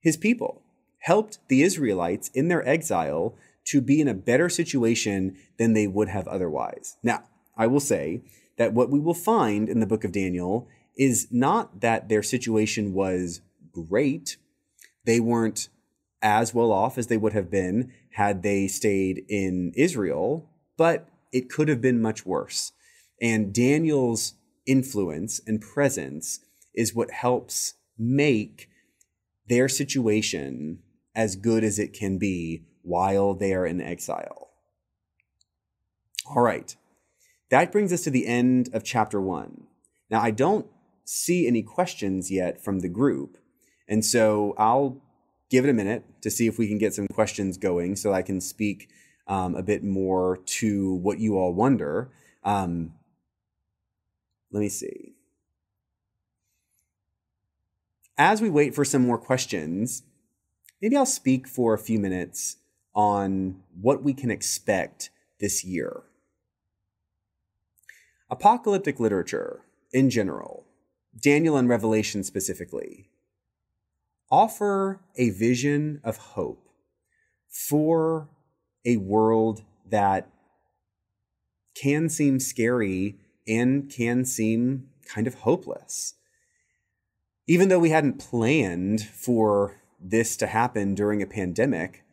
his 0.00 0.16
people, 0.16 0.62
helped 1.00 1.38
the 1.48 1.62
Israelites 1.62 2.28
in 2.34 2.48
their 2.48 2.66
exile 2.66 3.34
to 3.66 3.80
be 3.80 4.00
in 4.00 4.08
a 4.08 4.14
better 4.14 4.48
situation 4.48 5.36
than 5.58 5.72
they 5.72 5.86
would 5.86 6.08
have 6.08 6.28
otherwise. 6.28 6.96
Now, 7.02 7.24
I 7.56 7.66
will 7.66 7.80
say 7.80 8.22
that 8.58 8.72
what 8.72 8.90
we 8.90 9.00
will 9.00 9.14
find 9.14 9.68
in 9.68 9.80
the 9.80 9.86
book 9.86 10.04
of 10.04 10.12
Daniel 10.12 10.68
is 10.96 11.28
not 11.30 11.80
that 11.80 12.08
their 12.08 12.22
situation 12.22 12.94
was 12.94 13.40
great. 13.72 14.36
They 15.04 15.20
weren't 15.20 15.68
as 16.22 16.54
well 16.54 16.72
off 16.72 16.96
as 16.96 17.08
they 17.08 17.16
would 17.16 17.32
have 17.32 17.50
been 17.50 17.92
had 18.16 18.42
they 18.42 18.66
stayed 18.66 19.22
in 19.28 19.70
Israel, 19.76 20.48
but 20.78 21.06
it 21.32 21.50
could 21.50 21.68
have 21.68 21.82
been 21.82 22.00
much 22.00 22.24
worse. 22.24 22.72
And 23.20 23.52
Daniel's 23.52 24.32
influence 24.66 25.38
and 25.46 25.60
presence 25.60 26.40
is 26.74 26.94
what 26.94 27.10
helps 27.10 27.74
make 27.98 28.70
their 29.48 29.68
situation 29.68 30.78
as 31.14 31.36
good 31.36 31.62
as 31.62 31.78
it 31.78 31.92
can 31.92 32.16
be 32.16 32.64
while 32.80 33.34
they 33.34 33.52
are 33.52 33.66
in 33.66 33.82
exile. 33.82 34.48
All 36.26 36.42
right, 36.42 36.74
that 37.50 37.70
brings 37.70 37.92
us 37.92 38.04
to 38.04 38.10
the 38.10 38.26
end 38.26 38.70
of 38.72 38.82
chapter 38.82 39.20
one. 39.20 39.66
Now, 40.08 40.22
I 40.22 40.30
don't 40.30 40.66
see 41.04 41.46
any 41.46 41.62
questions 41.62 42.30
yet 42.30 42.64
from 42.64 42.80
the 42.80 42.88
group, 42.88 43.36
and 43.86 44.02
so 44.02 44.54
I'll 44.56 45.02
give 45.50 45.64
it 45.64 45.70
a 45.70 45.74
minute 45.74 46.04
to 46.22 46.30
see 46.30 46.46
if 46.46 46.58
we 46.58 46.68
can 46.68 46.78
get 46.78 46.94
some 46.94 47.08
questions 47.08 47.56
going 47.56 47.96
so 47.96 48.12
I 48.12 48.22
can 48.22 48.40
speak 48.40 48.88
um, 49.26 49.54
a 49.54 49.62
bit 49.62 49.82
more 49.82 50.38
to 50.46 50.94
what 50.94 51.18
you 51.18 51.36
all 51.36 51.52
wonder. 51.52 52.10
Um, 52.44 52.92
let 54.50 54.60
me 54.60 54.68
see. 54.68 55.14
As 58.18 58.40
we 58.40 58.48
wait 58.48 58.74
for 58.74 58.84
some 58.84 59.06
more 59.06 59.18
questions, 59.18 60.02
maybe 60.80 60.96
I'll 60.96 61.04
speak 61.04 61.46
for 61.46 61.74
a 61.74 61.78
few 61.78 61.98
minutes 61.98 62.56
on 62.94 63.62
what 63.78 64.02
we 64.02 64.14
can 64.14 64.30
expect 64.30 65.10
this 65.38 65.64
year. 65.64 66.04
Apocalyptic 68.30 68.98
literature 68.98 69.60
in 69.92 70.08
general, 70.08 70.64
Daniel 71.20 71.56
and 71.56 71.68
Revelation 71.68 72.24
specifically, 72.24 73.10
offer 74.30 75.00
a 75.16 75.30
vision 75.30 76.00
of 76.04 76.16
hope 76.16 76.68
for 77.48 78.28
a 78.84 78.96
world 78.96 79.62
that 79.88 80.28
can 81.80 82.08
seem 82.08 82.40
scary 82.40 83.16
and 83.46 83.90
can 83.90 84.24
seem 84.24 84.88
kind 85.06 85.26
of 85.26 85.34
hopeless. 85.34 86.14
Even 87.46 87.68
though 87.68 87.78
we 87.78 87.90
hadn't 87.90 88.18
planned 88.18 89.02
for 89.02 89.80
this 90.00 90.36
to 90.36 90.46
happen 90.46 90.94
during 90.94 91.22
a 91.22 91.26
pandemic, 91.26 92.04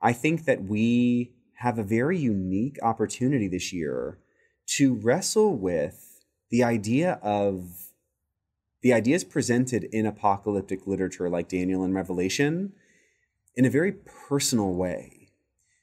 I 0.00 0.12
think 0.12 0.44
that 0.44 0.64
we 0.64 1.32
have 1.56 1.78
a 1.78 1.82
very 1.82 2.18
unique 2.18 2.78
opportunity 2.82 3.48
this 3.48 3.72
year 3.72 4.18
to 4.76 4.94
wrestle 4.94 5.56
with 5.56 6.22
the 6.50 6.62
idea 6.62 7.18
of 7.22 7.87
the 8.82 8.92
ideas 8.92 9.24
presented 9.24 9.84
in 9.84 10.06
apocalyptic 10.06 10.86
literature 10.86 11.28
like 11.28 11.48
Daniel 11.48 11.82
and 11.82 11.94
Revelation 11.94 12.72
in 13.56 13.64
a 13.64 13.70
very 13.70 13.92
personal 13.92 14.72
way. 14.72 15.30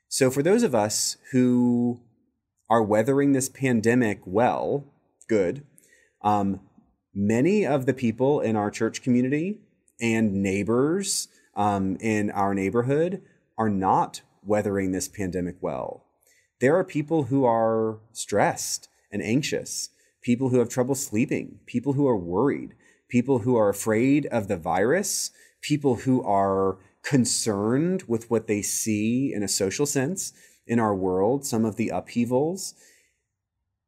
So, 0.07 0.31
for 0.31 0.41
those 0.41 0.63
of 0.63 0.73
us 0.73 1.17
who 1.31 1.99
are 2.69 2.81
weathering 2.81 3.33
this 3.33 3.49
pandemic 3.49 4.21
well, 4.25 4.85
good, 5.27 5.63
um, 6.21 6.61
many 7.13 7.65
of 7.65 7.85
the 7.85 7.93
people 7.93 8.39
in 8.39 8.55
our 8.55 8.71
church 8.71 9.01
community 9.01 9.59
and 10.01 10.33
neighbors 10.41 11.27
um, 11.55 11.97
in 11.99 12.31
our 12.31 12.53
neighborhood 12.53 13.21
are 13.57 13.69
not 13.69 14.21
weathering 14.43 14.91
this 14.91 15.07
pandemic 15.07 15.55
well. 15.61 16.05
There 16.61 16.77
are 16.77 16.83
people 16.83 17.23
who 17.23 17.45
are 17.45 17.99
stressed 18.13 18.87
and 19.11 19.21
anxious, 19.21 19.89
people 20.21 20.49
who 20.49 20.59
have 20.59 20.69
trouble 20.69 20.95
sleeping, 20.95 21.59
people 21.65 21.93
who 21.93 22.07
are 22.07 22.17
worried, 22.17 22.73
people 23.07 23.39
who 23.39 23.55
are 23.55 23.69
afraid 23.69 24.25
of 24.27 24.47
the 24.47 24.57
virus, 24.57 25.31
people 25.61 25.95
who 25.95 26.23
are 26.23 26.77
concerned 27.01 28.03
with 28.07 28.29
what 28.29 28.47
they 28.47 28.61
see 28.61 29.31
in 29.33 29.43
a 29.43 29.47
social 29.47 29.85
sense 29.85 30.33
in 30.65 30.79
our 30.79 30.95
world, 30.95 31.45
some 31.45 31.65
of 31.65 31.75
the 31.75 31.89
upheavals. 31.89 32.73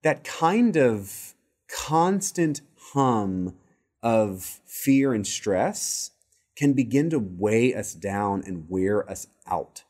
That 0.04 0.24
kind 0.24 0.78
of 0.78 1.34
constant 1.68 2.62
hum 2.94 3.56
of 4.04 4.60
fear 4.66 5.14
and 5.14 5.26
stress 5.26 6.12
can 6.56 6.74
begin 6.74 7.10
to 7.10 7.20
weigh 7.20 7.74
us 7.74 7.94
down 7.94 8.44
and 8.46 8.70
wear 8.70 9.08
us 9.10 9.28
out. 9.48 9.84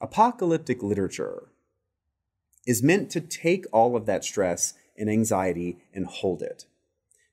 Apocalyptic 0.00 0.82
literature 0.82 1.48
is 2.66 2.82
meant 2.82 3.10
to 3.10 3.20
take 3.20 3.64
all 3.72 3.96
of 3.96 4.06
that 4.06 4.24
stress 4.24 4.74
and 4.98 5.08
anxiety 5.08 5.78
and 5.94 6.06
hold 6.06 6.42
it 6.42 6.66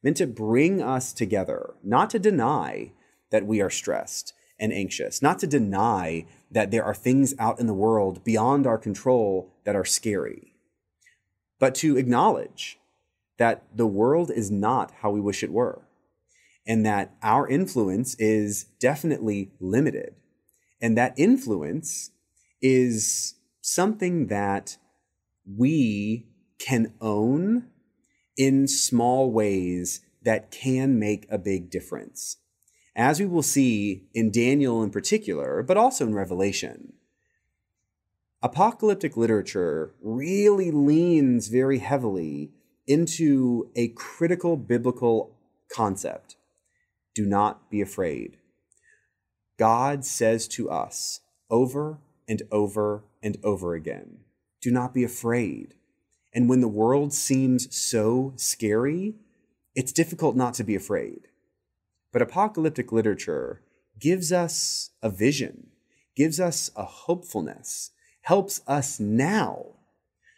meant 0.03 0.17
to 0.17 0.27
bring 0.27 0.81
us 0.81 1.13
together, 1.13 1.73
not 1.83 2.09
to 2.09 2.19
deny 2.19 2.91
that 3.31 3.45
we 3.47 3.61
are 3.61 3.69
stressed 3.69 4.33
and 4.59 4.71
anxious, 4.73 5.21
not 5.21 5.39
to 5.39 5.47
deny 5.47 6.25
that 6.51 6.69
there 6.69 6.83
are 6.83 6.93
things 6.93 7.33
out 7.39 7.59
in 7.59 7.65
the 7.65 7.73
world 7.73 8.23
beyond 8.23 8.67
our 8.67 8.77
control 8.77 9.51
that 9.63 9.75
are 9.75 9.85
scary, 9.85 10.53
but 11.59 11.73
to 11.73 11.97
acknowledge 11.97 12.77
that 13.37 13.63
the 13.75 13.87
world 13.87 14.29
is 14.29 14.51
not 14.51 14.91
how 15.01 15.09
we 15.09 15.19
wish 15.19 15.41
it 15.43 15.51
were, 15.51 15.81
and 16.67 16.85
that 16.85 17.15
our 17.23 17.47
influence 17.47 18.15
is 18.15 18.65
definitely 18.79 19.51
limited. 19.59 20.15
And 20.81 20.97
that 20.97 21.13
influence 21.17 22.11
is 22.61 23.35
something 23.61 24.27
that 24.27 24.77
we 25.45 26.27
can 26.59 26.93
own 27.01 27.69
in 28.37 28.67
small 28.67 29.31
ways 29.31 30.01
that 30.21 30.51
can 30.51 30.99
make 30.99 31.25
a 31.29 31.37
big 31.37 31.69
difference. 31.69 32.37
As 32.95 33.19
we 33.19 33.25
will 33.25 33.43
see 33.43 34.05
in 34.13 34.31
Daniel 34.31 34.83
in 34.83 34.89
particular, 34.89 35.63
but 35.63 35.77
also 35.77 36.05
in 36.05 36.13
Revelation, 36.13 36.93
apocalyptic 38.41 39.17
literature 39.17 39.93
really 40.01 40.71
leans 40.71 41.47
very 41.47 41.79
heavily 41.79 42.51
into 42.85 43.69
a 43.75 43.87
critical 43.89 44.57
biblical 44.57 45.35
concept 45.71 46.35
do 47.15 47.25
not 47.25 47.69
be 47.69 47.81
afraid. 47.81 48.37
God 49.57 50.03
says 50.03 50.47
to 50.49 50.69
us 50.69 51.21
over 51.49 51.99
and 52.27 52.41
over 52.51 53.03
and 53.21 53.37
over 53.43 53.75
again 53.75 54.19
do 54.61 54.71
not 54.71 54.93
be 54.93 55.03
afraid. 55.03 55.75
And 56.33 56.49
when 56.49 56.61
the 56.61 56.67
world 56.67 57.13
seems 57.13 57.75
so 57.75 58.33
scary, 58.35 59.15
it's 59.75 59.91
difficult 59.91 60.35
not 60.35 60.53
to 60.55 60.63
be 60.63 60.75
afraid. 60.75 61.27
But 62.11 62.21
apocalyptic 62.21 62.91
literature 62.91 63.61
gives 63.99 64.31
us 64.31 64.91
a 65.01 65.09
vision, 65.09 65.67
gives 66.15 66.39
us 66.39 66.71
a 66.75 66.83
hopefulness, 66.83 67.91
helps 68.21 68.61
us 68.67 68.99
now 68.99 69.65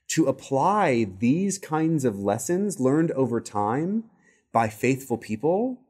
to 0.07 0.27
apply 0.27 1.07
these 1.19 1.57
kinds 1.57 2.05
of 2.05 2.19
lessons 2.19 2.79
learned 2.79 3.11
over 3.11 3.41
time 3.41 4.03
by 4.51 4.69
faithful 4.69 5.17
people 5.17 5.81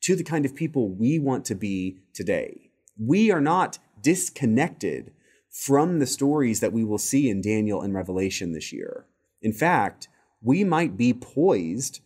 to 0.00 0.14
the 0.14 0.24
kind 0.24 0.44
of 0.44 0.54
people 0.54 0.88
we 0.88 1.18
want 1.18 1.44
to 1.46 1.54
be 1.54 1.98
today. 2.12 2.70
We 2.98 3.30
are 3.30 3.40
not 3.40 3.78
disconnected 4.02 5.12
from 5.50 5.98
the 5.98 6.06
stories 6.06 6.60
that 6.60 6.72
we 6.72 6.84
will 6.84 6.98
see 6.98 7.30
in 7.30 7.40
Daniel 7.40 7.80
and 7.80 7.94
Revelation 7.94 8.52
this 8.52 8.72
year. 8.72 9.06
In 9.44 9.52
fact, 9.52 10.08
we 10.42 10.64
might 10.64 10.96
be 10.96 11.12
poised, 11.12 12.00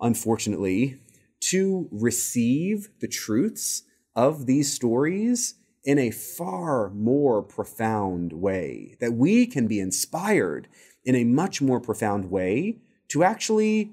unfortunately, 0.00 1.00
to 1.40 1.88
receive 1.92 2.90
the 3.00 3.08
truths 3.08 3.84
of 4.16 4.46
these 4.46 4.72
stories 4.72 5.54
in 5.84 5.98
a 5.98 6.10
far 6.10 6.90
more 6.90 7.40
profound 7.40 8.32
way, 8.32 8.96
that 9.00 9.12
we 9.12 9.46
can 9.46 9.68
be 9.68 9.78
inspired 9.78 10.66
in 11.04 11.14
a 11.14 11.22
much 11.22 11.62
more 11.62 11.78
profound 11.78 12.32
way 12.32 12.78
to 13.08 13.22
actually 13.22 13.92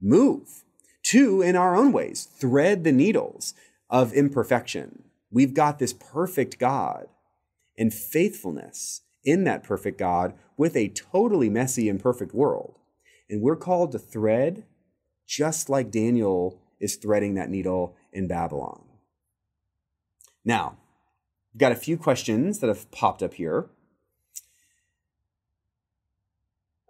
move, 0.00 0.64
to, 1.04 1.40
in 1.40 1.54
our 1.54 1.76
own 1.76 1.92
ways, 1.92 2.24
thread 2.24 2.82
the 2.82 2.90
needles 2.90 3.54
of 3.88 4.12
imperfection. 4.12 5.04
We've 5.30 5.54
got 5.54 5.78
this 5.78 5.92
perfect 5.92 6.58
God 6.58 7.06
and 7.78 7.94
faithfulness 7.94 9.02
in 9.28 9.44
that 9.44 9.62
perfect 9.62 9.98
God 9.98 10.32
with 10.56 10.74
a 10.74 10.88
totally 10.88 11.50
messy 11.50 11.86
and 11.88 12.00
perfect 12.00 12.34
world. 12.34 12.78
And 13.28 13.42
we're 13.42 13.56
called 13.56 13.92
to 13.92 13.98
thread 13.98 14.64
just 15.26 15.68
like 15.68 15.90
Daniel 15.90 16.58
is 16.80 16.96
threading 16.96 17.34
that 17.34 17.50
needle 17.50 17.94
in 18.10 18.26
Babylon. 18.26 18.84
Now, 20.46 20.78
we've 21.52 21.60
got 21.60 21.72
a 21.72 21.76
few 21.76 21.98
questions 21.98 22.60
that 22.60 22.68
have 22.68 22.90
popped 22.90 23.22
up 23.22 23.34
here. 23.34 23.68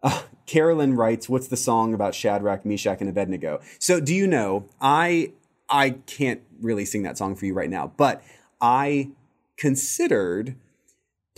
Uh, 0.00 0.22
Carolyn 0.46 0.94
writes, 0.94 1.28
"What's 1.28 1.48
the 1.48 1.56
song 1.56 1.92
about 1.92 2.14
Shadrach, 2.14 2.64
Meshach, 2.64 3.00
and 3.00 3.10
Abednego?" 3.10 3.60
So, 3.80 3.98
do 3.98 4.14
you 4.14 4.28
know? 4.28 4.66
I 4.80 5.32
I 5.68 5.90
can't 6.06 6.42
really 6.60 6.84
sing 6.84 7.02
that 7.02 7.18
song 7.18 7.34
for 7.34 7.46
you 7.46 7.54
right 7.54 7.68
now, 7.68 7.92
but 7.96 8.22
I 8.60 9.10
considered 9.56 10.54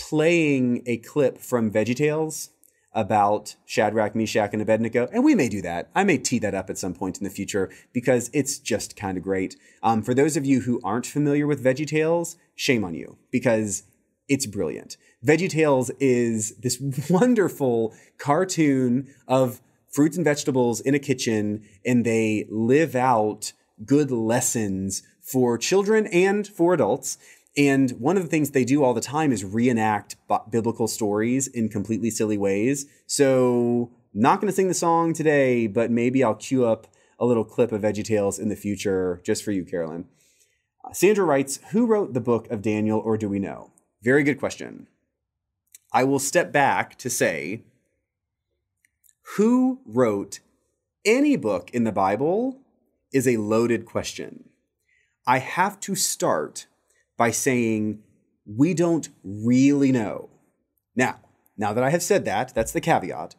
playing 0.00 0.82
a 0.86 0.96
clip 0.96 1.38
from 1.38 1.70
VeggieTales 1.70 2.48
about 2.92 3.54
Shadrach, 3.66 4.16
Meshach, 4.16 4.50
and 4.52 4.62
Abednego, 4.62 5.08
and 5.12 5.22
we 5.22 5.34
may 5.34 5.48
do 5.48 5.62
that. 5.62 5.90
I 5.94 6.02
may 6.02 6.18
tee 6.18 6.40
that 6.40 6.54
up 6.54 6.70
at 6.70 6.78
some 6.78 6.94
point 6.94 7.18
in 7.18 7.24
the 7.24 7.30
future 7.30 7.70
because 7.92 8.30
it's 8.32 8.58
just 8.58 8.96
kind 8.96 9.16
of 9.16 9.22
great. 9.22 9.56
Um, 9.82 10.02
for 10.02 10.14
those 10.14 10.36
of 10.36 10.44
you 10.44 10.62
who 10.62 10.80
aren't 10.82 11.06
familiar 11.06 11.46
with 11.46 11.62
VeggieTales, 11.62 12.36
shame 12.56 12.82
on 12.82 12.94
you 12.94 13.18
because 13.30 13.84
it's 14.28 14.46
brilliant. 14.46 14.96
VeggieTales 15.24 15.90
is 16.00 16.56
this 16.56 16.80
wonderful 17.10 17.94
cartoon 18.18 19.14
of 19.28 19.60
fruits 19.90 20.16
and 20.16 20.24
vegetables 20.24 20.80
in 20.80 20.94
a 20.94 20.98
kitchen, 20.98 21.62
and 21.84 22.04
they 22.04 22.46
live 22.48 22.96
out 22.96 23.52
good 23.84 24.10
lessons 24.10 25.02
for 25.20 25.56
children 25.56 26.06
and 26.08 26.46
for 26.46 26.74
adults 26.74 27.18
And 27.56 27.90
one 27.92 28.16
of 28.16 28.22
the 28.22 28.28
things 28.28 28.50
they 28.50 28.64
do 28.64 28.84
all 28.84 28.94
the 28.94 29.00
time 29.00 29.32
is 29.32 29.44
reenact 29.44 30.16
biblical 30.50 30.86
stories 30.86 31.48
in 31.48 31.68
completely 31.68 32.10
silly 32.10 32.38
ways. 32.38 32.86
So, 33.06 33.90
not 34.14 34.40
going 34.40 34.50
to 34.50 34.54
sing 34.54 34.68
the 34.68 34.74
song 34.74 35.12
today, 35.12 35.66
but 35.66 35.90
maybe 35.90 36.22
I'll 36.22 36.34
cue 36.34 36.64
up 36.64 36.86
a 37.18 37.26
little 37.26 37.44
clip 37.44 37.72
of 37.72 37.82
VeggieTales 37.82 38.40
in 38.40 38.48
the 38.48 38.56
future 38.56 39.20
just 39.24 39.44
for 39.44 39.52
you, 39.52 39.64
Carolyn. 39.64 40.06
Uh, 40.84 40.92
Sandra 40.92 41.24
writes, 41.24 41.58
Who 41.72 41.86
wrote 41.86 42.14
the 42.14 42.20
book 42.20 42.50
of 42.50 42.62
Daniel, 42.62 42.98
or 42.98 43.16
do 43.16 43.28
we 43.28 43.38
know? 43.38 43.70
Very 44.02 44.22
good 44.22 44.38
question. 44.38 44.86
I 45.92 46.04
will 46.04 46.18
step 46.18 46.52
back 46.52 46.96
to 46.98 47.10
say, 47.10 47.62
Who 49.36 49.80
wrote 49.84 50.40
any 51.04 51.36
book 51.36 51.70
in 51.72 51.84
the 51.84 51.92
Bible 51.92 52.58
is 53.12 53.26
a 53.26 53.38
loaded 53.38 53.86
question. 53.86 54.50
I 55.26 55.38
have 55.38 55.80
to 55.80 55.94
start 55.94 56.66
by 57.20 57.30
saying, 57.30 57.98
we 58.46 58.72
don't 58.72 59.10
really 59.22 59.92
know. 59.92 60.30
Now, 60.96 61.18
now 61.58 61.74
that 61.74 61.84
I 61.84 61.90
have 61.90 62.02
said 62.02 62.24
that, 62.24 62.54
that's 62.54 62.72
the 62.72 62.80
caveat, 62.80 63.34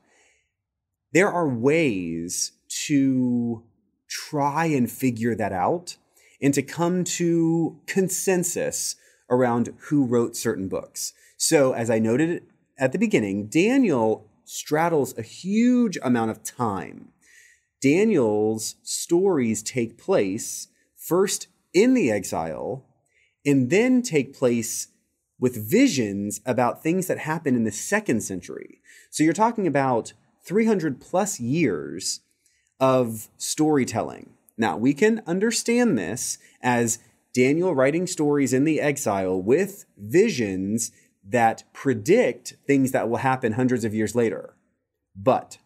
there 1.14 1.32
are 1.32 1.50
ways 1.50 2.52
to 2.86 3.64
try 4.08 4.66
and 4.66 4.90
figure 4.90 5.34
that 5.34 5.52
out 5.52 5.98
and 6.40 6.54
to 6.54 6.62
come 6.62 7.04
to 7.04 7.80
consensus 7.88 8.98
around 9.32 9.74
who 9.90 10.06
wrote 10.06 10.36
certain 10.36 10.68
books. 10.68 11.14
So, 11.38 11.74
as 11.74 11.90
I 11.90 11.98
noted 11.98 12.44
at 12.78 12.92
the 12.92 13.00
beginning, 13.00 13.48
Daniel 13.48 14.30
straddles 14.46 15.18
a 15.18 15.24
huge 15.24 15.98
amount 16.04 16.30
of 16.30 16.44
time. 16.44 17.14
Daniel's 17.82 18.76
stories 18.84 19.64
take 19.64 19.98
place 19.98 20.68
first 20.96 21.48
in 21.74 21.96
the 21.96 22.12
exile 22.12 22.86
and 23.46 23.70
then 23.70 24.02
take 24.02 24.38
place 24.38 24.88
with 25.39 25.70
visions 25.70 26.39
about 26.46 26.84
things 26.84 27.08
that 27.08 27.20
happen 27.20 27.56
in 27.56 27.64
the 27.64 27.72
second 27.72 28.22
century. 28.22 28.82
So 29.10 29.24
you're 29.24 29.34
talking 29.34 29.66
about 29.66 30.14
300 30.46 31.02
plus 31.02 31.39
years 31.39 32.22
of 32.80 33.30
storytelling. 33.38 34.34
Now, 34.58 34.78
we 34.78 34.94
can 34.94 35.22
understand 35.26 35.98
this 35.98 36.38
as 36.62 37.00
Daniel 37.34 37.74
writing 37.74 38.06
stories 38.06 38.54
in 38.54 38.64
the 38.64 38.82
exile 38.82 39.42
with 39.42 39.86
visions 39.98 40.92
that 41.24 41.64
predict 41.74 42.56
things 42.68 42.92
that 42.92 43.10
will 43.10 43.18
happen 43.18 43.54
hundreds 43.54 43.86
of 43.86 43.94
years 43.94 44.16
later. 44.16 44.56
But 45.16 45.58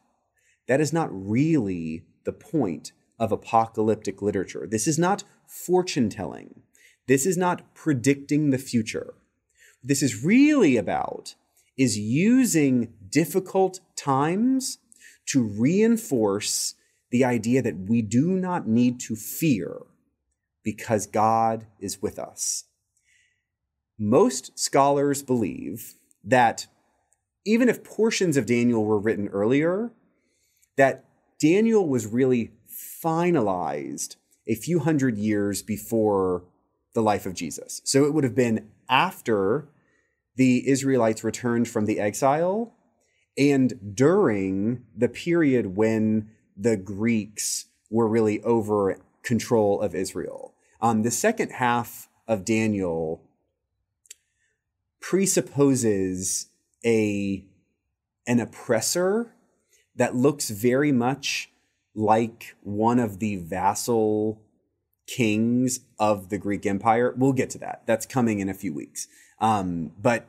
that 0.67 0.81
is 0.81 0.93
not 0.93 1.09
really 1.11 2.03
the 2.25 2.33
point 2.33 2.91
of 3.19 3.31
apocalyptic 3.31 4.21
literature. 4.21 4.67
This 4.69 4.87
is 4.87 4.99
not 4.99 5.23
fortune 5.47 6.09
telling. 6.09 6.61
This 7.07 7.25
is 7.25 7.37
not 7.37 7.73
predicting 7.73 8.49
the 8.49 8.57
future. 8.57 9.13
What 9.81 9.87
this 9.89 10.01
is 10.01 10.23
really 10.23 10.77
about 10.77 11.35
is 11.77 11.97
using 11.97 12.93
difficult 13.09 13.79
times 13.95 14.79
to 15.27 15.43
reinforce 15.43 16.75
the 17.11 17.23
idea 17.23 17.61
that 17.61 17.87
we 17.87 18.01
do 18.01 18.31
not 18.31 18.67
need 18.67 18.99
to 19.01 19.15
fear 19.15 19.81
because 20.63 21.05
God 21.05 21.67
is 21.79 22.01
with 22.01 22.17
us. 22.17 22.65
Most 23.97 24.57
scholars 24.57 25.21
believe 25.21 25.93
that 26.23 26.67
even 27.45 27.69
if 27.69 27.83
portions 27.83 28.35
of 28.35 28.47
Daniel 28.47 28.83
were 28.83 28.99
written 28.99 29.27
earlier, 29.27 29.91
that 30.75 31.05
Daniel 31.39 31.87
was 31.87 32.07
really 32.07 32.51
finalized 33.03 34.15
a 34.47 34.55
few 34.55 34.79
hundred 34.79 35.17
years 35.17 35.61
before 35.61 36.43
the 36.95 37.03
life 37.03 37.27
of 37.27 37.35
Jesus. 37.35 37.81
So 37.83 38.05
it 38.05 38.13
would 38.13 38.23
have 38.23 38.33
been 38.33 38.71
after 38.89 39.67
the 40.35 40.67
Israelites 40.67 41.23
returned 41.23 41.67
from 41.67 41.85
the 41.85 41.99
exile 41.99 42.73
and 43.37 43.93
during 43.93 44.85
the 44.95 45.09
period 45.09 45.75
when 45.75 46.31
the 46.57 46.77
Greeks 46.77 47.65
were 47.91 48.07
really 48.07 48.41
over 48.41 48.97
control 49.21 49.81
of 49.81 49.93
Israel. 49.93 50.53
Um, 50.81 51.03
the 51.03 51.11
second 51.11 51.51
half 51.51 52.09
of 52.27 52.45
Daniel 52.45 53.21
presupposes 54.99 56.47
a 56.83 57.45
an 58.27 58.39
oppressor 58.39 59.35
that 59.95 60.15
looks 60.15 60.49
very 60.49 60.91
much 60.91 61.51
like 61.93 62.55
one 62.61 62.99
of 62.99 63.19
the 63.19 63.35
vassal 63.35 64.41
kings 65.07 65.81
of 65.99 66.29
the 66.29 66.37
Greek 66.37 66.65
Empire. 66.65 67.13
We'll 67.15 67.33
get 67.33 67.49
to 67.51 67.57
that. 67.59 67.83
That's 67.85 68.05
coming 68.05 68.39
in 68.39 68.49
a 68.49 68.53
few 68.53 68.73
weeks. 68.73 69.07
Um, 69.39 69.91
but 70.01 70.25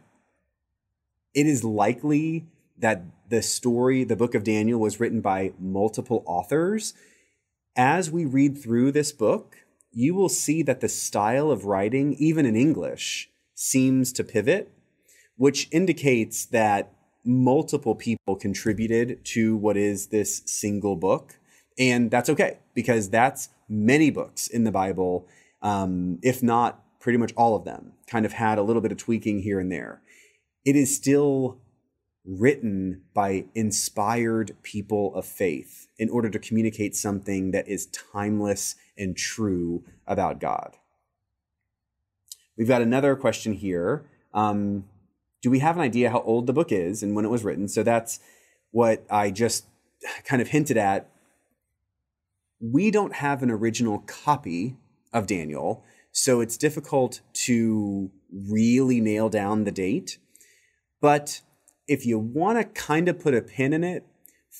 it 1.34 1.46
is 1.46 1.64
likely 1.64 2.46
that 2.78 3.04
the 3.28 3.42
story, 3.42 4.04
the 4.04 4.16
book 4.16 4.34
of 4.34 4.44
Daniel, 4.44 4.80
was 4.80 5.00
written 5.00 5.20
by 5.20 5.52
multiple 5.58 6.22
authors. 6.26 6.94
As 7.76 8.10
we 8.10 8.24
read 8.24 8.58
through 8.58 8.92
this 8.92 9.12
book, 9.12 9.56
you 9.92 10.14
will 10.14 10.28
see 10.28 10.62
that 10.62 10.80
the 10.80 10.88
style 10.88 11.50
of 11.50 11.64
writing, 11.64 12.14
even 12.18 12.44
in 12.46 12.56
English, 12.56 13.30
seems 13.54 14.12
to 14.12 14.24
pivot, 14.24 14.70
which 15.36 15.68
indicates 15.72 16.44
that 16.46 16.92
multiple 17.24 17.94
people 17.94 18.36
contributed 18.36 19.24
to 19.24 19.56
what 19.56 19.76
is 19.76 20.08
this 20.08 20.42
single 20.46 20.96
book. 20.96 21.38
And 21.78 22.10
that's 22.10 22.30
okay 22.30 22.58
because 22.74 23.10
that's 23.10 23.48
many 23.68 24.10
books 24.10 24.46
in 24.46 24.64
the 24.64 24.72
Bible, 24.72 25.26
um, 25.62 26.18
if 26.22 26.42
not 26.42 26.82
pretty 27.00 27.18
much 27.18 27.32
all 27.36 27.54
of 27.54 27.64
them, 27.64 27.92
kind 28.06 28.26
of 28.26 28.32
had 28.32 28.58
a 28.58 28.62
little 28.62 28.82
bit 28.82 28.92
of 28.92 28.98
tweaking 28.98 29.40
here 29.40 29.60
and 29.60 29.70
there. 29.70 30.02
It 30.64 30.76
is 30.76 30.94
still 30.94 31.60
written 32.24 33.02
by 33.14 33.44
inspired 33.54 34.56
people 34.62 35.14
of 35.14 35.24
faith 35.24 35.86
in 35.98 36.10
order 36.10 36.28
to 36.28 36.38
communicate 36.38 36.96
something 36.96 37.52
that 37.52 37.68
is 37.68 37.86
timeless 37.86 38.74
and 38.98 39.16
true 39.16 39.84
about 40.06 40.40
God. 40.40 40.76
We've 42.58 42.66
got 42.66 42.82
another 42.82 43.14
question 43.14 43.52
here. 43.52 44.06
Um, 44.34 44.86
do 45.42 45.50
we 45.50 45.60
have 45.60 45.76
an 45.76 45.82
idea 45.82 46.10
how 46.10 46.22
old 46.22 46.46
the 46.46 46.52
book 46.52 46.72
is 46.72 47.02
and 47.02 47.14
when 47.14 47.24
it 47.24 47.30
was 47.30 47.44
written? 47.44 47.68
So 47.68 47.82
that's 47.82 48.18
what 48.72 49.04
I 49.08 49.30
just 49.30 49.66
kind 50.24 50.42
of 50.42 50.48
hinted 50.48 50.76
at 50.76 51.08
we 52.72 52.90
don't 52.90 53.14
have 53.14 53.42
an 53.42 53.50
original 53.50 54.00
copy 54.00 54.76
of 55.12 55.26
Daniel, 55.26 55.84
so 56.12 56.40
it's 56.40 56.56
difficult 56.56 57.20
to 57.32 58.10
really 58.32 59.00
nail 59.00 59.28
down 59.28 59.64
the 59.64 59.72
date. 59.72 60.18
But 61.00 61.42
if 61.86 62.06
you 62.06 62.18
want 62.18 62.58
to 62.58 62.64
kind 62.64 63.08
of 63.08 63.20
put 63.20 63.34
a 63.34 63.42
pin 63.42 63.72
in 63.72 63.84
it, 63.84 64.04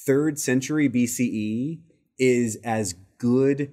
third 0.07 0.39
century 0.39 0.89
BCE 0.89 1.81
is 2.19 2.57
as 2.65 2.95
good 3.19 3.73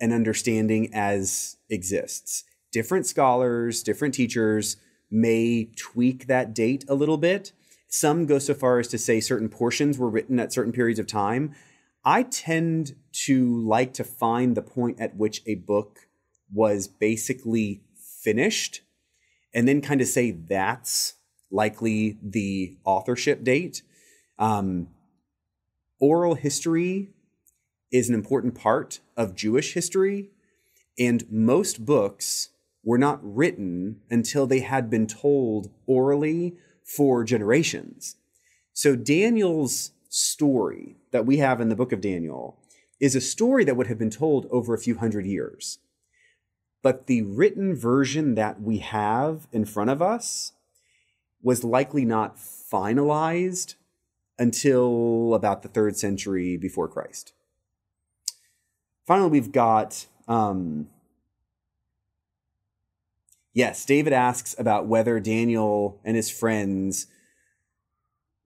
an 0.00 0.12
understanding 0.12 0.90
as 0.92 1.56
exists. 1.70 2.44
Different 2.72 3.06
scholars, 3.06 3.82
different 3.82 4.14
teachers 4.14 4.76
may 5.10 5.70
tweak 5.76 6.26
that 6.26 6.54
date 6.54 6.84
a 6.88 6.94
little 6.94 7.16
bit. 7.16 7.52
Some 7.88 8.26
go 8.26 8.38
so 8.38 8.52
far 8.52 8.78
as 8.78 8.88
to 8.88 8.98
say 8.98 9.20
certain 9.20 9.48
portions 9.48 9.98
were 9.98 10.10
written 10.10 10.38
at 10.38 10.52
certain 10.52 10.72
periods 10.72 10.98
of 10.98 11.06
time, 11.06 11.54
I 12.06 12.22
tend 12.22 12.94
to 13.24 13.60
like 13.62 13.92
to 13.94 14.04
find 14.04 14.56
the 14.56 14.62
point 14.62 15.00
at 15.00 15.16
which 15.16 15.42
a 15.44 15.56
book 15.56 16.06
was 16.52 16.86
basically 16.86 17.82
finished 17.96 18.82
and 19.52 19.66
then 19.66 19.80
kind 19.80 20.00
of 20.00 20.06
say 20.06 20.30
that's 20.30 21.14
likely 21.50 22.16
the 22.22 22.76
authorship 22.84 23.42
date. 23.42 23.82
Um, 24.38 24.88
oral 25.98 26.36
history 26.36 27.10
is 27.90 28.08
an 28.08 28.14
important 28.14 28.54
part 28.54 29.00
of 29.16 29.34
Jewish 29.34 29.72
history, 29.72 30.30
and 30.96 31.24
most 31.28 31.84
books 31.84 32.50
were 32.84 32.98
not 32.98 33.18
written 33.22 34.00
until 34.10 34.46
they 34.46 34.60
had 34.60 34.88
been 34.88 35.08
told 35.08 35.70
orally 35.86 36.54
for 36.84 37.24
generations. 37.24 38.14
So 38.72 38.94
Daniel's 38.94 39.90
story 40.08 40.96
that 41.16 41.24
we 41.24 41.38
have 41.38 41.62
in 41.62 41.70
the 41.70 41.74
book 41.74 41.92
of 41.92 42.02
Daniel 42.02 42.58
is 43.00 43.16
a 43.16 43.22
story 43.22 43.64
that 43.64 43.74
would 43.74 43.86
have 43.86 43.98
been 43.98 44.10
told 44.10 44.46
over 44.50 44.74
a 44.74 44.78
few 44.78 44.96
hundred 44.96 45.24
years. 45.24 45.78
But 46.82 47.06
the 47.06 47.22
written 47.22 47.74
version 47.74 48.34
that 48.34 48.60
we 48.60 48.78
have 48.78 49.48
in 49.50 49.64
front 49.64 49.88
of 49.88 50.02
us 50.02 50.52
was 51.42 51.64
likely 51.64 52.04
not 52.04 52.36
finalized 52.36 53.76
until 54.38 55.32
about 55.32 55.62
the 55.62 55.70
third 55.70 55.96
century 55.96 56.58
before 56.58 56.86
Christ. 56.86 57.32
Finally, 59.06 59.30
we've 59.30 59.52
got. 59.52 60.04
Um, 60.28 60.90
yes, 63.54 63.86
David 63.86 64.12
asks 64.12 64.54
about 64.58 64.86
whether 64.86 65.18
Daniel 65.18 65.98
and 66.04 66.14
his 66.14 66.28
friends 66.28 67.06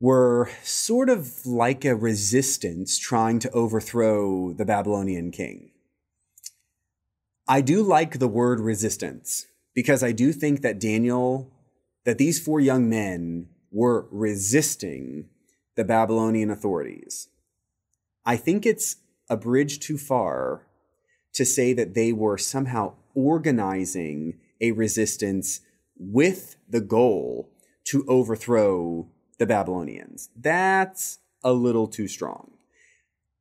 were 0.00 0.50
sort 0.62 1.10
of 1.10 1.44
like 1.44 1.84
a 1.84 1.94
resistance 1.94 2.98
trying 2.98 3.38
to 3.38 3.50
overthrow 3.50 4.52
the 4.54 4.64
Babylonian 4.64 5.30
king. 5.30 5.70
I 7.46 7.60
do 7.60 7.82
like 7.82 8.18
the 8.18 8.28
word 8.28 8.60
resistance 8.60 9.46
because 9.74 10.02
I 10.02 10.12
do 10.12 10.32
think 10.32 10.62
that 10.62 10.80
Daniel, 10.80 11.52
that 12.04 12.16
these 12.16 12.42
four 12.42 12.60
young 12.60 12.88
men 12.88 13.48
were 13.70 14.06
resisting 14.10 15.28
the 15.76 15.84
Babylonian 15.84 16.50
authorities. 16.50 17.28
I 18.24 18.36
think 18.36 18.64
it's 18.64 18.96
a 19.28 19.36
bridge 19.36 19.80
too 19.80 19.98
far 19.98 20.66
to 21.34 21.44
say 21.44 21.72
that 21.74 21.94
they 21.94 22.12
were 22.12 22.38
somehow 22.38 22.94
organizing 23.14 24.38
a 24.60 24.72
resistance 24.72 25.60
with 25.96 26.56
the 26.68 26.80
goal 26.80 27.50
to 27.84 28.04
overthrow 28.08 29.08
the 29.40 29.46
Babylonians. 29.46 30.28
That's 30.36 31.18
a 31.42 31.52
little 31.52 31.88
too 31.88 32.06
strong. 32.06 32.52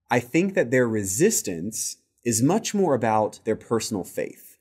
I 0.09 0.19
think 0.19 0.55
that 0.55 0.71
their 0.71 0.87
resistance 0.87 1.97
is 2.25 2.41
much 2.41 2.73
more 2.73 2.95
about 2.95 3.41
their 3.43 3.57
personal 3.57 4.03
faith. 4.03 4.57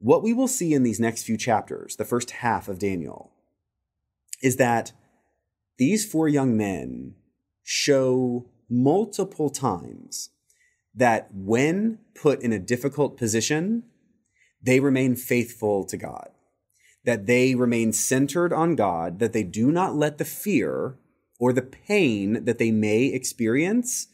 What 0.00 0.22
we 0.22 0.32
will 0.32 0.48
see 0.48 0.72
in 0.72 0.82
these 0.82 0.98
next 0.98 1.24
few 1.24 1.36
chapters, 1.36 1.96
the 1.96 2.04
first 2.04 2.30
half 2.30 2.66
of 2.66 2.78
Daniel, 2.78 3.30
is 4.42 4.56
that 4.56 4.92
these 5.76 6.10
four 6.10 6.28
young 6.28 6.56
men 6.56 7.14
show 7.62 8.46
multiple 8.70 9.50
times 9.50 10.30
that 10.94 11.28
when 11.32 11.98
put 12.14 12.40
in 12.40 12.52
a 12.52 12.58
difficult 12.58 13.18
position, 13.18 13.82
they 14.62 14.80
remain 14.80 15.14
faithful 15.14 15.84
to 15.84 15.96
God, 15.98 16.30
that 17.04 17.26
they 17.26 17.54
remain 17.54 17.92
centered 17.92 18.52
on 18.52 18.76
God, 18.76 19.18
that 19.18 19.32
they 19.32 19.42
do 19.42 19.70
not 19.70 19.94
let 19.94 20.18
the 20.18 20.24
fear 20.24 20.96
or 21.38 21.52
the 21.52 21.62
pain 21.62 22.44
that 22.44 22.58
they 22.58 22.70
may 22.70 23.06
experience 23.06 24.08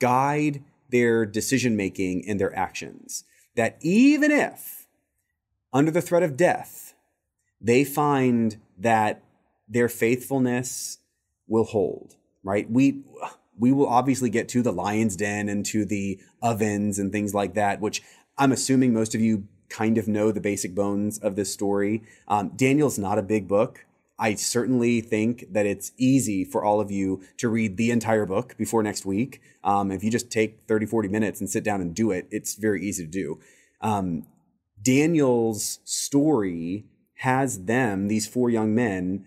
guide 0.00 0.62
their 0.90 1.24
decision 1.24 1.76
making 1.76 2.24
and 2.28 2.38
their 2.38 2.54
actions. 2.56 3.24
That 3.56 3.78
even 3.80 4.30
if, 4.30 4.86
under 5.72 5.90
the 5.90 6.02
threat 6.02 6.22
of 6.22 6.36
death, 6.36 6.94
they 7.60 7.84
find 7.84 8.56
that 8.78 9.22
their 9.68 9.88
faithfulness 9.88 10.98
will 11.46 11.64
hold, 11.64 12.16
right? 12.42 12.70
We, 12.70 13.02
we 13.58 13.72
will 13.72 13.88
obviously 13.88 14.28
get 14.28 14.48
to 14.50 14.62
the 14.62 14.72
lion's 14.72 15.16
den 15.16 15.48
and 15.48 15.64
to 15.66 15.84
the 15.84 16.20
ovens 16.42 16.98
and 16.98 17.12
things 17.12 17.32
like 17.32 17.54
that, 17.54 17.80
which 17.80 18.02
I'm 18.36 18.52
assuming 18.52 18.92
most 18.92 19.14
of 19.14 19.20
you 19.20 19.46
kind 19.68 19.98
of 19.98 20.08
know 20.08 20.30
the 20.30 20.40
basic 20.40 20.74
bones 20.74 21.18
of 21.18 21.36
this 21.36 21.52
story. 21.52 22.02
Um, 22.28 22.50
Daniel's 22.56 22.98
not 22.98 23.18
a 23.18 23.22
big 23.22 23.48
book. 23.48 23.86
I 24.18 24.34
certainly 24.34 25.00
think 25.00 25.52
that 25.52 25.66
it's 25.66 25.92
easy 25.96 26.44
for 26.44 26.64
all 26.64 26.80
of 26.80 26.90
you 26.90 27.22
to 27.38 27.48
read 27.48 27.76
the 27.76 27.90
entire 27.90 28.26
book 28.26 28.56
before 28.56 28.82
next 28.82 29.04
week. 29.04 29.40
Um, 29.64 29.90
if 29.90 30.04
you 30.04 30.10
just 30.10 30.30
take 30.30 30.60
30, 30.68 30.86
40 30.86 31.08
minutes 31.08 31.40
and 31.40 31.50
sit 31.50 31.64
down 31.64 31.80
and 31.80 31.94
do 31.94 32.12
it, 32.12 32.28
it's 32.30 32.54
very 32.54 32.84
easy 32.84 33.04
to 33.04 33.10
do. 33.10 33.40
Um, 33.80 34.26
Daniel's 34.80 35.80
story 35.84 36.84
has 37.18 37.64
them, 37.64 38.08
these 38.08 38.28
four 38.28 38.50
young 38.50 38.74
men, 38.74 39.24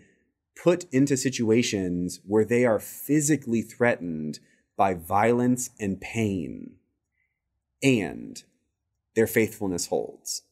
put 0.61 0.85
into 0.93 1.17
situations 1.17 2.19
where 2.25 2.45
they 2.45 2.65
are 2.65 2.79
physically 2.79 3.61
threatened 3.61 4.39
by 4.77 4.93
violence 4.93 5.71
and 5.79 5.99
pain, 5.99 6.75
and 7.81 8.43
their 9.17 9.27
faithfulness 9.27 9.87
holds. 9.87 10.43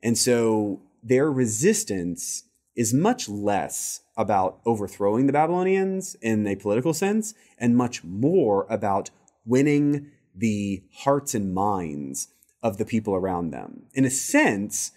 And 0.00 0.16
so 0.16 0.80
their 1.02 1.32
resistance 1.32 2.44
is 2.76 2.94
much 2.94 3.28
less 3.28 4.02
about 4.16 4.60
overthrowing 4.64 5.26
the 5.26 5.32
Babylonians 5.32 6.14
in 6.22 6.46
a 6.46 6.54
political 6.54 6.94
sense 6.94 7.34
and 7.58 7.76
much 7.76 8.04
more 8.04 8.68
about 8.70 9.10
winning 9.44 10.12
the 10.32 10.84
hearts 10.92 11.34
and 11.34 11.52
minds 11.52 12.28
of 12.62 12.78
the 12.78 12.84
people 12.84 13.16
around 13.16 13.50
them. 13.50 13.86
In 13.94 14.04
a 14.04 14.10
sense, 14.10 14.92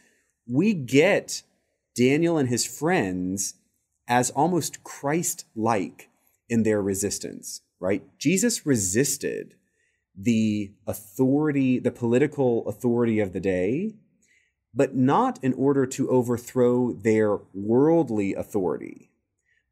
we 0.48 0.76
get 0.76 1.42
Daniel 1.96 2.38
and 2.38 2.50
his 2.50 2.66
friends 2.66 3.56
as 4.08 4.30
almost 4.30 4.84
Christ 4.84 5.46
like 5.56 6.10
in 6.48 6.62
their 6.62 6.84
resistance, 6.84 7.62
right? 7.80 8.04
Jesus 8.20 8.64
resisted 8.64 9.56
the 10.18 10.72
authority, 10.88 11.80
the 11.80 11.92
political 11.92 12.68
authority 12.68 13.20
of 13.20 13.34
the 13.34 13.40
day 13.40 13.94
but 14.78 14.96
not 14.96 15.44
in 15.44 15.54
order 15.54 15.88
to 15.88 16.08
overthrow 16.08 16.94
their 16.94 17.40
worldly 17.52 18.36
authority, 18.36 19.10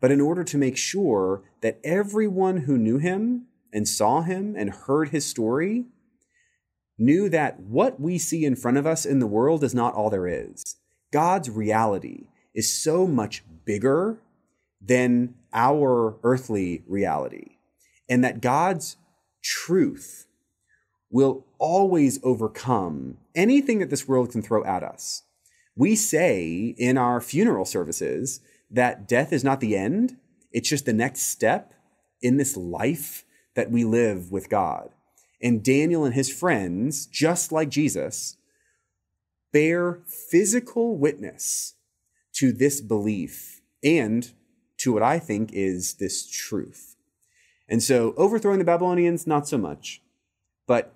but 0.02 0.12
in 0.12 0.20
order 0.20 0.43
to 0.43 0.58
make 0.58 0.76
sure 0.76 1.43
that 1.62 1.80
everyone 1.84 2.62
who 2.62 2.76
knew 2.76 2.98
him 2.98 3.46
and 3.72 3.88
saw 3.88 4.22
him 4.22 4.56
and 4.58 4.72
heard 4.72 5.10
his 5.10 5.24
story 5.24 5.86
knew 6.98 7.30
that 7.30 7.60
what 7.60 8.00
we 8.00 8.18
see 8.18 8.46
in 8.46 8.56
front 8.56 8.78
of 8.78 8.88
us 8.88 9.06
in 9.06 9.20
the 9.20 9.28
world 9.28 9.64
is 9.64 9.76
not 9.76 9.93
all 9.93 10.10
there 10.10 10.28
is. 10.28 10.64
God's 11.14 11.52
reality 11.52 12.30
is 12.56 12.82
so 12.82 13.06
much 13.06 13.43
bigger 13.64 14.18
than 14.82 15.36
our 15.54 16.18
earthly 16.24 16.84
reality, 16.88 17.58
and 18.10 18.24
that 18.24 18.41
God's 18.41 18.98
truth 19.43 20.24
will 21.10 21.45
always 21.60 22.20
overcome 22.24 23.18
anything 23.34 23.80
that 23.80 23.89
this 23.89 24.08
world 24.08 24.32
can 24.32 24.41
throw 24.41 24.64
at 24.64 24.84
us. 24.84 25.24
We 25.76 25.95
say 25.95 26.76
in 26.78 26.97
our 26.97 27.22
funeral 27.22 27.66
services 27.66 28.39
that 28.72 29.08
death 29.08 29.32
is 29.32 29.43
not 29.43 29.60
the 29.60 29.76
end, 29.76 30.18
it's 30.51 30.70
just 30.70 30.86
the 30.86 30.93
next 30.93 31.24
step 31.24 31.74
in 32.22 32.38
this 32.38 32.56
life 32.56 33.26
that 33.56 33.72
we 33.72 33.84
live 33.84 34.32
with 34.32 34.49
God. 34.49 34.89
And 35.41 35.64
Daniel 35.64 36.06
and 36.06 36.14
his 36.14 36.32
friends, 36.32 37.06
just 37.06 37.51
like 37.51 37.70
Jesus, 37.70 38.38
bear 39.51 39.99
physical 40.06 40.97
witness 40.97 41.76
to 42.34 42.51
this 42.51 42.82
belief 42.82 43.62
and 43.84 44.32
to 44.78 44.93
what 44.93 45.03
I 45.03 45.20
think 45.20 45.51
is 45.53 45.95
this 45.95 46.28
truth. 46.28 46.95
And 47.68 47.82
so, 47.82 48.14
overthrowing 48.18 48.60
the 48.60 48.66
Babylonians, 48.66 49.26
not 49.26 49.47
so 49.47 49.58
much, 49.58 50.01
but 50.68 50.93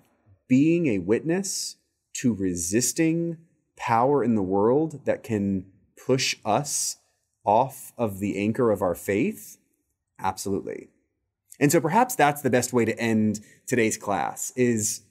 being 0.48 0.86
a 0.86 0.98
witness 0.98 1.76
to 2.14 2.34
resisting 2.34 3.38
power 3.76 4.22
in 4.22 4.34
the 4.34 4.42
world 4.42 5.04
that 5.04 5.22
can 5.22 5.64
push 6.06 6.36
us 6.44 6.96
off 7.44 7.92
of 7.96 8.18
the 8.18 8.38
anchor 8.38 8.70
of 8.70 8.82
our 8.82 8.94
faith? 8.94 9.58
Absolutely. 10.18 10.88
And 11.58 11.70
so 11.70 11.80
perhaps 11.80 12.14
that's 12.14 12.42
the 12.42 12.50
best 12.50 12.72
way 12.72 12.84
to 12.84 12.98
end 12.98 13.40
today's 13.66 13.96
class 13.96 14.52
is 14.56 15.02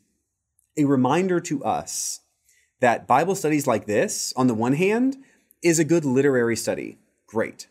a 0.77 0.85
reminder 0.85 1.39
to 1.41 1.63
us 1.63 2.21
that 2.79 3.07
Bible 3.07 3.35
studies 3.35 3.67
like 3.67 3.85
this, 3.85 4.33
on 4.35 4.47
the 4.47 4.53
one 4.53 4.73
hand, 4.73 5.17
is 5.61 5.79
a 5.79 5.83
good 5.83 6.05
literary 6.05 6.55
study. 6.55 6.97
Great. 7.27 7.67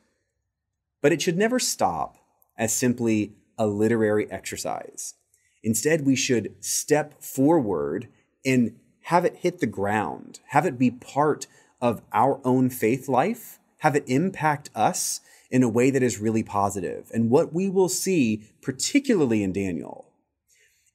But 1.00 1.12
it 1.12 1.22
should 1.22 1.38
never 1.38 1.58
stop 1.58 2.18
as 2.56 2.72
simply 2.72 3.32
a 3.56 3.66
literary 3.66 4.30
exercise. 4.30 5.14
Instead, 5.62 6.06
we 6.06 6.16
should 6.16 6.54
step 6.60 7.22
forward 7.22 8.08
and 8.44 8.78
have 9.02 9.24
it 9.24 9.36
hit 9.36 9.58
the 9.58 9.66
ground, 9.66 10.40
have 10.48 10.66
it 10.66 10.78
be 10.78 10.90
part 10.90 11.46
of 11.80 12.02
our 12.12 12.40
own 12.44 12.70
faith 12.70 13.08
life, 13.08 13.58
have 13.78 13.96
it 13.96 14.04
impact 14.06 14.70
us 14.74 15.20
in 15.50 15.62
a 15.62 15.68
way 15.68 15.90
that 15.90 16.02
is 16.02 16.18
really 16.18 16.42
positive. 16.42 17.10
And 17.14 17.30
what 17.30 17.52
we 17.52 17.68
will 17.68 17.88
see, 17.88 18.44
particularly 18.60 19.42
in 19.42 19.52
Daniel, 19.52 20.06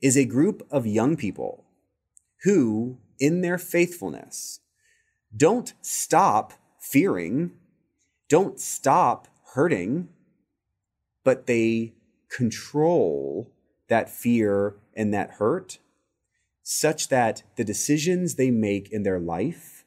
is 0.02 0.18
a 0.18 0.26
group 0.26 0.68
of 0.70 0.86
young 0.86 1.16
people 1.16 1.64
who, 2.44 2.98
in 3.20 3.42
their 3.42 3.58
faithfulness, 3.58 4.60
don't 5.36 5.74
stop 5.82 6.54
fearing, 6.80 7.52
don't 8.30 8.60
stop 8.60 9.28
hurting, 9.54 10.10
but 11.24 11.48
they 11.48 11.94
control 12.30 13.53
that 13.94 14.10
fear 14.10 14.76
and 14.96 15.14
that 15.14 15.34
hurt 15.34 15.78
such 16.64 17.10
that 17.10 17.44
the 17.58 17.64
decisions 17.64 18.34
they 18.34 18.50
make 18.50 18.92
in 18.92 19.04
their 19.04 19.20
life 19.20 19.86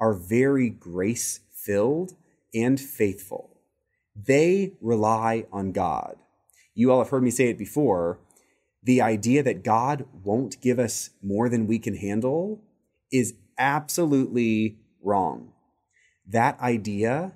are 0.00 0.14
very 0.14 0.70
grace 0.70 1.40
filled 1.52 2.14
and 2.54 2.80
faithful. 2.80 3.58
They 4.16 4.72
rely 4.80 5.44
on 5.52 5.72
God. 5.72 6.16
You 6.74 6.90
all 6.90 7.00
have 7.00 7.10
heard 7.10 7.22
me 7.22 7.30
say 7.30 7.48
it 7.48 7.58
before. 7.58 8.20
The 8.82 9.02
idea 9.02 9.42
that 9.42 9.62
God 9.62 10.06
won't 10.24 10.62
give 10.62 10.78
us 10.78 11.10
more 11.22 11.50
than 11.50 11.66
we 11.66 11.78
can 11.78 11.96
handle 11.96 12.58
is 13.12 13.34
absolutely 13.58 14.78
wrong. 15.02 15.52
That 16.26 16.58
idea 16.58 17.32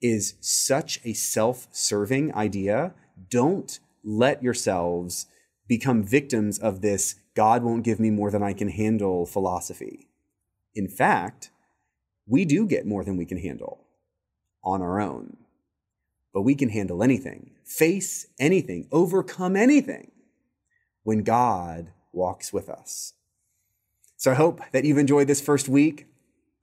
is 0.00 0.34
such 0.40 1.00
a 1.04 1.12
self 1.12 1.66
serving 1.72 2.32
idea. 2.36 2.94
Don't 3.28 3.80
let 4.04 4.44
yourselves 4.44 5.26
become 5.68 6.02
victims 6.02 6.58
of 6.58 6.80
this 6.80 7.16
God 7.34 7.62
won't 7.62 7.84
give 7.84 8.00
me 8.00 8.10
more 8.10 8.30
than 8.30 8.42
I 8.42 8.52
can 8.52 8.68
handle 8.68 9.26
philosophy. 9.26 10.08
In 10.74 10.88
fact, 10.88 11.50
we 12.26 12.44
do 12.44 12.66
get 12.66 12.86
more 12.86 13.04
than 13.04 13.16
we 13.16 13.26
can 13.26 13.38
handle 13.38 13.84
on 14.64 14.82
our 14.82 15.00
own. 15.00 15.36
But 16.32 16.42
we 16.42 16.54
can 16.54 16.68
handle 16.68 17.02
anything, 17.02 17.52
face 17.64 18.26
anything, 18.38 18.88
overcome 18.92 19.56
anything 19.56 20.10
when 21.02 21.22
God 21.22 21.92
walks 22.12 22.52
with 22.52 22.68
us. 22.68 23.14
So 24.16 24.32
I 24.32 24.34
hope 24.34 24.60
that 24.72 24.84
you've 24.84 24.98
enjoyed 24.98 25.28
this 25.28 25.40
first 25.40 25.68
week. 25.68 26.06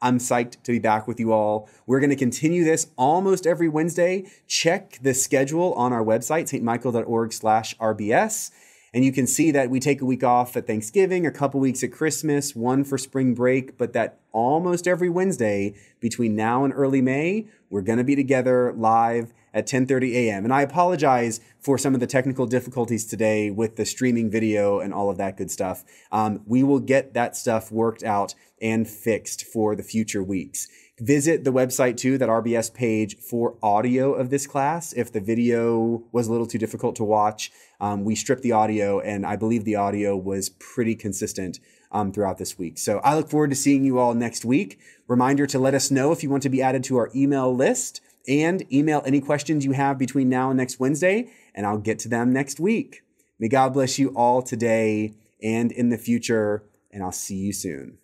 I'm 0.02 0.18
psyched 0.18 0.62
to 0.64 0.72
be 0.74 0.80
back 0.80 1.08
with 1.08 1.20
you 1.20 1.32
all. 1.32 1.70
We're 1.88 2.02
going 2.02 2.10
to 2.10 2.16
continue 2.16 2.66
this 2.66 2.88
almost 2.98 3.48
every 3.48 3.70
Wednesday. 3.70 4.26
Check 4.48 5.00
the 5.02 5.14
schedule 5.14 5.74
on 5.76 5.94
our 5.94 6.04
website, 6.04 6.52
stmichael.org 6.52 7.32
slash 7.32 7.78
RBS. 7.78 8.52
And 8.94 9.04
you 9.04 9.12
can 9.12 9.26
see 9.26 9.50
that 9.52 9.72
we 9.72 9.80
take 9.80 10.02
a 10.02 10.06
week 10.06 10.24
off 10.24 10.56
at 10.56 10.68
Thanksgiving, 10.68 11.26
a 11.26 11.32
couple 11.32 11.60
weeks 11.60 11.84
at 11.84 11.92
Christmas, 11.92 12.56
one 12.56 12.84
for 12.84 13.00
spring 13.00 13.34
break, 13.34 13.76
but 13.78 13.94
that 13.94 14.20
almost 14.32 14.88
every 14.88 15.10
Wednesday 15.10 15.74
between 16.00 16.36
now 16.36 16.64
and 16.64 16.74
early 16.76 17.02
May, 17.02 17.48
we're 17.72 17.82
going 17.82 17.98
to 17.98 18.04
be 18.04 18.16
together 18.16 18.72
live 18.74 19.34
at 19.52 19.68
10:30 19.68 20.14
a.m. 20.14 20.44
And 20.44 20.54
I 20.54 20.62
apologize 20.62 21.40
for 21.60 21.78
some 21.78 21.94
of 21.94 22.00
the 22.00 22.08
technical 22.08 22.46
difficulties 22.46 23.06
today 23.06 23.50
with 23.50 23.78
the 23.78 23.86
streaming 23.86 24.30
video 24.30 24.80
and 24.80 24.94
all 24.94 25.10
of 25.10 25.18
that 25.18 25.38
good 25.38 25.50
stuff. 25.50 25.84
Um, 26.12 26.42
we 26.46 26.62
will 26.62 26.80
get 26.80 27.14
that 27.14 27.36
stuff 27.36 27.72
worked 27.72 28.04
out 28.04 28.36
and 28.62 28.88
fixed 28.88 29.46
for 29.46 29.76
the 29.76 29.84
future 29.84 30.24
weeks. 30.24 30.68
Visit 31.00 31.44
the 31.44 31.52
website 31.52 31.98
too, 31.98 32.18
that 32.20 32.30
RBS 32.30 32.74
page 32.74 33.18
for 33.18 33.58
audio 33.64 34.14
of 34.14 34.30
this 34.30 34.46
class. 34.46 34.94
If 34.94 35.12
the 35.12 35.20
video 35.20 36.04
was 36.12 36.28
a 36.28 36.32
little 36.32 36.46
too 36.46 36.60
difficult 36.60 36.96
to 36.98 37.04
watch, 37.04 37.52
um, 37.84 38.06
we 38.06 38.16
stripped 38.16 38.44
the 38.44 38.54
audio, 38.54 39.02
and 39.02 39.26
I 39.26 39.36
believe 39.36 39.66
the 39.66 39.76
audio 39.76 40.16
was 40.16 40.48
pretty 40.48 40.96
consistent 40.96 41.60
um, 41.92 42.14
throughout 42.14 42.38
this 42.38 42.58
week. 42.58 42.78
So 42.78 43.00
I 43.00 43.14
look 43.14 43.30
forward 43.30 43.50
to 43.50 43.58
seeing 43.58 43.84
you 43.84 44.00
all 44.00 44.14
next 44.14 44.46
week. 44.46 44.80
Reminder 45.06 45.46
to 45.48 45.60
let 45.60 45.74
us 45.74 45.92
know 45.92 46.14
if 46.14 46.24
you 46.24 46.30
want 46.30 46.44
to 46.44 46.50
be 46.50 46.62
added 46.62 46.86
to 46.86 46.96
our 46.96 47.10
email 47.14 47.54
list 47.54 48.00
and 48.26 48.64
email 48.74 49.04
any 49.06 49.20
questions 49.20 49.66
you 49.66 49.74
have 49.74 49.98
between 49.98 50.30
now 50.30 50.50
and 50.50 50.58
next 50.58 50.80
Wednesday, 50.80 51.30
and 51.54 51.66
I'll 51.66 51.78
get 51.78 52.00
to 52.00 52.08
them 52.08 52.32
next 52.32 52.58
week. 52.58 53.04
May 53.38 53.50
God 53.50 53.74
bless 53.74 54.00
you 54.00 54.14
all 54.16 54.42
today 54.42 55.16
and 55.44 55.70
in 55.70 55.90
the 55.90 55.98
future, 55.98 56.64
and 56.90 57.04
I'll 57.04 57.12
see 57.12 57.36
you 57.36 57.52
soon. 57.52 57.98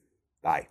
Bye. 0.44 0.68